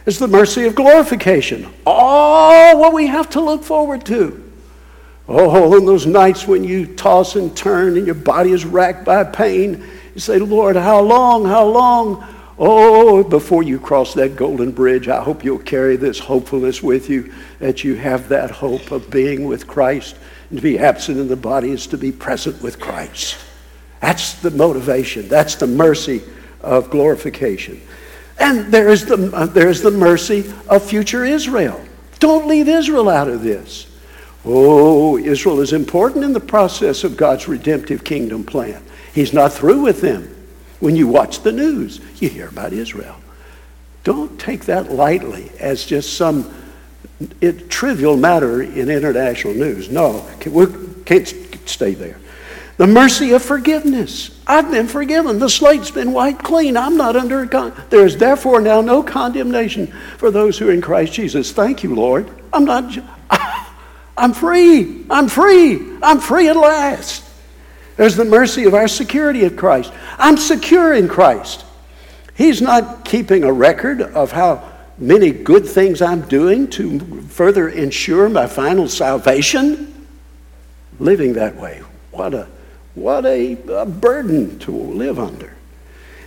It's 0.05 0.19
the 0.19 0.27
mercy 0.27 0.65
of 0.65 0.75
glorification. 0.75 1.73
All 1.87 2.79
what 2.79 2.93
we 2.93 3.07
have 3.07 3.31
to 3.31 3.41
look 3.41 3.63
forward 3.63 4.05
to. 4.05 4.43
Oh, 5.27 5.73
on 5.73 5.85
those 5.85 6.05
nights 6.05 6.47
when 6.47 6.63
you 6.63 6.95
toss 6.95 7.35
and 7.35 7.57
turn 7.57 7.97
and 7.97 8.05
your 8.05 8.15
body 8.15 8.51
is 8.51 8.63
racked 8.63 9.05
by 9.05 9.23
pain, 9.23 9.83
you 10.13 10.21
say, 10.21 10.37
Lord, 10.37 10.75
how 10.75 11.01
long, 11.01 11.45
how 11.45 11.65
long? 11.65 12.23
Oh, 12.59 13.23
before 13.23 13.61
you 13.61 13.79
cross 13.79 14.15
that 14.15 14.35
golden 14.35 14.71
bridge, 14.71 15.07
I 15.07 15.21
hope 15.21 15.43
you'll 15.43 15.59
carry 15.59 15.95
this 15.95 16.17
hopefulness 16.17 16.81
with 16.81 17.09
you, 17.09 17.31
that 17.59 17.83
you 17.83 17.95
have 17.95 18.29
that 18.29 18.49
hope 18.49 18.91
of 18.91 19.11
being 19.11 19.45
with 19.45 19.67
Christ. 19.67 20.15
And 20.49 20.57
to 20.57 20.63
be 20.63 20.79
absent 20.79 21.19
in 21.19 21.27
the 21.27 21.35
body 21.35 21.71
is 21.71 21.85
to 21.87 21.97
be 21.97 22.11
present 22.11 22.61
with 22.61 22.79
Christ. 22.79 23.37
That's 23.99 24.33
the 24.33 24.51
motivation. 24.51 25.27
That's 25.27 25.55
the 25.55 25.67
mercy 25.67 26.23
of 26.61 26.89
glorification. 26.89 27.79
And 28.39 28.71
there 28.71 28.89
is 28.89 29.05
the, 29.05 29.31
uh, 29.35 29.45
there 29.47 29.69
is 29.69 29.81
the 29.81 29.91
mercy 29.91 30.51
of 30.67 30.83
future 30.83 31.25
Israel. 31.25 31.83
Don't 32.19 32.47
leave 32.47 32.67
Israel 32.67 33.09
out 33.09 33.27
of 33.27 33.43
this. 33.43 33.87
Oh, 34.45 35.17
Israel 35.17 35.59
is 35.59 35.73
important 35.73 36.23
in 36.23 36.33
the 36.33 36.39
process 36.39 37.03
of 37.03 37.17
God's 37.17 37.47
redemptive 37.47 38.03
kingdom 38.03 38.43
plan. 38.43 38.81
He's 39.13 39.33
not 39.33 39.53
through 39.53 39.81
with 39.81 40.01
them. 40.01 40.33
When 40.79 40.95
you 40.95 41.07
watch 41.07 41.41
the 41.41 41.51
news, 41.51 41.99
you 42.21 42.29
hear 42.29 42.47
about 42.47 42.73
Israel. 42.73 43.15
Don't 44.03 44.39
take 44.39 44.65
that 44.65 44.91
lightly 44.91 45.51
as 45.59 45.83
just 45.85 46.15
some 46.15 46.53
it, 47.41 47.69
trivial 47.69 48.15
matter 48.15 48.61
in 48.61 48.89
international 48.89 49.53
news. 49.53 49.89
No, 49.89 50.27
we 50.45 50.67
can't 51.05 51.27
stay 51.65 51.93
there. 51.93 52.17
The 52.77 52.85
mercy 52.85 53.31
of 53.31 53.41
forgiveness. 53.41 54.39
I've 54.45 54.69
been 54.69 54.87
forgiven. 54.87 55.39
The 55.39 55.49
slate's 55.49 55.89
been 55.89 56.13
wiped 56.13 56.43
clean. 56.43 56.77
I'm 56.77 56.95
not 56.95 57.15
under 57.15 57.45
con- 57.47 57.73
there 57.89 58.05
is 58.05 58.17
therefore 58.17 58.61
now 58.61 58.81
no 58.81 59.01
condemnation 59.01 59.87
for 60.17 60.29
those 60.29 60.59
who 60.59 60.69
are 60.69 60.71
in 60.71 60.81
Christ 60.81 61.13
Jesus. 61.13 61.51
Thank 61.51 61.83
you, 61.83 61.95
Lord. 61.95 62.29
I'm 62.53 62.65
not. 62.65 62.95
I'm 64.17 64.33
free. 64.33 65.05
I'm 65.09 65.27
free. 65.27 65.81
I'm 66.03 66.19
free 66.19 66.49
at 66.49 66.55
last. 66.55 67.26
There's 67.97 68.15
the 68.15 68.25
mercy 68.25 68.65
of 68.65 68.73
our 68.73 68.87
security 68.87 69.43
of 69.43 69.55
Christ. 69.55 69.91
I'm 70.17 70.37
secure 70.37 70.93
in 70.93 71.07
Christ. 71.07 71.65
He's 72.35 72.61
not 72.61 73.03
keeping 73.03 73.43
a 73.43 73.51
record 73.51 74.01
of 74.01 74.31
how 74.31 74.71
many 74.99 75.31
good 75.31 75.65
things 75.67 76.01
I'm 76.01 76.21
doing 76.21 76.69
to 76.71 77.21
further 77.23 77.69
ensure 77.69 78.29
my 78.29 78.45
final 78.45 78.87
salvation. 78.87 80.07
Living 80.99 81.33
that 81.33 81.55
way. 81.55 81.81
What 82.11 82.33
a, 82.33 82.47
what 82.93 83.25
a, 83.25 83.57
a 83.69 83.85
burden 83.85 84.59
to 84.59 84.71
live 84.71 85.19
under. 85.19 85.53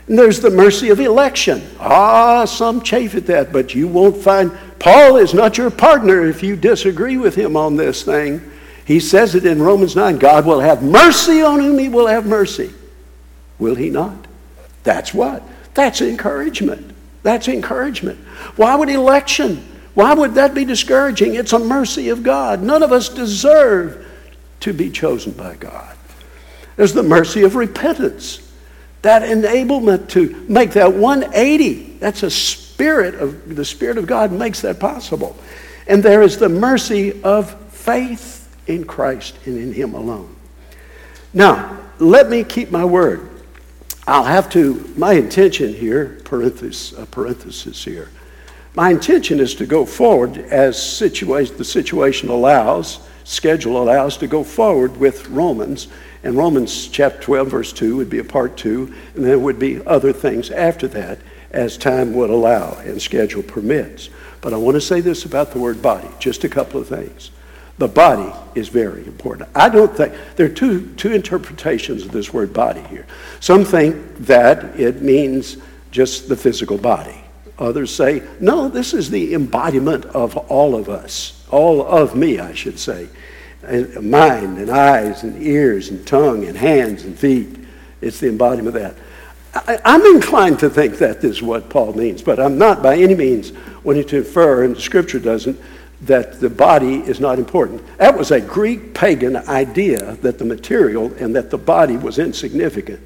And 0.09 0.19
there's 0.19 0.41
the 0.41 0.51
mercy 0.51 0.91
of 0.91 0.99
election. 0.99 1.63
Ah, 1.79 2.45
some 2.45 2.83
chafe 2.83 3.15
at 3.15 3.27
that, 3.27 3.53
but 3.53 3.77
you 3.77 3.87
won't 3.87 4.17
find. 4.17 4.51
Paul 4.81 5.17
is 5.19 5.33
not 5.33 5.57
your 5.57 5.71
partner 5.71 6.27
if 6.27 6.43
you 6.43 6.57
disagree 6.57 7.17
with 7.17 7.37
him 7.37 7.57
on 7.57 7.77
this 7.77 8.03
thing. 8.03 8.41
He 8.91 8.99
says 8.99 9.37
it 9.37 9.47
in 9.47 9.63
Romans 9.63 9.95
9 9.95 10.19
God 10.19 10.45
will 10.45 10.59
have 10.59 10.83
mercy 10.83 11.43
on 11.43 11.61
whom 11.61 11.79
he 11.79 11.89
will 11.89 12.09
have 12.09 12.27
mercy. 12.27 12.75
Will 13.61 13.77
he 13.77 13.89
not? 13.89 14.27
That's 14.83 15.15
what? 15.15 15.45
That's 15.75 16.01
encouragement. 16.01 16.93
That's 17.23 17.47
encouragement. 17.47 18.19
Why 18.57 18.75
would 18.75 18.89
election? 18.89 19.65
Why 19.95 20.13
would 20.13 20.35
that 20.35 20.55
be 20.55 20.65
discouraging? 20.65 21.37
It's 21.37 21.53
a 21.53 21.59
mercy 21.61 22.09
of 22.09 22.25
God. 22.25 22.65
None 22.65 22.83
of 22.83 22.91
us 22.91 23.09
deserve 23.09 24.09
to 24.59 24.73
be 24.73 24.91
chosen 24.91 25.35
by 25.35 25.55
God. 25.55 25.97
There's 26.75 26.93
the 26.93 27.05
mercy 27.05 27.45
of 27.45 27.55
repentance. 27.55 28.53
That 29.03 29.23
enablement 29.23 30.09
to 30.09 30.45
make 30.49 30.73
that 30.73 30.93
180. 30.93 31.99
That's 32.01 32.25
a 32.25 32.31
spirit 32.31 33.15
of 33.15 33.55
the 33.55 33.65
Spirit 33.65 33.99
of 33.99 34.09
God 34.09 34.33
makes 34.33 34.63
that 34.63 34.81
possible. 34.81 35.37
And 35.87 36.03
there 36.03 36.23
is 36.23 36.39
the 36.39 36.49
mercy 36.49 37.23
of 37.23 37.55
faith 37.71 38.40
in 38.71 38.85
Christ 38.85 39.39
and 39.45 39.59
in 39.59 39.73
Him 39.73 39.95
alone. 39.95 40.35
Now, 41.33 41.79
let 41.99 42.31
me 42.31 42.45
keep 42.45 42.71
my 42.71 42.85
word. 42.85 43.29
I'll 44.07 44.25
have 44.25 44.51
to, 44.51 44.93
my 44.97 45.13
intention 45.13 45.73
here, 45.75 46.21
parenthesis, 46.25 46.99
a 46.99 47.07
parenthesis 47.07 47.85
here. 47.85 48.09
My 48.75 48.91
intention 48.91 49.41
is 49.41 49.55
to 49.57 49.67
go 49.67 49.85
forward 49.85 50.39
as 50.39 50.81
situation, 50.81 51.57
the 51.57 51.65
situation 51.65 52.29
allows, 52.29 53.01
schedule 53.25 53.83
allows, 53.83 54.17
to 54.19 54.27
go 54.27 54.43
forward 54.43 54.97
with 54.97 55.29
Romans. 55.29 55.89
And 56.23 56.37
Romans 56.37 56.89
chapter 56.89 57.21
12, 57.21 57.49
verse 57.49 57.73
2 57.73 57.97
would 57.97 58.11
be 58.11 58.19
a 58.19 58.25
part 58.25 58.57
two, 58.57 58.93
and 59.15 59.25
there 59.25 59.39
would 59.39 59.59
be 59.59 59.85
other 59.87 60.13
things 60.13 60.51
after 60.51 60.89
that 60.89 61.19
as 61.51 61.77
time 61.77 62.13
would 62.15 62.31
allow 62.31 62.75
and 62.79 63.01
schedule 63.01 63.43
permits. 63.43 64.09
But 64.41 64.55
I 64.55 64.57
want 64.57 64.77
to 64.77 64.81
say 64.81 65.01
this 65.01 65.25
about 65.25 65.53
the 65.53 65.59
word 65.59 65.83
body, 65.83 66.09
just 66.19 66.45
a 66.45 66.49
couple 66.49 66.81
of 66.81 66.89
things. 66.89 67.31
The 67.81 67.89
body 67.89 68.31
is 68.55 68.69
very 68.69 69.07
important. 69.07 69.49
I 69.55 69.71
don't 69.71 69.97
think, 69.97 70.13
there 70.37 70.45
are 70.45 70.51
two, 70.51 70.93
two 70.97 71.13
interpretations 71.13 72.05
of 72.05 72.13
this 72.13 72.31
word 72.31 72.53
body 72.53 72.83
here. 72.83 73.07
Some 73.41 73.65
think 73.65 74.19
that 74.19 74.79
it 74.79 75.01
means 75.01 75.57
just 75.91 76.29
the 76.29 76.37
physical 76.37 76.77
body. 76.77 77.25
Others 77.59 77.91
say, 77.95 78.23
no, 78.39 78.69
this 78.69 78.93
is 78.93 79.09
the 79.09 79.33
embodiment 79.33 80.05
of 80.05 80.37
all 80.37 80.77
of 80.77 80.91
us, 80.91 81.43
all 81.51 81.81
of 81.81 82.15
me, 82.15 82.39
I 82.39 82.53
should 82.53 82.79
say. 82.79 83.09
And 83.63 84.11
Mind 84.11 84.59
and 84.59 84.71
eyes 84.71 85.23
and 85.23 85.43
ears 85.43 85.89
and 85.89 86.07
tongue 86.07 86.45
and 86.45 86.59
hands 86.59 87.05
and 87.05 87.19
feet. 87.19 87.61
It's 88.03 88.21
the 88.21 88.29
embodiment 88.29 88.77
of 88.77 88.83
that. 88.83 88.95
I, 89.55 89.97
am 89.97 90.05
inclined 90.15 90.59
to 90.59 90.69
think 90.69 90.99
that 90.99 91.25
is 91.25 91.41
what 91.41 91.71
Paul 91.71 91.95
means, 91.95 92.21
but 92.21 92.39
I'm 92.39 92.59
not 92.59 92.83
by 92.83 92.99
any 92.99 93.15
means 93.15 93.53
wanting 93.83 94.07
to 94.09 94.19
infer, 94.19 94.65
and 94.65 94.79
scripture 94.79 95.19
doesn't, 95.19 95.59
that 96.03 96.41
the 96.41 96.49
body 96.49 96.97
is 96.97 97.21
not 97.21 97.39
important. 97.39 97.83
That 97.99 98.17
was 98.17 98.31
a 98.31 98.41
Greek 98.41 98.95
pagan 98.95 99.37
idea 99.37 100.17
that 100.17 100.39
the 100.39 100.45
material 100.45 101.13
and 101.19 101.35
that 101.37 101.51
the 101.51 101.59
body 101.59 101.97
was 101.97 102.19
insignificant. 102.19 103.01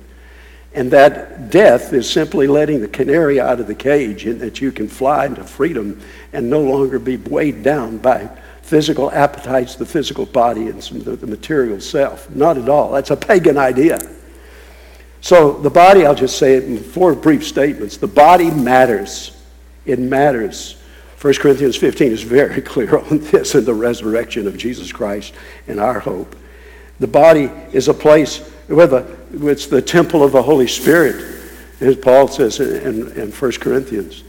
And 0.74 0.90
that 0.90 1.51
death 1.51 1.92
is 1.92 2.09
simply 2.11 2.47
letting 2.47 2.80
the 2.80 2.88
canary 2.88 3.40
out 3.40 3.61
of 3.61 3.66
the 3.66 3.74
cage 3.74 4.26
and 4.26 4.40
that 4.40 4.61
you 4.61 4.72
can 4.72 4.88
fly 4.88 5.26
into 5.26 5.45
freedom 5.45 6.01
and 6.32 6.51
no 6.51 6.61
longer 6.61 6.99
be 6.99 7.16
weighed 7.16 7.62
down 7.62 7.99
by 7.99 8.28
physical 8.62 9.11
appetites, 9.12 9.76
the 9.76 9.86
physical 9.86 10.26
body, 10.26 10.68
and 10.68 10.80
the 10.82 11.26
material 11.26 11.80
self. 11.80 12.28
Not 12.30 12.59
at 12.59 12.68
all. 12.68 12.92
That's 12.92 13.11
a 13.11 13.16
pagan 13.16 13.57
idea. 13.57 13.99
So 15.20 15.53
the 15.53 15.70
body, 15.70 16.05
I'll 16.05 16.14
just 16.14 16.38
say 16.38 16.55
it 16.55 16.64
in 16.64 16.78
four 16.78 17.14
brief 17.14 17.47
statements. 17.47 17.97
The 17.97 18.09
body 18.09 18.51
matters. 18.51 19.36
It 19.86 19.99
matters. 19.99 20.76
1 21.25 21.33
Corinthians 21.37 21.75
15 21.75 22.12
is 22.12 22.22
very 22.22 22.61
clear 22.75 22.99
on 22.99 23.18
this 23.18 23.55
and 23.55 23.64
the 23.64 23.72
resurrection 23.72 24.47
of 24.47 24.59
Jesus 24.59 24.93
Christ 24.93 25.33
and 25.66 25.81
our 25.81 25.99
hope. 25.99 26.37
The 27.01 27.07
body 27.07 27.51
is 27.72 27.89
a 27.89 27.95
place 27.95 28.47
where 28.66 28.87
the, 28.87 29.16
it's 29.33 29.66
the 29.66 29.81
temple 29.81 30.22
of 30.22 30.33
the 30.33 30.43
Holy 30.43 30.66
Spirit, 30.66 31.41
as 31.81 31.97
Paul 31.97 32.29
says 32.29 32.61
in, 32.61 33.11
in 33.12 33.33
1 33.33 33.53
Corinthians 33.53 34.22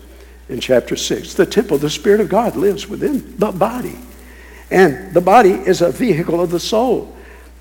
in 0.48 0.62
chapter 0.62 0.96
6. 0.96 1.34
The 1.34 1.46
temple, 1.46 1.80
the 1.80 1.90
Spirit 1.90 2.22
of 2.22 2.30
God 2.30 2.56
lives 2.56 2.88
within 2.88 3.38
the 3.40 3.52
body. 3.52 4.00
And 4.72 5.14
the 5.14 5.20
body 5.20 5.52
is 5.52 5.82
a 5.82 5.92
vehicle 5.92 6.40
of 6.40 6.50
the 6.50 6.62
soul. 6.62 7.14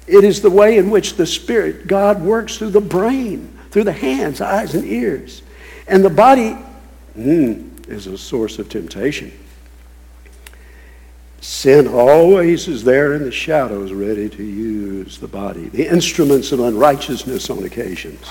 It 0.07 0.22
is 0.22 0.43
the 0.43 0.51
way 0.51 0.78
in 0.78 0.91
which 0.91 1.14
the 1.14 1.26
Spirit, 1.26 1.89
God, 1.89 2.22
works 2.22 2.57
through 2.57 2.70
the 2.70 2.80
brain, 2.80 3.53
through 3.72 3.85
the 3.85 3.93
hands, 3.93 4.41
eyes, 4.41 4.76
and 4.76 4.85
ears. 4.85 5.43
And 5.89 6.05
the 6.05 6.11
body, 6.11 6.57
mm, 7.18 7.74
is 7.89 8.07
a 8.07 8.18
source 8.18 8.59
of 8.59 8.68
temptation. 8.68 9.32
Sin 11.41 11.87
always 11.87 12.68
is 12.68 12.85
there 12.85 13.14
in 13.14 13.24
the 13.24 13.30
shadows, 13.30 13.93
ready 13.93 14.30
to 14.30 14.43
use 14.43 15.18
the 15.18 15.28
body, 15.28 15.68
the 15.68 15.87
instruments 15.87 16.53
of 16.53 16.61
unrighteousness 16.61 17.51
on 17.51 17.64
occasions. 17.64 18.26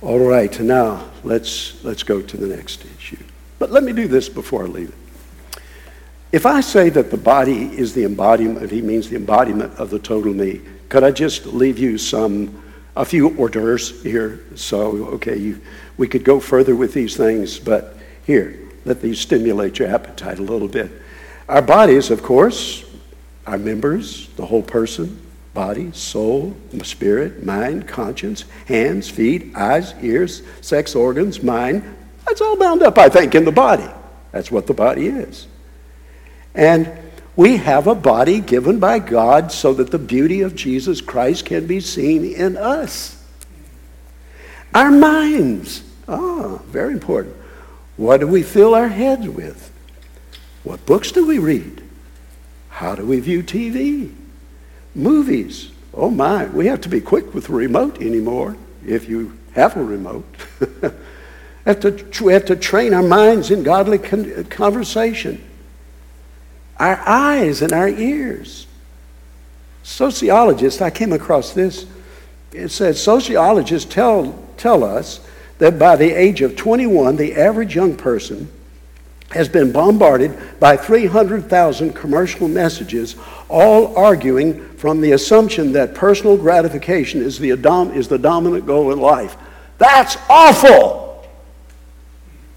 All 0.00 0.18
right, 0.18 0.58
now 0.60 1.10
let's, 1.22 1.84
let's 1.84 2.02
go 2.02 2.22
to 2.22 2.36
the 2.38 2.46
next 2.46 2.86
issue. 2.98 3.22
But 3.58 3.72
let 3.72 3.84
me 3.84 3.92
do 3.92 4.08
this 4.08 4.28
before 4.28 4.64
I 4.64 4.68
leave 4.68 4.88
it. 4.88 5.60
If 6.32 6.46
I 6.46 6.60
say 6.60 6.88
that 6.90 7.10
the 7.10 7.16
body 7.18 7.76
is 7.76 7.92
the 7.92 8.04
embodiment, 8.04 8.70
he 8.70 8.80
means 8.80 9.10
the 9.10 9.16
embodiment 9.16 9.74
of 9.74 9.90
the 9.90 9.98
total 9.98 10.32
me, 10.32 10.62
could 10.88 11.04
I 11.04 11.10
just 11.10 11.44
leave 11.44 11.78
you 11.78 11.98
some, 11.98 12.62
a 12.96 13.04
few 13.04 13.36
hors 13.36 13.50
d'oeuvres 13.50 14.02
here? 14.02 14.40
So, 14.54 15.08
okay, 15.08 15.36
you, 15.36 15.60
we 15.98 16.08
could 16.08 16.24
go 16.24 16.40
further 16.40 16.74
with 16.74 16.94
these 16.94 17.16
things, 17.16 17.58
but 17.58 17.97
here, 18.28 18.60
let 18.84 19.00
these 19.00 19.18
stimulate 19.18 19.78
your 19.78 19.88
appetite 19.88 20.38
a 20.38 20.42
little 20.42 20.68
bit. 20.68 20.92
Our 21.48 21.62
bodies, 21.62 22.10
of 22.10 22.22
course, 22.22 22.84
our 23.46 23.56
members, 23.56 24.28
the 24.36 24.44
whole 24.44 24.62
person, 24.62 25.18
body, 25.54 25.90
soul, 25.92 26.54
spirit, 26.82 27.42
mind, 27.42 27.88
conscience, 27.88 28.44
hands, 28.66 29.08
feet, 29.08 29.56
eyes, 29.56 29.94
ears, 30.02 30.42
sex 30.60 30.94
organs, 30.94 31.42
mind. 31.42 31.82
That's 32.26 32.42
all 32.42 32.58
bound 32.58 32.82
up, 32.82 32.98
I 32.98 33.08
think, 33.08 33.34
in 33.34 33.46
the 33.46 33.50
body. 33.50 33.88
That's 34.30 34.50
what 34.50 34.66
the 34.66 34.74
body 34.74 35.06
is. 35.06 35.46
And 36.54 36.92
we 37.34 37.56
have 37.56 37.86
a 37.86 37.94
body 37.94 38.40
given 38.40 38.78
by 38.78 38.98
God 38.98 39.50
so 39.52 39.72
that 39.72 39.90
the 39.90 39.98
beauty 39.98 40.42
of 40.42 40.54
Jesus 40.54 41.00
Christ 41.00 41.46
can 41.46 41.66
be 41.66 41.80
seen 41.80 42.26
in 42.26 42.58
us. 42.58 43.24
Our 44.74 44.90
minds. 44.90 45.82
Ah, 46.06 46.58
very 46.66 46.92
important. 46.92 47.37
What 47.98 48.20
do 48.20 48.28
we 48.28 48.44
fill 48.44 48.76
our 48.76 48.88
heads 48.88 49.28
with? 49.28 49.72
What 50.62 50.86
books 50.86 51.10
do 51.10 51.26
we 51.26 51.38
read? 51.38 51.82
How 52.70 52.94
do 52.94 53.04
we 53.04 53.18
view 53.18 53.42
TV? 53.42 54.14
Movies. 54.94 55.72
Oh 55.92 56.08
my, 56.08 56.46
we 56.46 56.66
have 56.66 56.80
to 56.82 56.88
be 56.88 57.00
quick 57.00 57.34
with 57.34 57.48
the 57.48 57.54
remote 57.54 58.00
anymore 58.00 58.56
if 58.86 59.08
you 59.08 59.36
have 59.52 59.76
a 59.76 59.82
remote. 59.82 60.24
have 61.66 61.80
to, 61.80 62.24
we 62.24 62.32
have 62.32 62.44
to 62.44 62.54
train 62.54 62.94
our 62.94 63.02
minds 63.02 63.50
in 63.50 63.64
godly 63.64 63.98
con- 63.98 64.32
uh, 64.32 64.44
conversation. 64.48 65.44
Our 66.78 67.00
eyes 67.04 67.62
and 67.62 67.72
our 67.72 67.88
ears. 67.88 68.68
Sociologists, 69.82 70.80
I 70.80 70.90
came 70.90 71.12
across 71.12 71.52
this. 71.52 71.84
It 72.52 72.68
said 72.68 72.96
sociologists 72.96 73.92
tell, 73.92 74.38
tell 74.56 74.84
us 74.84 75.18
that 75.58 75.78
by 75.78 75.96
the 75.96 76.10
age 76.10 76.40
of 76.40 76.56
21, 76.56 77.16
the 77.16 77.34
average 77.34 77.74
young 77.74 77.96
person 77.96 78.50
has 79.30 79.48
been 79.48 79.72
bombarded 79.72 80.38
by 80.58 80.76
300,000 80.76 81.92
commercial 81.92 82.48
messages, 82.48 83.16
all 83.48 83.96
arguing 83.96 84.66
from 84.76 85.00
the 85.00 85.12
assumption 85.12 85.72
that 85.72 85.94
personal 85.94 86.36
gratification 86.36 87.20
is 87.20 87.38
the, 87.38 87.50
is 87.94 88.08
the 88.08 88.18
dominant 88.18 88.64
goal 88.66 88.92
in 88.92 88.98
life. 88.98 89.36
That's 89.76 90.16
awful! 90.28 91.26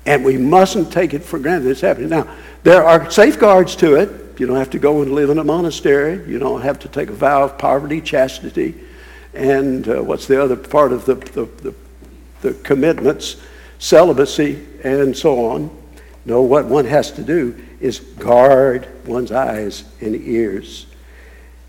And 0.05 0.23
we 0.23 0.37
mustn't 0.37 0.91
take 0.91 1.13
it 1.13 1.23
for 1.23 1.39
granted 1.39 1.69
it's 1.69 1.81
happening. 1.81 2.09
Now, 2.09 2.33
there 2.63 2.83
are 2.83 3.09
safeguards 3.11 3.75
to 3.77 3.95
it. 3.95 4.39
You 4.39 4.47
don't 4.47 4.57
have 4.57 4.71
to 4.71 4.79
go 4.79 5.01
and 5.01 5.13
live 5.13 5.29
in 5.29 5.37
a 5.37 5.43
monastery. 5.43 6.27
You 6.27 6.39
don't 6.39 6.61
have 6.61 6.79
to 6.79 6.87
take 6.87 7.09
a 7.09 7.13
vow 7.13 7.43
of 7.43 7.57
poverty, 7.57 8.01
chastity, 8.01 8.75
and 9.33 9.87
uh, 9.87 10.01
what's 10.01 10.25
the 10.25 10.41
other 10.41 10.55
part 10.55 10.91
of 10.93 11.05
the, 11.05 11.15
the, 11.15 11.45
the 11.61 11.75
the 12.41 12.53
commitments, 12.53 13.37
celibacy, 13.79 14.65
and 14.83 15.15
so 15.15 15.45
on. 15.45 15.77
No, 16.25 16.41
what 16.41 16.65
one 16.65 16.85
has 16.85 17.11
to 17.11 17.23
do 17.23 17.59
is 17.79 17.99
guard 17.99 18.87
one's 19.07 19.31
eyes 19.31 19.83
and 20.01 20.15
ears. 20.15 20.85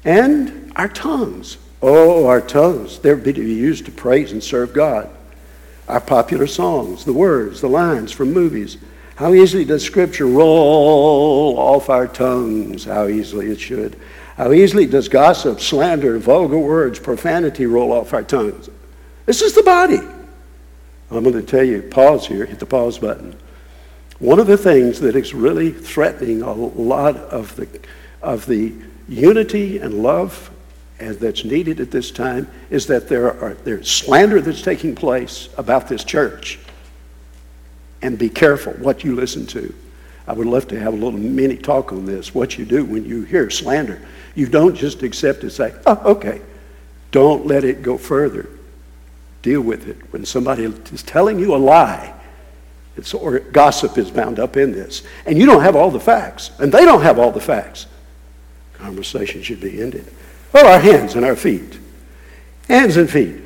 And 0.05 0.73
our 0.77 0.89
tongues. 0.89 1.59
Oh, 1.81 2.27
our 2.27 2.41
tongues. 2.41 2.99
They're 2.99 3.17
to 3.17 3.33
be 3.33 3.55
used 3.55 3.87
to 3.87 3.91
praise 3.91 4.33
and 4.33 4.43
serve 4.43 4.73
God. 4.73 5.09
Our 5.89 6.01
popular 6.01 6.47
songs, 6.47 7.05
the 7.05 7.13
words, 7.13 7.61
the 7.61 7.69
lines 7.69 8.13
from 8.13 8.33
movies. 8.33 8.79
How 9.17 9.35
easily 9.35 9.65
does 9.65 9.85
Scripture 9.85 10.27
roll 10.27 11.59
off 11.59 11.91
our 11.91 12.07
tongues? 12.07 12.85
How 12.85 13.09
easily 13.09 13.51
it 13.51 13.61
should. 13.61 13.99
How 14.37 14.53
easily 14.53 14.87
does 14.87 15.09
gossip, 15.09 15.61
slander, 15.61 16.19
vulgar 16.19 16.59
words, 16.59 16.99
profanity 16.99 17.67
roll 17.67 17.93
off 17.93 18.15
our 18.15 18.23
tongues? 18.23 18.69
This 19.27 19.43
is 19.43 19.55
the 19.55 19.63
body. 19.63 20.01
I'm 21.15 21.23
going 21.23 21.35
to 21.35 21.43
tell 21.43 21.65
you, 21.65 21.83
pause 21.83 22.27
here, 22.27 22.45
hit 22.47 22.59
the 22.59 22.67
pause 22.67 22.99
button. 22.99 23.37
One 24.19 24.39
of 24.39 24.47
the 24.47 24.57
things 24.57 25.01
that 25.01 25.17
is 25.17 25.35
really 25.35 25.73
threatening 25.73 26.43
a 26.43 26.53
lot 26.53 27.17
of 27.17 27.57
the, 27.57 27.69
of 28.23 28.47
the 28.47 28.73
unity 29.09 29.79
and 29.79 30.03
love 30.03 30.51
and 31.01 31.19
that's 31.19 31.45
needed 31.45 31.81
at 31.81 31.91
this 31.91 32.13
time 32.13 32.49
is 32.71 32.87
that 32.87 33.09
there 33.09 33.39
are 33.43 33.55
there's 33.55 33.91
slander 33.91 34.41
that's 34.41 34.63
taking 34.63 34.95
place 34.95 35.49
about 35.59 35.89
this 35.89 36.05
church. 36.05 36.61
And 38.03 38.19
be 38.19 38.29
careful 38.29 38.73
what 38.75 39.03
you 39.03 39.15
listen 39.15 39.47
to. 39.49 39.75
I 40.27 40.33
would 40.33 40.47
love 40.47 40.69
to 40.69 40.79
have 40.79 40.93
a 40.93 40.97
little 40.97 41.19
mini 41.19 41.57
talk 41.57 41.93
on 41.93 42.07
this. 42.07 42.33
What 42.35 42.57
you 42.57 42.65
do 42.65 42.85
when 42.85 43.05
you 43.05 43.23
hear 43.23 43.51
slander. 43.51 44.01
You 44.37 44.47
don't 44.47 44.75
just 44.75 45.03
accept 45.03 45.39
it 45.39 45.45
and 45.45 45.53
say, 45.53 45.75
oh, 45.87 46.13
okay. 46.13 46.41
Don't 47.11 47.47
let 47.47 47.65
it 47.65 47.83
go 47.83 47.99
further. 47.99 48.49
Deal 49.43 49.61
with 49.61 49.89
it. 49.89 49.97
When 50.13 50.25
somebody 50.25 50.65
is 50.65 51.03
telling 51.03 51.39
you 51.39 51.55
a 51.55 51.57
lie, 51.57 52.15
it's, 52.97 53.13
or 53.15 53.39
gossip 53.41 53.99
is 53.99 54.11
bound 54.11 54.39
up 54.39 54.57
in 54.57 54.73
this, 54.73 55.03
and 55.27 55.39
you 55.39 55.47
don't 55.47 55.63
have 55.63 55.77
all 55.77 55.91
the 55.91 56.01
facts, 56.01 56.51
and 56.59 56.71
they 56.71 56.85
don't 56.85 57.03
have 57.03 57.19
all 57.19 57.33
the 57.33 57.41
facts, 57.41 57.87
conversation 58.75 59.43
should 59.43 59.61
be 59.61 59.81
ended. 59.81 60.07
Well, 60.53 60.67
our 60.67 60.79
hands 60.79 61.15
and 61.15 61.25
our 61.25 61.37
feet. 61.37 61.79
Hands 62.69 62.97
and 62.97 63.11
feet. 63.11 63.41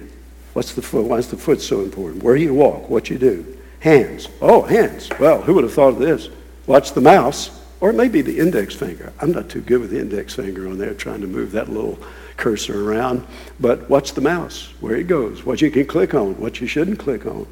What's 0.53 0.75
the 0.75 0.83
foot? 0.83 1.05
Why 1.05 1.17
is 1.17 1.29
the 1.29 1.37
foot 1.37 1.61
so 1.61 1.81
important? 1.81 2.23
Where 2.23 2.37
you 2.37 2.55
walk, 2.55 2.89
what 2.89 3.09
you 3.11 3.19
do. 3.19 3.57
Hands. 3.81 4.27
Oh, 4.41 4.63
hands. 4.63 5.09
Well, 5.21 5.43
who 5.43 5.55
would 5.55 5.65
have 5.65 5.73
thought 5.75 5.91
of 5.91 5.99
this? 5.99 6.29
Watch 6.67 6.93
the 6.93 7.01
mouse, 7.01 7.63
or 7.81 7.93
maybe 7.93 8.23
the 8.23 8.39
index 8.39 8.75
finger. 8.75 9.13
I'm 9.21 9.33
not 9.33 9.49
too 9.49 9.61
good 9.61 9.81
with 9.81 9.91
the 9.91 10.01
index 10.01 10.35
finger 10.35 10.67
on 10.67 10.79
there, 10.79 10.95
trying 10.95 11.21
to 11.21 11.27
move 11.27 11.53
that 11.53 11.69
little 11.69 11.99
cursor 12.37 12.89
around. 12.89 13.27
But 13.59 13.89
watch 13.89 14.13
the 14.13 14.21
mouse, 14.21 14.73
where 14.81 14.97
it 14.97 15.07
goes, 15.07 15.45
what 15.45 15.61
you 15.61 15.71
can 15.71 15.87
click 15.87 16.15
on, 16.15 16.39
what 16.41 16.61
you 16.61 16.67
shouldn't 16.67 16.99
click 16.99 17.27
on. 17.27 17.47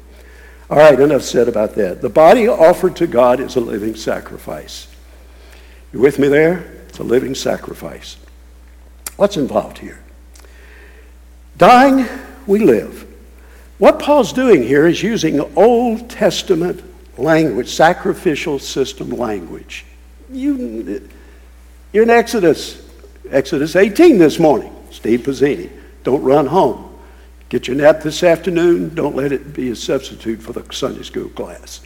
All 0.69 0.77
right, 0.77 0.99
enough 0.99 1.21
said 1.21 1.47
about 1.47 1.75
that. 1.75 2.01
The 2.01 2.09
body 2.09 2.47
offered 2.47 2.95
to 2.97 3.07
God 3.07 3.39
is 3.39 3.55
a 3.55 3.61
living 3.61 3.95
sacrifice. 3.95 4.87
You 5.93 5.99
with 5.99 6.17
me 6.17 6.27
there? 6.27 6.59
It's 6.89 6.99
a 6.99 7.03
living 7.03 7.35
sacrifice. 7.35 8.17
What's 9.17 9.37
involved 9.37 9.77
here? 9.77 10.03
Dying, 11.57 12.07
we 12.47 12.59
live. 12.59 13.07
What 13.77 13.99
Paul's 13.99 14.33
doing 14.33 14.63
here 14.63 14.87
is 14.87 15.03
using 15.03 15.39
Old 15.55 16.09
Testament 16.09 16.83
language, 17.17 17.69
sacrificial 17.69 18.59
system 18.59 19.09
language. 19.09 19.85
You, 20.31 21.07
you're 21.93 22.03
in 22.03 22.09
Exodus, 22.09 22.84
Exodus 23.29 23.75
18 23.75 24.17
this 24.17 24.39
morning. 24.39 24.73
Steve 24.91 25.21
Pizzini. 25.21 25.69
Don't 26.03 26.23
run 26.23 26.45
home. 26.45 26.97
Get 27.49 27.67
your 27.67 27.77
nap 27.77 28.01
this 28.01 28.23
afternoon. 28.23 28.93
Don't 28.95 29.15
let 29.15 29.31
it 29.31 29.53
be 29.53 29.69
a 29.69 29.75
substitute 29.75 30.41
for 30.41 30.53
the 30.53 30.65
Sunday 30.73 31.03
school 31.03 31.29
class. 31.29 31.81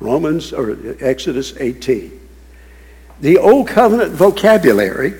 Romans 0.00 0.52
or 0.52 0.76
Exodus 1.00 1.56
18. 1.58 2.20
The 3.20 3.38
Old 3.38 3.68
Covenant 3.68 4.12
vocabulary 4.12 5.14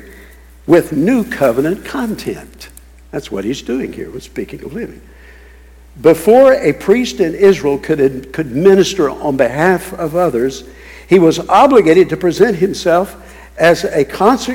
with 0.66 0.92
New 0.92 1.24
Covenant 1.24 1.84
content. 1.84 2.68
That's 3.10 3.30
what 3.30 3.44
he's 3.44 3.62
doing 3.62 3.92
here 3.92 4.10
with 4.10 4.22
speaking 4.22 4.62
of 4.64 4.72
living. 4.74 5.00
Before 6.00 6.52
a 6.52 6.74
priest 6.74 7.20
in 7.20 7.34
Israel 7.34 7.78
could, 7.78 8.32
could 8.32 8.52
minister 8.54 9.08
on 9.08 9.36
behalf 9.36 9.94
of 9.94 10.14
others, 10.14 10.64
he 11.08 11.18
was 11.18 11.38
obligated 11.48 12.10
to 12.10 12.16
present 12.16 12.56
himself 12.56 13.22
as 13.58 13.84
a 13.84 14.00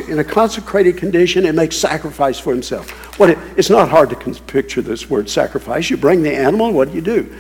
in 0.10 0.20
a 0.20 0.24
consecrated 0.24 0.98
condition 0.98 1.46
and 1.46 1.56
make 1.56 1.72
sacrifice 1.72 2.40
for 2.40 2.54
himself. 2.54 2.90
What 3.20 3.32
it, 3.32 3.38
it's 3.58 3.70
not 3.70 3.90
hard 3.90 4.10
to 4.12 4.16
picture 4.42 4.82
this 4.82 5.10
word 5.10 5.30
sacrifice. 5.30 5.90
You 5.90 5.98
bring 5.98 6.22
the 6.24 6.34
animal, 6.34 6.72
what 6.72 6.90
do 6.90 6.96
you 6.96 7.02
do? 7.02 7.36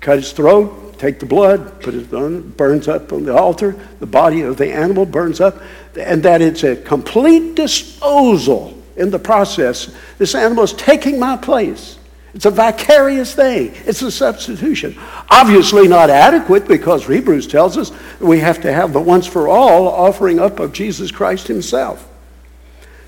Cut 0.00 0.18
its 0.18 0.32
throat, 0.32 0.98
take 0.98 1.20
the 1.20 1.26
blood, 1.26 1.80
put 1.80 1.94
it 1.94 2.12
on, 2.12 2.50
burns 2.50 2.88
up 2.88 3.12
on 3.12 3.24
the 3.24 3.36
altar. 3.36 3.76
The 4.00 4.06
body 4.06 4.42
of 4.42 4.56
the 4.56 4.72
animal 4.72 5.06
burns 5.06 5.40
up, 5.40 5.60
and 5.98 6.22
that 6.24 6.42
it's 6.42 6.64
a 6.64 6.76
complete 6.76 7.54
disposal 7.54 8.82
in 8.96 9.10
the 9.10 9.18
process. 9.18 9.94
This 10.18 10.34
animal 10.34 10.64
is 10.64 10.72
taking 10.72 11.18
my 11.18 11.36
place. 11.36 11.98
It's 12.34 12.46
a 12.46 12.50
vicarious 12.50 13.34
thing. 13.34 13.72
It's 13.86 14.02
a 14.02 14.10
substitution. 14.10 14.98
Obviously 15.30 15.86
not 15.86 16.10
adequate 16.10 16.66
because 16.66 17.06
Hebrews 17.06 17.46
tells 17.46 17.78
us 17.78 17.92
we 18.20 18.40
have 18.40 18.60
to 18.62 18.72
have 18.72 18.92
the 18.92 19.00
once 19.00 19.26
for 19.26 19.46
all 19.46 19.86
offering 19.86 20.40
up 20.40 20.58
of 20.58 20.72
Jesus 20.72 21.12
Christ 21.12 21.46
himself. 21.46 22.08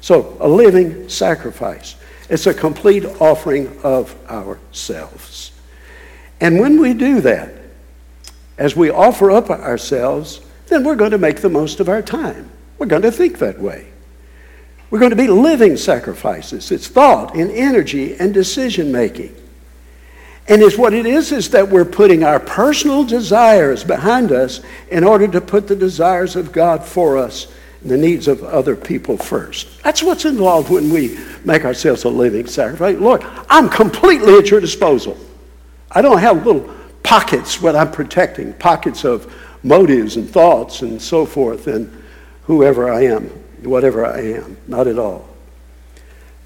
So, 0.01 0.37
a 0.39 0.49
living 0.49 1.09
sacrifice. 1.09 1.97
It's 2.29 2.47
a 2.47 2.55
complete 2.55 3.05
offering 3.05 3.77
of 3.83 4.14
ourselves. 4.31 5.51
And 6.41 6.61
when 6.61 6.81
we 6.81 6.95
do 6.95 7.20
that, 7.22 7.53
as 8.59 8.77
we 8.77 8.91
offer 8.91 9.33
up 9.33 9.51
ourselves, 9.51 10.41
then 10.68 10.85
we're 10.85 10.97
going 10.97 11.11
to 11.11 11.18
make 11.18 11.41
the 11.41 11.49
most 11.49 11.81
of 11.81 11.89
our 11.89 12.03
time. 12.03 12.49
We're 12.79 12.87
going 12.87 13.03
to 13.03 13.11
think 13.11 13.39
that 13.39 13.59
way. 13.59 13.89
We're 14.91 15.01
going 15.01 15.11
to 15.11 15.16
be 15.16 15.26
living 15.26 15.76
sacrifices. 15.76 16.70
It's 16.70 16.87
thought 16.87 17.34
and 17.34 17.51
energy 17.51 18.14
and 18.16 18.32
decision 18.32 18.93
making. 18.93 19.34
And 20.49 20.62
it's 20.62 20.78
what 20.78 20.95
it 20.95 21.07
is 21.07 21.32
is 21.32 21.51
that 21.51 21.68
we're 21.68 21.84
putting 21.84 22.22
our 22.22 22.39
personal 22.39 23.05
desires 23.05 23.82
behind 23.82 24.30
us 24.30 24.61
in 24.91 25.03
order 25.03 25.26
to 25.26 25.41
put 25.41 25.66
the 25.66 25.74
desires 25.74 26.37
of 26.37 26.53
God 26.53 26.84
for 26.84 27.18
us 27.18 27.53
and 27.82 27.91
the 27.91 27.97
needs 27.97 28.28
of 28.28 28.45
other 28.45 28.76
people 28.76 29.16
first. 29.16 29.82
That's 29.82 30.05
what's 30.05 30.24
involved 30.24 30.70
when 30.70 30.91
we 30.91 31.18
make 31.45 31.64
ourselves 31.64 32.05
a 32.05 32.09
living 32.09 32.47
sacrifice. 32.47 32.97
Lord, 32.97 33.24
I'm 33.51 33.68
completely 33.68 34.34
at 34.37 34.51
your 34.51 34.61
disposal. 34.61 35.18
I 35.91 36.01
don't 36.01 36.18
have 36.18 36.47
little 36.47 36.72
pockets 37.03 37.61
what 37.61 37.74
I'm 37.74 37.91
protecting, 37.91 38.53
pockets 38.55 39.05
of 39.05 39.32
motives 39.64 40.16
and 40.16 40.30
thoughts 40.30 40.82
and 40.82 41.03
so 41.03 41.26
forth, 41.26 41.66
and 41.66 41.91
whoever 42.45 42.89
I 42.89 43.07
am 43.07 43.30
whatever 43.63 44.05
I 44.05 44.21
am. 44.21 44.57
Not 44.67 44.87
at 44.87 44.99
all. 44.99 45.29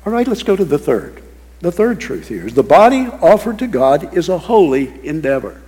All 0.04 0.12
right, 0.12 0.26
let's 0.26 0.42
go 0.42 0.56
to 0.56 0.64
the 0.64 0.78
third. 0.78 1.22
The 1.60 1.72
third 1.72 2.00
truth 2.00 2.28
here 2.28 2.46
is 2.46 2.54
the 2.54 2.62
body 2.62 3.06
offered 3.06 3.58
to 3.58 3.66
God 3.66 4.16
is 4.16 4.28
a 4.28 4.38
holy 4.38 5.06
endeavor. 5.06 5.60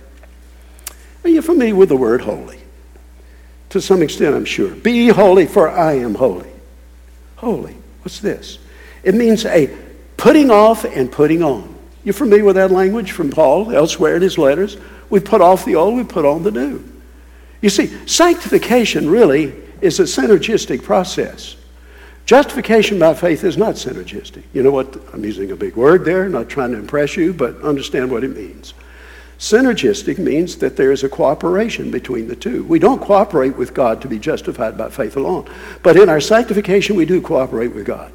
Are 1.23 1.29
you 1.29 1.41
familiar 1.41 1.75
with 1.75 1.89
the 1.89 1.97
word 1.97 2.21
holy? 2.21 2.59
To 3.69 3.81
some 3.81 4.01
extent, 4.01 4.35
I'm 4.35 4.45
sure. 4.45 4.71
Be 4.71 5.07
holy, 5.07 5.45
for 5.45 5.69
I 5.69 5.93
am 5.93 6.15
holy. 6.15 6.49
Holy. 7.37 7.75
What's 8.01 8.19
this? 8.19 8.59
It 9.03 9.15
means 9.15 9.45
a 9.45 9.75
putting 10.17 10.51
off 10.51 10.83
and 10.83 11.11
putting 11.11 11.43
on. 11.43 11.73
You're 12.03 12.13
familiar 12.13 12.43
with 12.43 12.55
that 12.55 12.71
language 12.71 13.11
from 13.11 13.29
Paul 13.29 13.71
elsewhere 13.71 14.15
in 14.15 14.21
his 14.21 14.37
letters? 14.37 14.77
We 15.09 15.19
put 15.19 15.41
off 15.41 15.63
the 15.63 15.75
old, 15.75 15.95
we 15.95 16.03
put 16.03 16.25
on 16.25 16.43
the 16.43 16.51
new. 16.51 16.83
You 17.61 17.69
see, 17.69 17.87
sanctification 18.07 19.09
really 19.09 19.53
is 19.83 19.99
a 19.99 20.03
synergistic 20.03 20.81
process. 20.81 21.55
Justification 22.25 22.99
by 22.99 23.13
faith 23.13 23.43
is 23.43 23.57
not 23.57 23.75
synergistic. 23.75 24.43
You 24.53 24.63
know 24.63 24.71
what? 24.71 24.97
I'm 25.13 25.25
using 25.25 25.51
a 25.51 25.55
big 25.55 25.75
word 25.75 26.05
there, 26.05 26.29
not 26.29 26.47
trying 26.47 26.71
to 26.71 26.77
impress 26.77 27.17
you, 27.17 27.33
but 27.33 27.61
understand 27.61 28.09
what 28.09 28.23
it 28.23 28.35
means. 28.35 28.73
Synergistic 29.39 30.19
means 30.19 30.55
that 30.57 30.77
there 30.77 30.93
is 30.93 31.03
a 31.03 31.09
cooperation 31.09 31.91
between 31.91 32.29
the 32.29 32.35
two. 32.35 32.63
We 32.63 32.79
don't 32.79 33.01
cooperate 33.01 33.57
with 33.57 33.73
God 33.73 34.01
to 34.01 34.07
be 34.07 34.19
justified 34.19 34.77
by 34.77 34.89
faith 34.89 35.17
alone, 35.17 35.49
but 35.81 35.97
in 35.97 36.07
our 36.07 36.21
sanctification, 36.21 36.95
we 36.95 37.05
do 37.05 37.21
cooperate 37.21 37.75
with 37.75 37.85
God. 37.85 38.13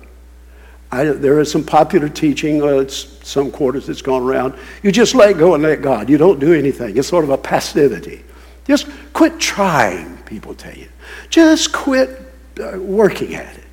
I, 0.90 1.04
there 1.04 1.38
is 1.38 1.52
some 1.52 1.64
popular 1.64 2.08
teaching, 2.08 2.62
uh, 2.62 2.88
some 2.88 3.50
quarters 3.50 3.86
that's 3.86 4.00
gone 4.00 4.22
around. 4.22 4.54
You 4.82 4.90
just 4.90 5.14
let 5.14 5.36
go 5.36 5.52
and 5.52 5.62
let 5.62 5.82
God. 5.82 6.08
You 6.08 6.16
don't 6.16 6.40
do 6.40 6.54
anything. 6.54 6.96
It's 6.96 7.08
sort 7.08 7.24
of 7.24 7.30
a 7.30 7.36
passivity. 7.36 8.24
Just 8.64 8.88
quit 9.12 9.38
trying, 9.38 10.16
people 10.22 10.54
tell 10.54 10.74
you. 10.74 10.88
Just 11.30 11.72
quit 11.72 12.20
uh, 12.60 12.78
working 12.78 13.34
at 13.34 13.56
it. 13.56 13.64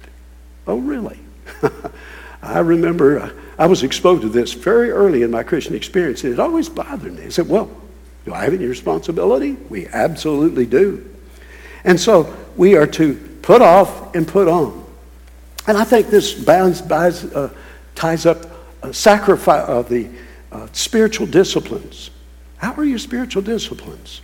Oh, 0.68 0.78
really? 0.78 1.20
I 2.42 2.60
remember 2.60 3.20
uh, 3.20 3.30
I 3.58 3.68
was 3.68 3.84
exposed 3.84 4.22
to 4.24 4.30
this 4.30 4.54
very 4.54 4.92
early 4.92 5.24
in 5.24 5.32
my 5.32 5.44
Christian 5.44 5.76
experience, 5.76 6.24
and 6.24 6.34
it 6.34 6.40
always 6.40 6.70
bothered 6.70 7.14
me. 7.14 7.26
I 7.26 7.30
said, 7.30 7.48
Well, 7.48 7.70
do 8.26 8.34
I 8.34 8.44
have 8.44 8.54
any 8.54 8.66
responsibility? 8.66 9.54
We 9.70 9.88
absolutely 9.88 10.66
do. 10.66 11.10
And 11.84 12.00
so 12.00 12.36
we 12.58 12.76
are 12.76 12.88
to 12.88 13.16
put 13.42 13.62
off 13.62 14.16
and 14.16 14.28
put 14.28 14.48
on. 14.48 14.84
And 15.68 15.78
I 15.78 15.84
think 15.84 16.08
this 16.08 16.34
bounds, 16.34 16.82
binds, 16.82 17.24
uh, 17.24 17.54
ties 17.94 18.26
up 18.26 18.46
a 18.82 18.94
sacrifice 18.94 19.68
of 19.68 19.90
the 19.90 20.10
uh, 20.52 20.68
spiritual 20.74 21.28
disciplines. 21.28 22.12
How 22.58 22.74
are 22.74 22.86
your 22.86 23.00
spiritual 23.00 23.42
disciplines? 23.42 24.22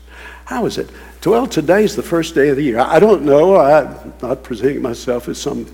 How 0.52 0.66
is 0.66 0.78
it? 0.78 0.90
Well, 1.26 1.48
today's 1.48 1.96
the 1.96 2.04
first 2.04 2.36
day 2.36 2.50
of 2.50 2.58
the 2.58 2.62
year. 2.62 2.80
I 2.80 3.00
don't 3.00 3.24
know. 3.24 3.56
I'm 3.56 4.14
not 4.22 4.44
presenting 4.44 4.82
myself 4.82 5.30
as 5.30 5.42
some 5.42 5.66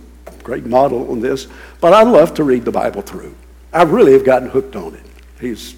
great 0.44 0.68
model 0.68 1.10
on 1.10 1.20
this, 1.20 1.48
but 1.82 1.94
I 1.94 2.04
love 2.04 2.36
to 2.36 2.44
read 2.44 2.64
the 2.64 2.72
Bible 2.72 3.02
through. 3.02 3.34
I 3.74 3.82
really 3.82 4.14
have 4.14 4.24
gotten 4.24 4.48
hooked 4.48 4.76
on 4.76 4.94
it 4.94 5.02
these 5.40 5.76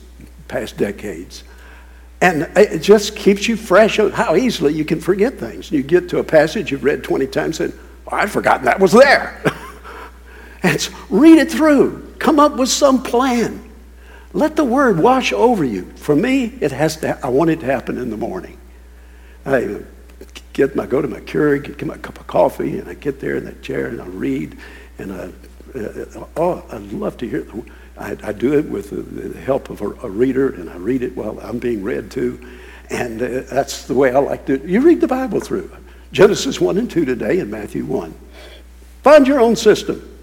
past 0.49 0.75
decades. 0.75 1.45
And 2.19 2.51
it 2.57 2.79
just 2.79 3.15
keeps 3.15 3.47
you 3.47 3.55
fresh. 3.55 3.95
How 3.95 4.35
easily 4.35 4.73
you 4.73 4.83
can 4.83 4.99
forget 4.99 5.39
things. 5.39 5.71
You 5.71 5.81
get 5.81 6.09
to 6.09 6.19
a 6.19 6.23
passage 6.23 6.69
you've 6.69 6.83
read 6.83 7.01
20 7.01 7.25
times 7.27 7.61
and, 7.61 7.73
oh, 8.07 8.17
I'd 8.17 8.29
forgotten 8.29 8.65
that 8.65 8.81
was 8.81 8.91
there. 8.91 9.41
and 10.61 10.89
read 11.09 11.37
it 11.37 11.49
through. 11.49 12.15
Come 12.19 12.37
up 12.37 12.57
with 12.57 12.67
some 12.67 13.01
plan. 13.01 13.63
Let 14.33 14.57
the 14.57 14.65
word 14.65 14.99
wash 14.99 15.31
over 15.31 15.63
you. 15.63 15.89
For 15.95 16.17
me, 16.17 16.57
it 16.59 16.73
has 16.73 16.97
to, 16.97 17.17
I 17.25 17.29
want 17.29 17.49
it 17.49 17.61
to 17.61 17.65
happen 17.65 17.97
in 17.97 18.09
the 18.09 18.17
morning. 18.17 18.58
I 19.49 19.83
get 20.53 20.75
my, 20.75 20.85
go 20.85 21.01
to 21.01 21.07
my 21.07 21.19
Keurig, 21.21 21.77
get, 21.77 21.85
my 21.85 21.97
cup 21.97 22.19
of 22.19 22.27
coffee, 22.27 22.77
and 22.77 22.87
I 22.87 22.93
get 22.93 23.19
there 23.19 23.35
in 23.35 23.45
that 23.45 23.61
chair 23.61 23.87
and 23.87 24.01
I 24.01 24.05
read. 24.05 24.57
And 24.97 25.11
I, 25.11 25.31
uh, 25.77 26.25
oh, 26.37 26.63
I 26.71 26.77
love 26.77 27.17
to 27.17 27.27
hear. 27.27 27.47
I, 27.97 28.15
I 28.23 28.31
do 28.31 28.57
it 28.57 28.69
with 28.69 28.91
the, 28.91 28.97
the 28.97 29.39
help 29.39 29.69
of 29.69 29.81
a, 29.81 29.89
a, 30.01 30.09
reader, 30.09 30.49
and 30.49 30.69
I 30.69 30.77
read 30.77 31.03
it 31.03 31.15
while 31.15 31.39
I'm 31.39 31.59
being 31.59 31.83
read 31.83 32.11
to. 32.11 32.39
And 32.89 33.21
uh, 33.21 33.41
that's 33.49 33.85
the 33.87 33.93
way 33.93 34.13
I 34.13 34.19
like 34.19 34.45
to. 34.47 34.65
You 34.67 34.81
read 34.81 35.01
the 35.01 35.07
Bible 35.07 35.39
through 35.39 35.71
Genesis 36.11 36.59
1 36.59 36.77
and 36.77 36.89
2 36.89 37.05
today 37.05 37.39
and 37.39 37.49
Matthew 37.49 37.85
1. 37.85 38.13
Find 39.03 39.27
your 39.27 39.39
own 39.39 39.55
system, 39.55 40.17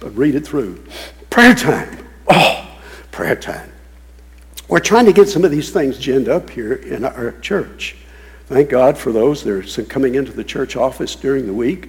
but 0.00 0.16
read 0.16 0.34
it 0.34 0.46
through. 0.46 0.82
Prayer 1.30 1.54
time. 1.54 2.06
Oh, 2.28 2.78
prayer 3.10 3.36
time. 3.36 3.70
We're 4.68 4.80
trying 4.80 5.06
to 5.06 5.12
get 5.12 5.28
some 5.28 5.44
of 5.44 5.50
these 5.50 5.70
things 5.70 5.98
ginned 5.98 6.28
up 6.28 6.48
here 6.48 6.74
in 6.74 7.04
our 7.04 7.32
church. 7.40 7.96
Thank 8.50 8.68
God 8.68 8.98
for 8.98 9.12
those 9.12 9.44
that 9.44 9.78
are 9.78 9.84
coming 9.84 10.16
into 10.16 10.32
the 10.32 10.42
church 10.42 10.74
office 10.74 11.14
during 11.14 11.46
the 11.46 11.54
week 11.54 11.88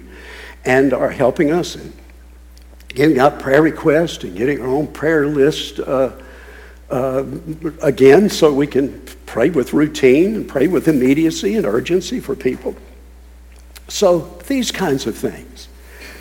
and 0.64 0.92
are 0.92 1.10
helping 1.10 1.50
us 1.50 1.74
in 1.74 1.92
getting 2.86 3.18
out 3.18 3.40
prayer 3.40 3.62
requests 3.62 4.22
and 4.22 4.36
getting 4.36 4.60
our 4.60 4.68
own 4.68 4.86
prayer 4.86 5.26
list 5.26 5.80
uh, 5.80 6.12
uh, 6.88 7.24
again 7.82 8.28
so 8.28 8.54
we 8.54 8.68
can 8.68 9.02
pray 9.26 9.50
with 9.50 9.72
routine 9.72 10.36
and 10.36 10.48
pray 10.48 10.68
with 10.68 10.86
immediacy 10.86 11.56
and 11.56 11.66
urgency 11.66 12.20
for 12.20 12.36
people. 12.36 12.76
So 13.88 14.38
these 14.46 14.70
kinds 14.70 15.08
of 15.08 15.16
things 15.16 15.66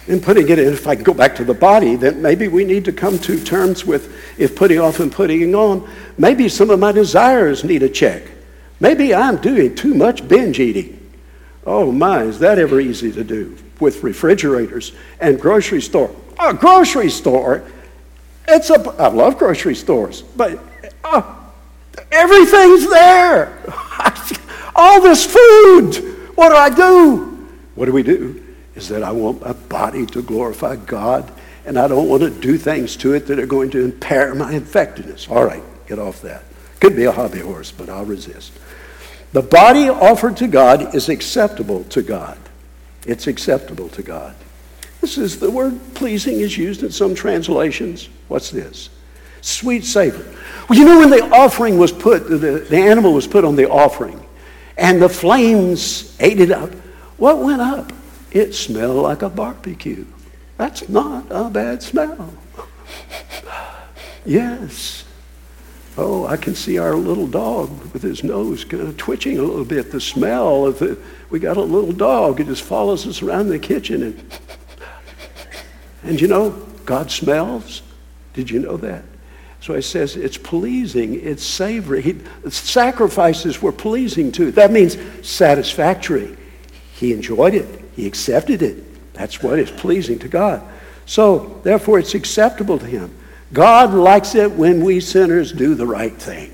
and 0.08 0.24
putting 0.24 0.50
it 0.50 0.58
in, 0.58 0.74
if 0.74 0.88
I 0.88 0.96
can 0.96 1.04
go 1.04 1.14
back 1.14 1.36
to 1.36 1.44
the 1.44 1.54
body, 1.54 1.96
then 1.98 2.20
maybe 2.20 2.48
we 2.48 2.66
need 2.66 2.86
to 2.86 2.92
come 2.92 3.20
to 3.20 3.40
terms 3.44 3.86
with 3.86 4.12
if 4.40 4.56
putting 4.56 4.80
off 4.80 5.00
and 5.02 5.12
putting 5.12 5.54
on, 5.54 5.88
maybe 6.18 6.50
some 6.50 6.72
of 6.72 6.80
my 6.80 6.92
desires 6.92 7.64
need 7.64 7.84
a 7.84 7.90
check. 7.90 8.31
Maybe 8.82 9.16
I'm 9.16 9.38
doing 9.38 9.74
too 9.74 9.94
much 9.94 10.28
binge 10.28 10.60
eating. 10.60 10.98
Oh 11.66 11.92
my, 11.92 12.24
is 12.24 12.40
that 12.40 12.60
ever 12.60 12.82
easy 12.82 13.14
to 13.14 13.24
do 13.24 13.56
with 13.80 14.04
refrigerators 14.04 14.92
and 15.22 15.40
grocery 15.40 15.82
store? 15.82 16.14
A 16.40 16.54
grocery 16.54 17.10
store, 17.10 17.64
it's 18.48 18.70
a, 18.70 18.80
I 19.00 19.08
love 19.08 19.38
grocery 19.38 19.76
stores, 19.76 20.24
but 20.36 20.60
oh, 21.06 21.54
everything's 22.12 22.90
there. 22.90 23.58
All 24.76 25.02
this 25.02 25.26
food. 25.26 25.96
What 26.36 26.50
do 26.50 26.56
I 26.56 26.70
do? 26.70 27.48
What 27.76 27.86
do 27.86 27.94
we 27.94 28.04
do? 28.04 28.44
is 28.76 28.88
that 28.90 29.04
I 29.04 29.12
want 29.12 29.42
my 29.42 29.54
body 29.54 30.06
to 30.08 30.22
glorify 30.22 30.76
God, 30.76 31.32
and 31.66 31.78
I 31.78 31.88
don't 31.88 32.08
want 32.08 32.24
to 32.24 32.30
do 32.30 32.58
things 32.58 32.96
to 32.98 33.14
it 33.14 33.28
that 33.28 33.40
are 33.40 33.46
going 33.46 33.70
to 33.72 33.84
impair 33.84 34.34
my 34.34 34.54
effectiveness. 34.54 35.28
All 35.30 35.46
right, 35.46 35.64
get 35.88 36.00
off 36.00 36.22
that. 36.22 36.44
Could 36.80 36.96
be 36.96 37.06
a 37.06 37.12
hobby 37.12 37.40
horse, 37.40 37.72
but 37.72 37.90
I'll 37.90 38.06
resist. 38.06 38.54
The 39.34 39.42
body 39.42 39.90
offered 39.90 40.38
to 40.38 40.48
God 40.48 40.94
is 40.94 41.10
acceptable 41.10 41.84
to 41.86 42.02
God. 42.02 42.38
It's 43.06 43.28
acceptable 43.28 43.90
to 43.90 44.04
God. 44.04 44.36
This 45.00 45.18
is 45.18 45.40
the 45.40 45.50
word 45.50 45.80
pleasing 45.96 46.40
is 46.42 46.58
used 46.58 46.84
in 46.84 46.92
some 46.92 47.16
translations. 47.16 48.10
What's 48.28 48.52
this? 48.52 48.90
Sweet 49.42 49.84
savor. 49.84 50.24
Well, 50.70 50.78
you 50.78 50.86
know 50.86 51.00
when 51.00 51.10
the 51.10 51.24
offering 51.34 51.78
was 51.78 51.92
put, 51.92 52.30
the, 52.30 52.38
the 52.38 52.78
animal 52.78 53.14
was 53.14 53.26
put 53.26 53.44
on 53.44 53.56
the 53.56 53.70
offering, 53.70 54.24
and 54.78 55.02
the 55.02 55.10
flames 55.10 56.16
ate 56.20 56.40
it 56.40 56.52
up. 56.52 56.70
What 57.18 57.40
went 57.40 57.62
up? 57.62 57.92
It 58.32 58.54
smelled 58.54 59.02
like 59.04 59.24
a 59.24 59.30
barbecue. 59.30 60.06
That's 60.58 60.88
not 60.88 61.26
a 61.32 61.50
bad 61.50 61.82
smell. 61.82 62.34
yes. 64.26 65.06
Oh, 66.04 66.26
I 66.26 66.36
can 66.36 66.56
see 66.56 66.80
our 66.80 66.96
little 66.96 67.28
dog 67.28 67.70
with 67.94 68.02
his 68.02 68.24
nose 68.24 68.64
kind 68.64 68.82
of 68.82 68.98
twitching 68.98 69.38
a 69.38 69.44
little 69.44 69.64
bit. 69.64 69.92
The 69.92 70.02
smell 70.02 70.66
of 70.66 70.80
the, 70.80 70.98
we 71.30 71.40
got 71.40 71.58
a 71.58 71.62
little 71.62 71.92
dog. 71.92 72.40
It 72.40 72.48
just 72.48 72.64
follows 72.64 73.06
us 73.06 73.22
around 73.22 73.50
the 73.50 73.60
kitchen. 73.60 74.02
And, 74.02 74.40
and 76.02 76.20
you 76.20 76.28
know, 76.28 76.50
God 76.86 77.12
smells. 77.12 77.84
Did 78.34 78.50
you 78.50 78.60
know 78.60 78.78
that? 78.78 79.04
So 79.60 79.76
he 79.76 79.82
says 79.84 80.16
it's 80.16 80.40
pleasing, 80.40 81.22
it's 81.22 81.46
savory. 81.46 82.02
He, 82.02 82.20
sacrifices 82.50 83.62
were 83.62 83.72
pleasing 83.72 84.32
too. 84.32 84.50
That 84.50 84.72
means 84.72 84.98
satisfactory. 85.22 86.36
He 86.96 87.14
enjoyed 87.14 87.54
it. 87.54 87.86
He 87.96 88.08
accepted 88.08 88.64
it. 88.64 89.14
That's 89.14 89.44
what 89.44 89.60
is 89.60 89.70
pleasing 89.70 90.18
to 90.20 90.28
God. 90.28 90.68
So, 91.06 91.60
therefore, 91.64 92.00
it's 92.00 92.16
acceptable 92.16 92.80
to 92.80 92.86
Him. 92.88 93.16
God 93.54 93.94
likes 93.94 94.36
it 94.36 94.52
when 94.52 94.84
we 94.84 95.00
sinners 95.00 95.52
do 95.52 95.76
the 95.76 95.86
right 95.86 96.14
thing. 96.14 96.54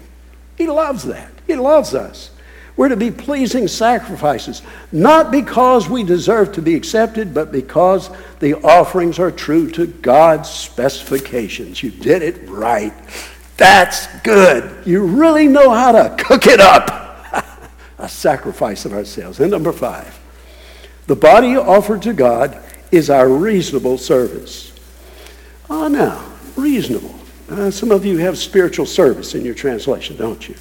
He 0.57 0.67
loves 0.67 1.03
that. 1.03 1.31
He 1.45 1.55
loves 1.55 1.93
us. 1.93 2.31
We're 2.75 2.89
to 2.89 2.95
be 2.95 3.09
pleasing 3.09 3.67
sacrifices, 3.67 4.61
not 4.91 5.31
because 5.31 5.89
we 5.89 6.03
deserve 6.03 6.53
to 6.53 6.61
be 6.61 6.75
accepted, 6.75 7.33
but 7.33 7.51
because 7.51 8.11
the 8.39 8.53
offerings 8.61 9.17
are 9.17 9.31
true 9.31 9.69
to 9.71 9.87
God's 9.87 10.49
specifications. 10.49 11.81
You 11.81 11.89
did 11.89 12.21
it 12.21 12.47
right. 12.47 12.93
That's 13.57 14.05
good. 14.21 14.85
You 14.85 15.03
really 15.03 15.47
know 15.47 15.71
how 15.71 15.91
to 15.91 16.15
cook 16.23 16.45
it 16.45 16.59
up. 16.59 17.15
A 17.97 18.07
sacrifice 18.07 18.85
of 18.85 18.93
ourselves. 18.93 19.39
And 19.39 19.49
number 19.49 19.71
five, 19.71 20.19
the 21.07 21.15
body 21.15 21.57
offered 21.57 22.03
to 22.03 22.13
God 22.13 22.63
is 22.91 23.09
our 23.09 23.27
reasonable 23.27 23.97
service. 23.97 24.71
Oh, 25.67 25.87
now, 25.87 26.23
reasonable. 26.57 27.15
Uh, 27.49 27.71
some 27.71 27.91
of 27.91 28.05
you 28.05 28.17
have 28.17 28.37
spiritual 28.37 28.85
service 28.85 29.35
in 29.35 29.45
your 29.45 29.55
translation, 29.55 30.17
don't 30.17 30.49
you? 30.49 30.55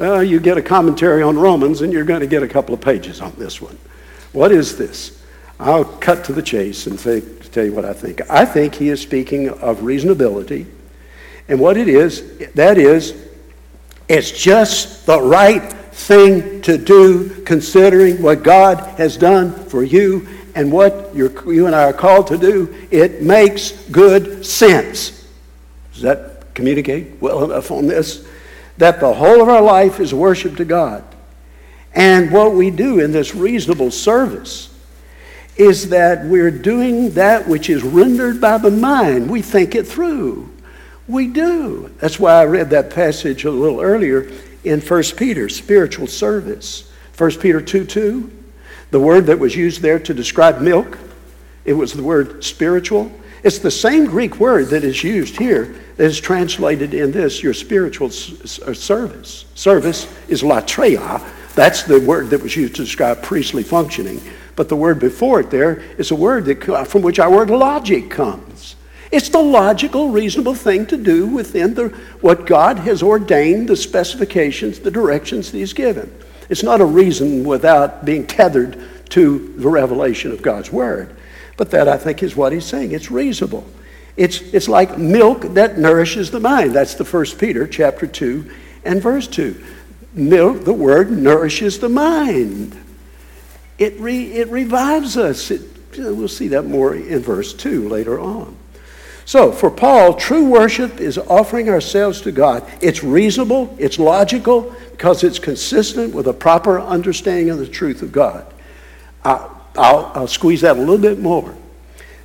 Uh, 0.00 0.20
you 0.20 0.38
get 0.38 0.56
a 0.56 0.62
commentary 0.62 1.22
on 1.22 1.36
Romans, 1.38 1.80
and 1.82 1.92
you're 1.92 2.04
going 2.04 2.20
to 2.20 2.26
get 2.26 2.42
a 2.42 2.48
couple 2.48 2.74
of 2.74 2.80
pages 2.80 3.20
on 3.20 3.32
this 3.36 3.60
one. 3.60 3.76
What 4.32 4.52
is 4.52 4.78
this? 4.78 5.22
I'll 5.58 5.84
cut 5.84 6.24
to 6.24 6.32
the 6.32 6.42
chase 6.42 6.86
and 6.86 6.98
think, 6.98 7.50
tell 7.50 7.64
you 7.64 7.72
what 7.72 7.84
I 7.84 7.92
think. 7.92 8.20
I 8.30 8.44
think 8.44 8.74
he 8.74 8.88
is 8.88 9.00
speaking 9.00 9.48
of 9.48 9.78
reasonability. 9.80 10.66
And 11.48 11.58
what 11.58 11.76
it 11.76 11.88
is, 11.88 12.38
that 12.54 12.78
is, 12.78 13.28
it's 14.08 14.30
just 14.30 15.04
the 15.04 15.20
right 15.20 15.72
thing 15.92 16.62
to 16.62 16.78
do 16.78 17.42
considering 17.42 18.22
what 18.22 18.42
God 18.42 18.78
has 18.98 19.16
done 19.16 19.52
for 19.52 19.82
you 19.82 20.26
and 20.54 20.72
what 20.72 21.14
you 21.14 21.66
and 21.66 21.74
I 21.74 21.84
are 21.84 21.92
called 21.92 22.28
to 22.28 22.38
do. 22.38 22.74
It 22.90 23.22
makes 23.22 23.72
good 23.90 24.46
sense. 24.46 25.19
Does 26.00 26.16
that 26.16 26.54
communicate 26.54 27.20
well 27.20 27.44
enough 27.44 27.70
on 27.70 27.86
this? 27.86 28.26
That 28.78 29.00
the 29.00 29.12
whole 29.12 29.42
of 29.42 29.50
our 29.50 29.60
life 29.60 30.00
is 30.00 30.14
worship 30.14 30.56
to 30.56 30.64
God. 30.64 31.04
And 31.94 32.30
what 32.30 32.54
we 32.54 32.70
do 32.70 33.00
in 33.00 33.12
this 33.12 33.34
reasonable 33.34 33.90
service 33.90 34.74
is 35.56 35.90
that 35.90 36.24
we're 36.24 36.50
doing 36.50 37.10
that 37.10 37.46
which 37.46 37.68
is 37.68 37.82
rendered 37.82 38.40
by 38.40 38.56
the 38.56 38.70
mind. 38.70 39.28
We 39.28 39.42
think 39.42 39.74
it 39.74 39.86
through. 39.86 40.50
We 41.06 41.26
do. 41.26 41.94
That's 41.98 42.18
why 42.18 42.40
I 42.40 42.46
read 42.46 42.70
that 42.70 42.88
passage 42.88 43.44
a 43.44 43.50
little 43.50 43.82
earlier 43.82 44.30
in 44.64 44.80
1 44.80 45.02
Peter, 45.18 45.50
spiritual 45.50 46.06
service. 46.06 46.90
1 47.18 47.32
Peter 47.32 47.60
2 47.60 47.84
2, 47.84 48.30
the 48.90 49.00
word 49.00 49.26
that 49.26 49.38
was 49.38 49.54
used 49.54 49.82
there 49.82 49.98
to 49.98 50.14
describe 50.14 50.62
milk, 50.62 50.96
it 51.66 51.74
was 51.74 51.92
the 51.92 52.02
word 52.02 52.42
spiritual. 52.42 53.12
It's 53.42 53.58
the 53.58 53.70
same 53.70 54.06
Greek 54.06 54.38
word 54.38 54.68
that 54.68 54.84
is 54.84 55.02
used 55.02 55.36
here 55.36 55.74
that 55.96 56.04
is 56.04 56.20
translated 56.20 56.94
in 56.94 57.10
this, 57.10 57.42
your 57.42 57.54
spiritual 57.54 58.08
uh, 58.08 58.74
service. 58.74 59.46
Service 59.54 60.12
is 60.28 60.42
latreia. 60.42 61.26
That's 61.54 61.82
the 61.82 62.00
word 62.00 62.30
that 62.30 62.42
was 62.42 62.54
used 62.54 62.76
to 62.76 62.84
describe 62.84 63.22
priestly 63.22 63.62
functioning. 63.62 64.20
But 64.56 64.68
the 64.68 64.76
word 64.76 64.98
before 64.98 65.40
it 65.40 65.50
there 65.50 65.80
is 65.96 66.10
a 66.10 66.14
word 66.14 66.44
that, 66.44 66.86
from 66.86 67.02
which 67.02 67.18
our 67.18 67.30
word 67.30 67.50
logic 67.50 68.10
comes. 68.10 68.76
It's 69.10 69.28
the 69.28 69.42
logical, 69.42 70.10
reasonable 70.10 70.54
thing 70.54 70.86
to 70.86 70.96
do 70.96 71.26
within 71.26 71.74
the, 71.74 71.88
what 72.20 72.46
God 72.46 72.78
has 72.78 73.02
ordained, 73.02 73.68
the 73.68 73.76
specifications, 73.76 74.78
the 74.78 74.90
directions 74.90 75.50
that 75.50 75.58
He's 75.58 75.72
given. 75.72 76.14
It's 76.48 76.62
not 76.62 76.80
a 76.80 76.84
reason 76.84 77.44
without 77.44 78.04
being 78.04 78.26
tethered 78.26 79.10
to 79.10 79.54
the 79.56 79.68
revelation 79.68 80.30
of 80.30 80.42
God's 80.42 80.70
Word. 80.70 81.16
But 81.60 81.72
that, 81.72 81.88
I 81.88 81.98
think, 81.98 82.22
is 82.22 82.34
what 82.34 82.54
He's 82.54 82.64
saying. 82.64 82.92
It's 82.92 83.10
reasonable. 83.10 83.66
It's, 84.16 84.40
it's 84.54 84.66
like 84.66 84.96
milk 84.96 85.42
that 85.42 85.76
nourishes 85.76 86.30
the 86.30 86.40
mind. 86.40 86.72
That's 86.72 86.94
the 86.94 87.04
First 87.04 87.38
Peter 87.38 87.66
chapter 87.66 88.06
2 88.06 88.50
and 88.86 89.02
verse 89.02 89.26
2. 89.26 89.62
Milk, 90.14 90.64
the 90.64 90.72
Word, 90.72 91.10
nourishes 91.10 91.78
the 91.78 91.90
mind. 91.90 92.82
It, 93.76 94.00
re, 94.00 94.32
it 94.32 94.48
revives 94.48 95.18
us. 95.18 95.50
It, 95.50 95.60
we'll 95.98 96.28
see 96.28 96.48
that 96.48 96.64
more 96.64 96.94
in 96.94 97.20
verse 97.20 97.52
2 97.52 97.90
later 97.90 98.18
on. 98.18 98.56
So, 99.26 99.52
for 99.52 99.70
Paul, 99.70 100.14
true 100.14 100.48
worship 100.48 100.98
is 100.98 101.18
offering 101.18 101.68
ourselves 101.68 102.22
to 102.22 102.32
God. 102.32 102.66
It's 102.80 103.04
reasonable, 103.04 103.76
it's 103.78 103.98
logical, 103.98 104.74
because 104.92 105.24
it's 105.24 105.38
consistent 105.38 106.14
with 106.14 106.26
a 106.26 106.32
proper 106.32 106.80
understanding 106.80 107.50
of 107.50 107.58
the 107.58 107.68
truth 107.68 108.00
of 108.00 108.12
God. 108.12 108.50
I'll, 109.22 109.59
I'll, 109.76 110.10
I'll 110.14 110.28
squeeze 110.28 110.62
that 110.62 110.76
a 110.76 110.80
little 110.80 110.98
bit 110.98 111.18
more. 111.18 111.54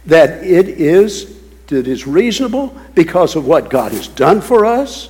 That 0.06 0.44
it 0.44 0.68
is, 0.70 1.40
it 1.70 1.88
is 1.88 2.06
reasonable 2.06 2.76
because 2.94 3.36
of 3.36 3.46
what 3.46 3.70
God 3.70 3.92
has 3.92 4.08
done 4.08 4.42
for 4.42 4.66
us, 4.66 5.10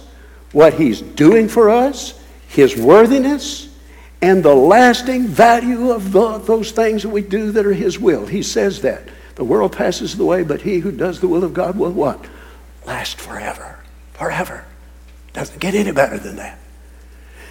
what 0.51 0.73
He's 0.73 1.01
doing 1.01 1.47
for 1.47 1.69
us, 1.69 2.19
His 2.47 2.77
worthiness, 2.77 3.69
and 4.21 4.43
the 4.43 4.55
lasting 4.55 5.27
value 5.27 5.91
of 5.91 6.11
the, 6.11 6.37
those 6.39 6.71
things 6.71 7.03
that 7.03 7.09
we 7.09 7.21
do 7.21 7.51
that 7.51 7.65
are 7.65 7.73
His 7.73 7.99
will. 7.99 8.25
He 8.25 8.43
says 8.43 8.81
that. 8.81 9.03
The 9.35 9.43
world 9.43 9.73
passes 9.73 10.17
away, 10.17 10.43
but 10.43 10.61
he 10.61 10.79
who 10.79 10.91
does 10.91 11.19
the 11.19 11.27
will 11.27 11.43
of 11.43 11.53
God 11.53 11.77
will 11.77 11.91
what? 11.91 12.25
Last 12.85 13.19
forever. 13.19 13.79
Forever. 14.13 14.65
Doesn't 15.33 15.59
get 15.59 15.75
any 15.75 15.91
better 15.91 16.17
than 16.17 16.37
that. 16.37 16.57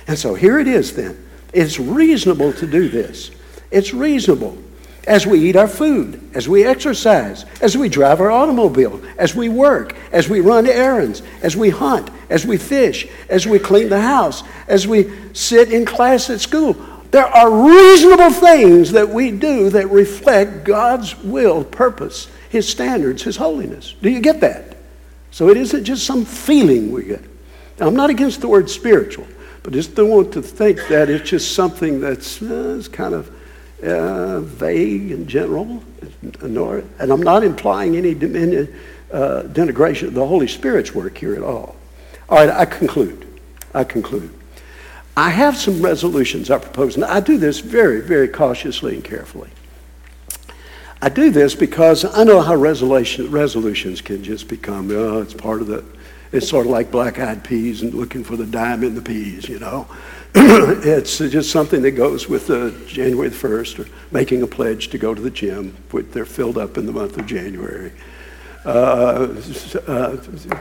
And 0.07 0.19
so 0.19 0.35
here 0.35 0.59
it 0.59 0.67
is 0.67 0.97
then. 0.97 1.23
It's 1.53 1.79
reasonable 1.79 2.53
to 2.55 2.67
do 2.67 2.89
this. 2.89 3.31
It's 3.71 3.93
reasonable. 3.93 4.57
As 5.07 5.27
we 5.27 5.39
eat 5.49 5.57
our 5.57 5.69
food, 5.69 6.21
as 6.35 6.49
we 6.49 6.65
exercise, 6.65 7.45
as 7.61 7.77
we 7.77 7.89
drive 7.89 8.21
our 8.21 8.31
automobile, 8.31 9.01
as 9.19 9.35
we 9.35 9.49
work, 9.49 9.97
as 10.13 10.29
we 10.29 10.41
run 10.41 10.67
errands, 10.67 11.23
as 11.43 11.57
we 11.57 11.71
hunt, 11.71 12.11
as 12.31 12.47
we 12.47 12.57
fish, 12.57 13.07
as 13.29 13.47
we 13.47 13.59
clean 13.59 13.89
the 13.89 14.01
house, 14.01 14.43
as 14.67 14.87
we 14.87 15.13
sit 15.35 15.73
in 15.73 15.85
class 15.85 16.31
at 16.31 16.41
school. 16.41 16.75
There 17.11 17.27
are 17.27 17.69
reasonable 17.69 18.31
things 18.31 18.93
that 18.93 19.09
we 19.09 19.31
do 19.31 19.71
that 19.71 19.89
reflect 19.91 20.65
God's 20.65 21.17
will, 21.19 21.65
purpose, 21.65 22.29
His 22.49 22.69
standards, 22.69 23.23
His 23.23 23.37
holiness. 23.37 23.95
Do 24.03 24.11
you 24.11 24.21
get 24.21 24.41
that? 24.41 24.77
So 25.31 25.49
it 25.49 25.57
isn't 25.57 25.85
just 25.85 26.07
some 26.07 26.25
feeling 26.25 26.93
we 26.93 27.05
get. 27.05 27.23
Now, 27.79 27.89
I'm 27.89 27.97
not 27.97 28.11
against 28.11 28.41
the 28.41 28.49
word 28.49 28.71
spiritual, 28.71 29.27
but 29.63 29.73
I 29.73 29.77
just 29.77 29.95
don't 29.95 30.11
want 30.11 30.33
to 30.33 30.43
think 30.43 30.79
that 30.89 31.11
it's 31.11 31.29
just 31.29 31.55
something 31.55 32.01
that's 32.01 32.41
uh, 32.41 32.83
kind 32.93 33.15
of 33.15 33.31
uh, 33.83 34.41
vague 34.41 35.13
and 35.13 35.29
general. 35.29 35.83
And 36.41 37.13
I'm 37.13 37.23
not 37.23 37.45
implying 37.45 37.97
any 37.97 38.15
dominion, 38.15 38.75
uh, 39.13 39.43
denigration 39.47 40.09
of 40.09 40.15
the 40.15 40.27
Holy 40.27 40.49
Spirit's 40.49 40.95
work 40.95 41.17
here 41.19 41.35
at 41.35 41.43
all. 41.43 41.77
All 42.29 42.39
right, 42.39 42.51
I 42.51 42.65
conclude. 42.65 43.27
I 43.75 43.85
conclude. 43.85 44.33
I 45.17 45.31
have 45.31 45.57
some 45.57 45.81
resolutions 45.81 46.51
I 46.51 46.59
propose, 46.59 46.97
and 46.97 47.05
I 47.05 47.21
do 47.21 47.39
this 47.39 47.61
very, 47.61 48.01
very 48.01 48.29
cautiously 48.29 48.95
and 48.95 49.05
carefully. 49.05 49.51
I 51.01 51.09
do 51.09 51.31
this 51.31 51.55
because 51.55 52.05
I 52.05 52.25
know 52.25 52.41
how 52.41 52.55
resolution, 52.55 53.31
resolutions 53.31 54.01
can 54.01 54.25
just 54.25 54.49
become, 54.49 54.91
oh, 54.91 55.21
it's 55.21 55.35
part 55.35 55.61
of 55.61 55.67
the, 55.67 55.85
it's 56.33 56.49
sort 56.49 56.67
of 56.67 56.73
like 56.73 56.91
black 56.91 57.19
eyed 57.19 57.45
peas 57.45 57.83
and 57.83 57.93
looking 57.93 58.25
for 58.25 58.37
the 58.37 58.47
dime 58.47 58.83
in 58.83 58.95
the 58.95 59.03
peas, 59.03 59.49
you 59.49 59.59
know. 59.59 59.87
it's 60.37 61.19
just 61.19 61.51
something 61.51 61.83
that 61.83 61.93
goes 61.93 62.29
with 62.29 62.49
the 62.49 62.75
January 62.89 63.29
the 63.29 63.37
1st 63.37 63.79
or 63.79 63.89
making 64.11 64.43
a 64.43 64.47
pledge 64.49 64.89
to 64.89 64.99
go 64.99 65.15
to 65.15 65.23
the 65.23 65.31
gym. 65.31 65.77
They're 65.93 66.25
filled 66.25 66.59
up 66.59 66.77
in 66.77 66.87
the 66.87 66.93
month 66.93 67.17
of 67.17 67.27
January. 67.27 67.93
Uh, 68.65 69.41
uh, 69.87 70.17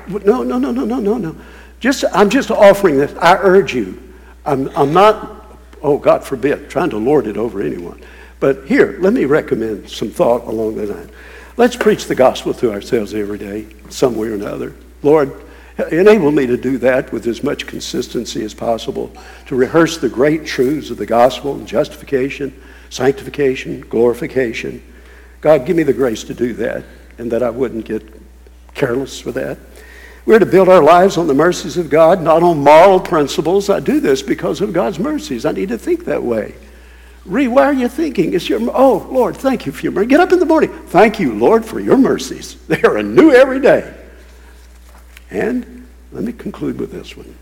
no, 0.08 0.44
no, 0.44 0.60
no, 0.60 0.72
no, 0.72 0.86
no, 0.86 1.00
no, 1.00 1.18
no. 1.18 1.36
Just, 1.80 2.06
I'm 2.14 2.30
just 2.30 2.52
offering 2.52 2.98
this. 2.98 3.16
I 3.18 3.36
urge 3.38 3.74
you. 3.74 4.02
I'm, 4.46 4.70
I'm 4.78 4.94
not, 4.94 5.58
oh, 5.82 5.98
God 5.98 6.24
forbid, 6.24 6.70
trying 6.70 6.92
to 6.92 6.98
lord 6.98 7.26
it 7.26 7.36
over 7.36 7.60
anyone. 7.62 8.00
But 8.40 8.66
here, 8.68 8.98
let 9.00 9.14
me 9.14 9.26
recommend 9.26 9.90
some 9.90 10.12
thought 10.12 10.44
along 10.46 10.76
the 10.76 10.86
line. 10.86 11.10
Let's 11.58 11.76
preach 11.76 12.06
the 12.06 12.16
gospel 12.16 12.54
to 12.56 12.72
ourselves 12.72 13.16
every 13.16 13.40
day, 13.40 13.68
some 13.90 14.16
way 14.18 14.28
or 14.28 14.36
another. 14.36 14.76
Lord, 15.02 15.44
Enable 15.92 16.32
me 16.32 16.46
to 16.46 16.58
do 16.58 16.78
that 16.80 17.12
with 17.12 17.26
as 17.26 17.44
much 17.44 17.66
consistency 17.66 18.44
as 18.44 18.54
possible, 18.54 19.12
to 19.48 19.56
rehearse 19.56 19.98
the 19.98 20.10
great 20.10 20.46
truths 20.46 20.92
of 20.92 20.98
the 20.98 21.06
gospel 21.06 21.56
and 21.56 21.68
justification, 21.68 22.54
sanctification, 22.90 23.82
glorification. 23.82 24.84
God, 25.42 25.66
give 25.66 25.76
me 25.76 25.84
the 25.84 25.94
grace 25.94 26.24
to 26.26 26.34
do 26.34 26.54
that 26.54 26.84
and 27.18 27.32
that 27.32 27.42
I 27.42 27.50
wouldn't 27.50 27.86
get 27.86 28.04
careless 28.76 29.26
with 29.26 29.36
that. 29.36 29.58
We're 30.26 30.40
to 30.40 30.46
build 30.46 30.70
our 30.70 30.82
lives 30.82 31.18
on 31.18 31.28
the 31.28 31.34
mercies 31.34 31.76
of 31.76 31.90
God, 31.90 32.22
not 32.22 32.44
on 32.44 32.60
moral 32.60 33.00
principles. 33.00 33.70
I 33.70 33.80
do 33.80 34.00
this 34.00 34.22
because 34.22 34.62
of 34.62 34.74
God's 34.74 35.00
mercies. 35.00 35.46
I 35.46 35.52
need 35.52 35.70
to 35.70 35.78
think 35.78 36.06
that 36.06 36.24
way. 36.24 36.56
Rewire 37.28 37.78
your 37.78 37.90
thinking. 37.90 38.34
It's 38.34 38.48
your, 38.48 38.60
oh, 38.74 39.08
Lord, 39.12 39.36
thank 39.36 39.66
you 39.66 39.72
for 39.72 39.82
your 39.82 39.92
mercy. 39.92 40.08
Get 40.08 40.20
up 40.20 40.32
in 40.32 40.40
the 40.40 40.46
morning. 40.46 40.72
Thank 40.88 41.20
you, 41.20 41.34
Lord, 41.34 41.66
for 41.66 41.80
your 41.80 41.98
mercies. 41.98 42.58
They 42.68 42.82
are 42.84 43.02
new 43.04 43.32
every 43.32 43.60
day. 43.60 44.03
And 45.34 45.88
let 46.12 46.24
me 46.24 46.32
conclude 46.32 46.80
with 46.80 46.92
this 46.92 47.18
one. 47.18 47.36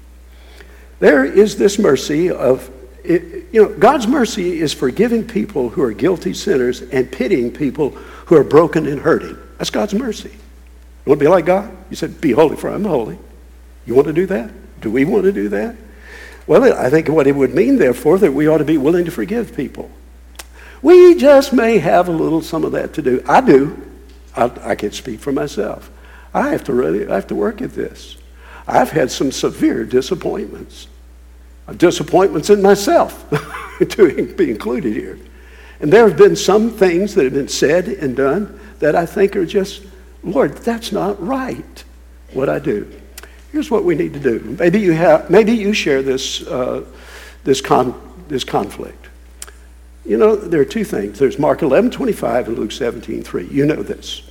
There 1.00 1.26
is 1.26 1.58
this 1.58 1.78
mercy 1.78 2.32
of, 2.32 2.72
you 3.04 3.46
know, 3.54 3.68
God's 3.68 4.08
mercy 4.08 4.60
is 4.60 4.74
forgiving 4.74 5.28
people 5.28 5.70
who 5.70 5.84
are 5.84 5.92
guilty 5.92 6.34
sinners 6.34 6.82
and 6.82 7.12
pitying 7.12 7.52
people 7.52 7.90
who 7.90 8.38
are 8.38 8.44
broken 8.44 8.88
and 8.88 9.02
hurting. 9.02 9.38
That's 9.58 9.70
God's 9.70 9.94
mercy. 9.94 10.30
You 10.30 11.10
want 11.10 11.20
to 11.20 11.26
be 11.26 11.30
like 11.30 11.46
God? 11.46 11.76
You 11.90 11.96
said, 11.96 12.22
Be 12.22 12.32
holy, 12.32 12.56
for 12.56 12.70
I'm 12.70 12.86
holy. 12.86 13.18
You 13.86 13.94
want 13.94 14.08
to 14.08 14.14
do 14.14 14.26
that? 14.28 14.52
Do 14.80 14.90
we 14.90 15.04
want 15.04 15.24
to 15.26 15.32
do 15.32 15.50
that? 15.50 15.76
Well, 16.48 16.74
I 16.74 16.90
think 16.90 17.08
what 17.10 17.28
it 17.28 17.36
would 17.36 17.54
mean, 17.54 17.78
therefore, 17.78 18.20
that 18.20 18.32
we 18.32 18.48
ought 18.48 18.60
to 18.60 18.66
be 18.66 18.78
willing 18.78 19.06
to 19.06 19.12
forgive 19.12 19.56
people. 19.56 19.92
We 20.82 21.16
just 21.16 21.54
may 21.54 21.78
have 21.80 22.08
a 22.08 22.12
little 22.12 22.42
some 22.42 22.64
of 22.64 22.72
that 22.72 22.94
to 22.94 23.02
do. 23.02 23.24
I 23.28 23.42
do. 23.42 23.82
I, 24.36 24.52
I 24.62 24.76
can 24.76 24.92
speak 24.92 25.20
for 25.20 25.32
myself. 25.32 25.92
I 26.34 26.50
have 26.50 26.64
to 26.66 26.74
really, 26.74 27.08
I 27.08 27.16
have 27.16 27.28
to 27.28 27.36
work 27.36 27.62
at 27.62 27.74
this. 27.74 28.18
I've 28.68 28.92
had 28.92 29.12
some 29.12 29.32
severe 29.32 29.84
disappointments. 29.84 30.88
Disappointments 31.78 32.50
in 32.50 32.62
myself 32.62 33.26
to 33.90 34.34
be 34.36 34.50
included 34.50 34.94
here. 34.94 35.20
And 35.80 35.92
there 35.92 36.08
have 36.08 36.18
been 36.18 36.36
some 36.36 36.70
things 36.70 37.16
that 37.16 37.24
have 37.24 37.34
been 37.34 37.48
said 37.48 37.88
and 37.88 38.16
done 38.16 38.60
that 38.80 38.96
I 38.96 39.06
think 39.06 39.36
are 39.36 39.46
just, 39.46 39.84
Lord, 40.24 40.58
that's 40.58 40.92
not 40.92 41.22
right, 41.26 41.84
what 42.34 42.50
I 42.50 42.60
do. 42.60 42.92
Here's 43.52 43.72
what 43.72 43.84
we 43.84 43.96
need 43.96 44.14
to 44.14 44.20
do. 44.20 44.40
Maybe 44.60 44.80
you, 44.80 44.94
have, 44.94 45.30
maybe 45.30 45.52
you 45.52 45.74
share 45.74 46.02
this, 46.02 46.46
uh, 46.48 46.86
this, 47.44 47.62
con, 47.62 48.26
this 48.28 48.44
conflict. 48.44 49.08
You 50.06 50.18
know, 50.18 50.36
there 50.36 50.62
are 50.62 50.66
two 50.66 50.84
things. 50.84 51.20
There's 51.20 51.38
Mark 51.38 51.62
11, 51.62 51.92
25 51.92 52.48
and 52.48 52.58
Luke 52.58 52.72
17, 52.72 53.24
3. 53.24 53.48
You 53.48 53.66
know 53.66 53.84
this. 53.84 54.31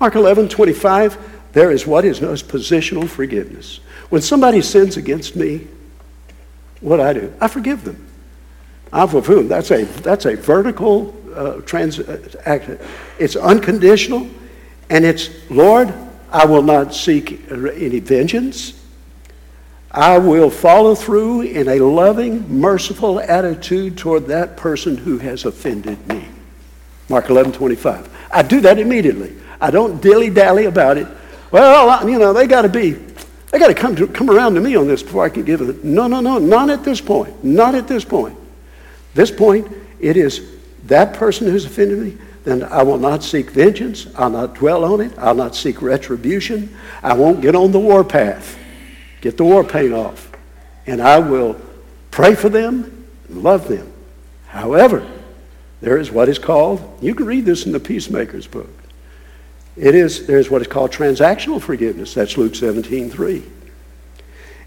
Mark 0.00 0.14
11, 0.14 0.48
25, 0.48 1.18
there 1.52 1.70
is 1.70 1.86
what 1.86 2.04
is 2.04 2.20
known 2.20 2.32
as 2.32 2.42
positional 2.42 3.08
forgiveness. 3.08 3.80
When 4.10 4.22
somebody 4.22 4.62
sins 4.62 4.96
against 4.96 5.34
me, 5.34 5.66
what 6.80 7.00
I 7.00 7.12
do? 7.12 7.32
I 7.40 7.48
forgive 7.48 7.84
them. 7.84 8.06
I've 8.92 9.10
whom? 9.10 9.48
That's 9.48 9.70
a, 9.70 9.84
that's 9.84 10.24
a 10.24 10.36
vertical 10.36 11.14
uh, 11.34 11.60
trans 11.62 11.98
uh. 12.00 12.78
It's 13.18 13.36
unconditional, 13.36 14.28
and 14.88 15.04
it's, 15.04 15.30
Lord, 15.50 15.92
I 16.30 16.46
will 16.46 16.62
not 16.62 16.94
seek 16.94 17.50
any 17.50 18.00
vengeance. 18.00 18.74
I 19.90 20.18
will 20.18 20.50
follow 20.50 20.94
through 20.94 21.42
in 21.42 21.68
a 21.68 21.80
loving, 21.80 22.60
merciful 22.60 23.20
attitude 23.20 23.98
toward 23.98 24.26
that 24.26 24.56
person 24.56 24.96
who 24.96 25.18
has 25.18 25.44
offended 25.44 26.06
me. 26.06 26.28
Mark 27.08 27.30
11, 27.30 27.52
25. 27.52 28.28
I 28.30 28.42
do 28.42 28.60
that 28.60 28.78
immediately. 28.78 29.34
I 29.60 29.70
don't 29.70 30.00
dilly 30.00 30.30
dally 30.30 30.66
about 30.66 30.98
it. 30.98 31.06
Well, 31.50 32.08
you 32.08 32.18
know, 32.18 32.32
they 32.32 32.46
got 32.46 32.62
to 32.62 32.68
be, 32.68 32.90
they 32.90 33.58
got 33.58 33.68
to 33.68 33.74
come 33.74 33.96
come 34.08 34.30
around 34.30 34.54
to 34.54 34.60
me 34.60 34.76
on 34.76 34.86
this 34.86 35.02
before 35.02 35.24
I 35.24 35.28
can 35.28 35.44
give 35.44 35.60
it. 35.60 35.84
No, 35.84 36.06
no, 36.06 36.20
no, 36.20 36.38
not 36.38 36.70
at 36.70 36.84
this 36.84 37.00
point. 37.00 37.42
Not 37.42 37.74
at 37.74 37.88
this 37.88 38.04
point. 38.04 38.38
This 39.14 39.30
point, 39.30 39.66
it 40.00 40.16
is 40.16 40.56
that 40.84 41.14
person 41.14 41.46
who's 41.46 41.64
offended 41.64 41.98
me. 41.98 42.18
Then 42.44 42.62
I 42.62 42.82
will 42.82 42.98
not 42.98 43.22
seek 43.22 43.50
vengeance. 43.50 44.06
I'll 44.16 44.30
not 44.30 44.54
dwell 44.54 44.84
on 44.84 45.00
it. 45.00 45.12
I'll 45.18 45.34
not 45.34 45.54
seek 45.54 45.82
retribution. 45.82 46.74
I 47.02 47.14
won't 47.14 47.40
get 47.40 47.54
on 47.54 47.72
the 47.72 47.80
warpath. 47.80 48.56
Get 49.20 49.36
the 49.36 49.44
war 49.44 49.64
paint 49.64 49.92
off. 49.92 50.30
And 50.86 51.02
I 51.02 51.18
will 51.18 51.60
pray 52.10 52.34
for 52.34 52.48
them, 52.48 53.06
love 53.28 53.68
them. 53.68 53.92
However, 54.46 55.06
there 55.80 55.98
is 55.98 56.10
what 56.10 56.28
is 56.28 56.38
called, 56.38 56.98
you 57.02 57.14
can 57.14 57.26
read 57.26 57.44
this 57.44 57.66
in 57.66 57.72
the 57.72 57.80
Peacemaker's 57.80 58.46
book. 58.46 58.70
It 59.78 59.94
is, 59.94 60.26
there's 60.26 60.50
what 60.50 60.60
is 60.60 60.68
called 60.68 60.90
transactional 60.90 61.62
forgiveness. 61.62 62.14
That's 62.14 62.36
Luke 62.36 62.54
17, 62.54 63.10
3. 63.10 63.44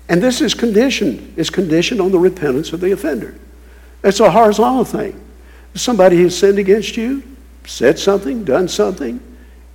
And 0.07 0.21
this 0.21 0.41
is 0.41 0.53
conditioned. 0.53 1.33
It's 1.37 1.49
conditioned 1.49 1.99
on 1.99 2.11
the 2.11 2.19
repentance 2.19 2.71
of 2.73 2.79
the 2.79 2.91
offender. 2.91 3.35
It's 4.03 4.19
a 4.19 4.31
horizontal 4.31 4.85
thing. 4.85 5.19
Somebody 5.75 6.21
has 6.23 6.37
sinned 6.37 6.59
against 6.59 6.97
you, 6.97 7.23
said 7.65 7.99
something, 7.99 8.43
done 8.43 8.67
something, 8.67 9.19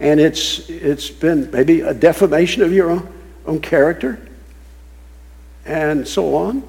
and 0.01 0.21
it's, 0.21 0.69
it's 0.69 1.11
been 1.11 1.51
maybe 1.51 1.81
a 1.81 1.95
defamation 1.95 2.63
of 2.63 2.73
your 2.73 2.91
own, 2.91 3.13
own 3.47 3.61
character, 3.61 4.21
and 5.65 6.07
so 6.07 6.35
on, 6.35 6.63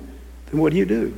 then 0.49 0.59
what 0.59 0.72
do 0.72 0.78
you 0.78 0.86
do? 0.86 1.13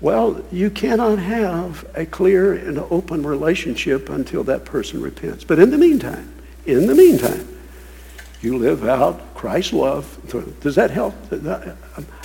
Well, 0.00 0.44
you 0.52 0.70
cannot 0.70 1.18
have 1.18 1.88
a 1.94 2.04
clear 2.04 2.52
and 2.52 2.78
open 2.78 3.24
relationship 3.24 4.10
until 4.10 4.44
that 4.44 4.64
person 4.64 5.00
repents. 5.00 5.44
But 5.44 5.58
in 5.58 5.70
the 5.70 5.78
meantime, 5.78 6.33
in 6.66 6.86
the 6.86 6.94
meantime, 6.94 7.48
you 8.40 8.58
live 8.58 8.84
out 8.84 9.34
Christ's 9.34 9.72
love. 9.72 10.60
Does 10.60 10.74
that 10.74 10.90
help? 10.90 11.14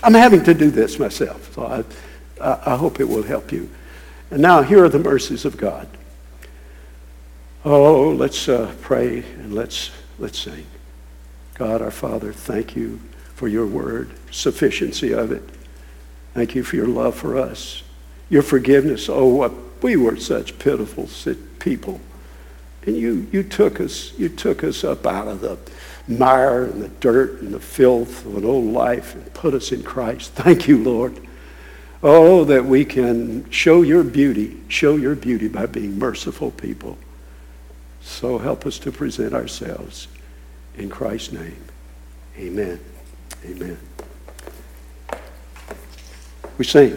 I'm 0.03 0.13
having 0.13 0.43
to 0.43 0.53
do 0.53 0.69
this 0.69 0.99
myself, 0.99 1.53
so 1.53 1.85
I, 2.41 2.73
I 2.73 2.75
hope 2.75 2.99
it 2.99 3.07
will 3.07 3.23
help 3.23 3.51
you. 3.51 3.69
And 4.31 4.41
now, 4.41 4.61
here 4.61 4.83
are 4.83 4.89
the 4.89 4.99
mercies 4.99 5.45
of 5.45 5.57
God. 5.57 5.87
Oh, 7.65 8.11
let's 8.11 8.47
uh, 8.47 8.73
pray 8.81 9.19
and 9.19 9.53
let's, 9.53 9.91
let's 10.17 10.39
sing. 10.39 10.65
God, 11.55 11.81
our 11.81 11.91
Father, 11.91 12.31
thank 12.31 12.75
you 12.75 12.99
for 13.35 13.47
your 13.47 13.67
word, 13.67 14.11
sufficiency 14.31 15.13
of 15.13 15.31
it. 15.31 15.43
Thank 16.33 16.55
you 16.55 16.63
for 16.63 16.75
your 16.75 16.87
love 16.87 17.15
for 17.15 17.37
us, 17.37 17.83
your 18.29 18.43
forgiveness. 18.43 19.09
Oh, 19.09 19.53
we 19.81 19.95
were 19.95 20.17
such 20.17 20.57
pitiful 20.59 21.09
people. 21.59 21.99
And 22.89 22.97
you, 22.97 23.27
you, 23.31 23.43
took 23.43 23.79
us, 23.79 24.17
you 24.17 24.29
took 24.29 24.63
us 24.63 24.83
up 24.83 25.05
out 25.05 25.27
of 25.27 25.41
the 25.41 25.59
mire 26.07 26.65
and 26.65 26.81
the 26.81 26.87
dirt 26.87 27.39
and 27.39 27.53
the 27.53 27.59
filth 27.59 28.25
of 28.25 28.37
an 28.37 28.45
old 28.45 28.65
life 28.65 29.13
and 29.13 29.31
put 29.35 29.53
us 29.53 29.71
in 29.71 29.83
Christ. 29.83 30.31
Thank 30.31 30.67
you, 30.67 30.83
Lord. 30.83 31.15
Oh, 32.01 32.45
that 32.45 32.65
we 32.65 32.83
can 32.83 33.47
show 33.51 33.83
your 33.83 34.03
beauty, 34.03 34.59
show 34.69 34.95
your 34.95 35.13
beauty 35.13 35.47
by 35.47 35.67
being 35.67 35.99
merciful 35.99 36.49
people. 36.49 36.97
So 38.01 38.39
help 38.39 38.65
us 38.65 38.79
to 38.79 38.91
present 38.91 39.35
ourselves 39.35 40.07
in 40.75 40.89
Christ's 40.89 41.33
name. 41.33 41.63
Amen. 42.39 42.79
Amen. 43.45 43.77
We 46.57 46.65
sing. 46.65 46.95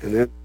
And 0.00 0.14
then. 0.14 0.43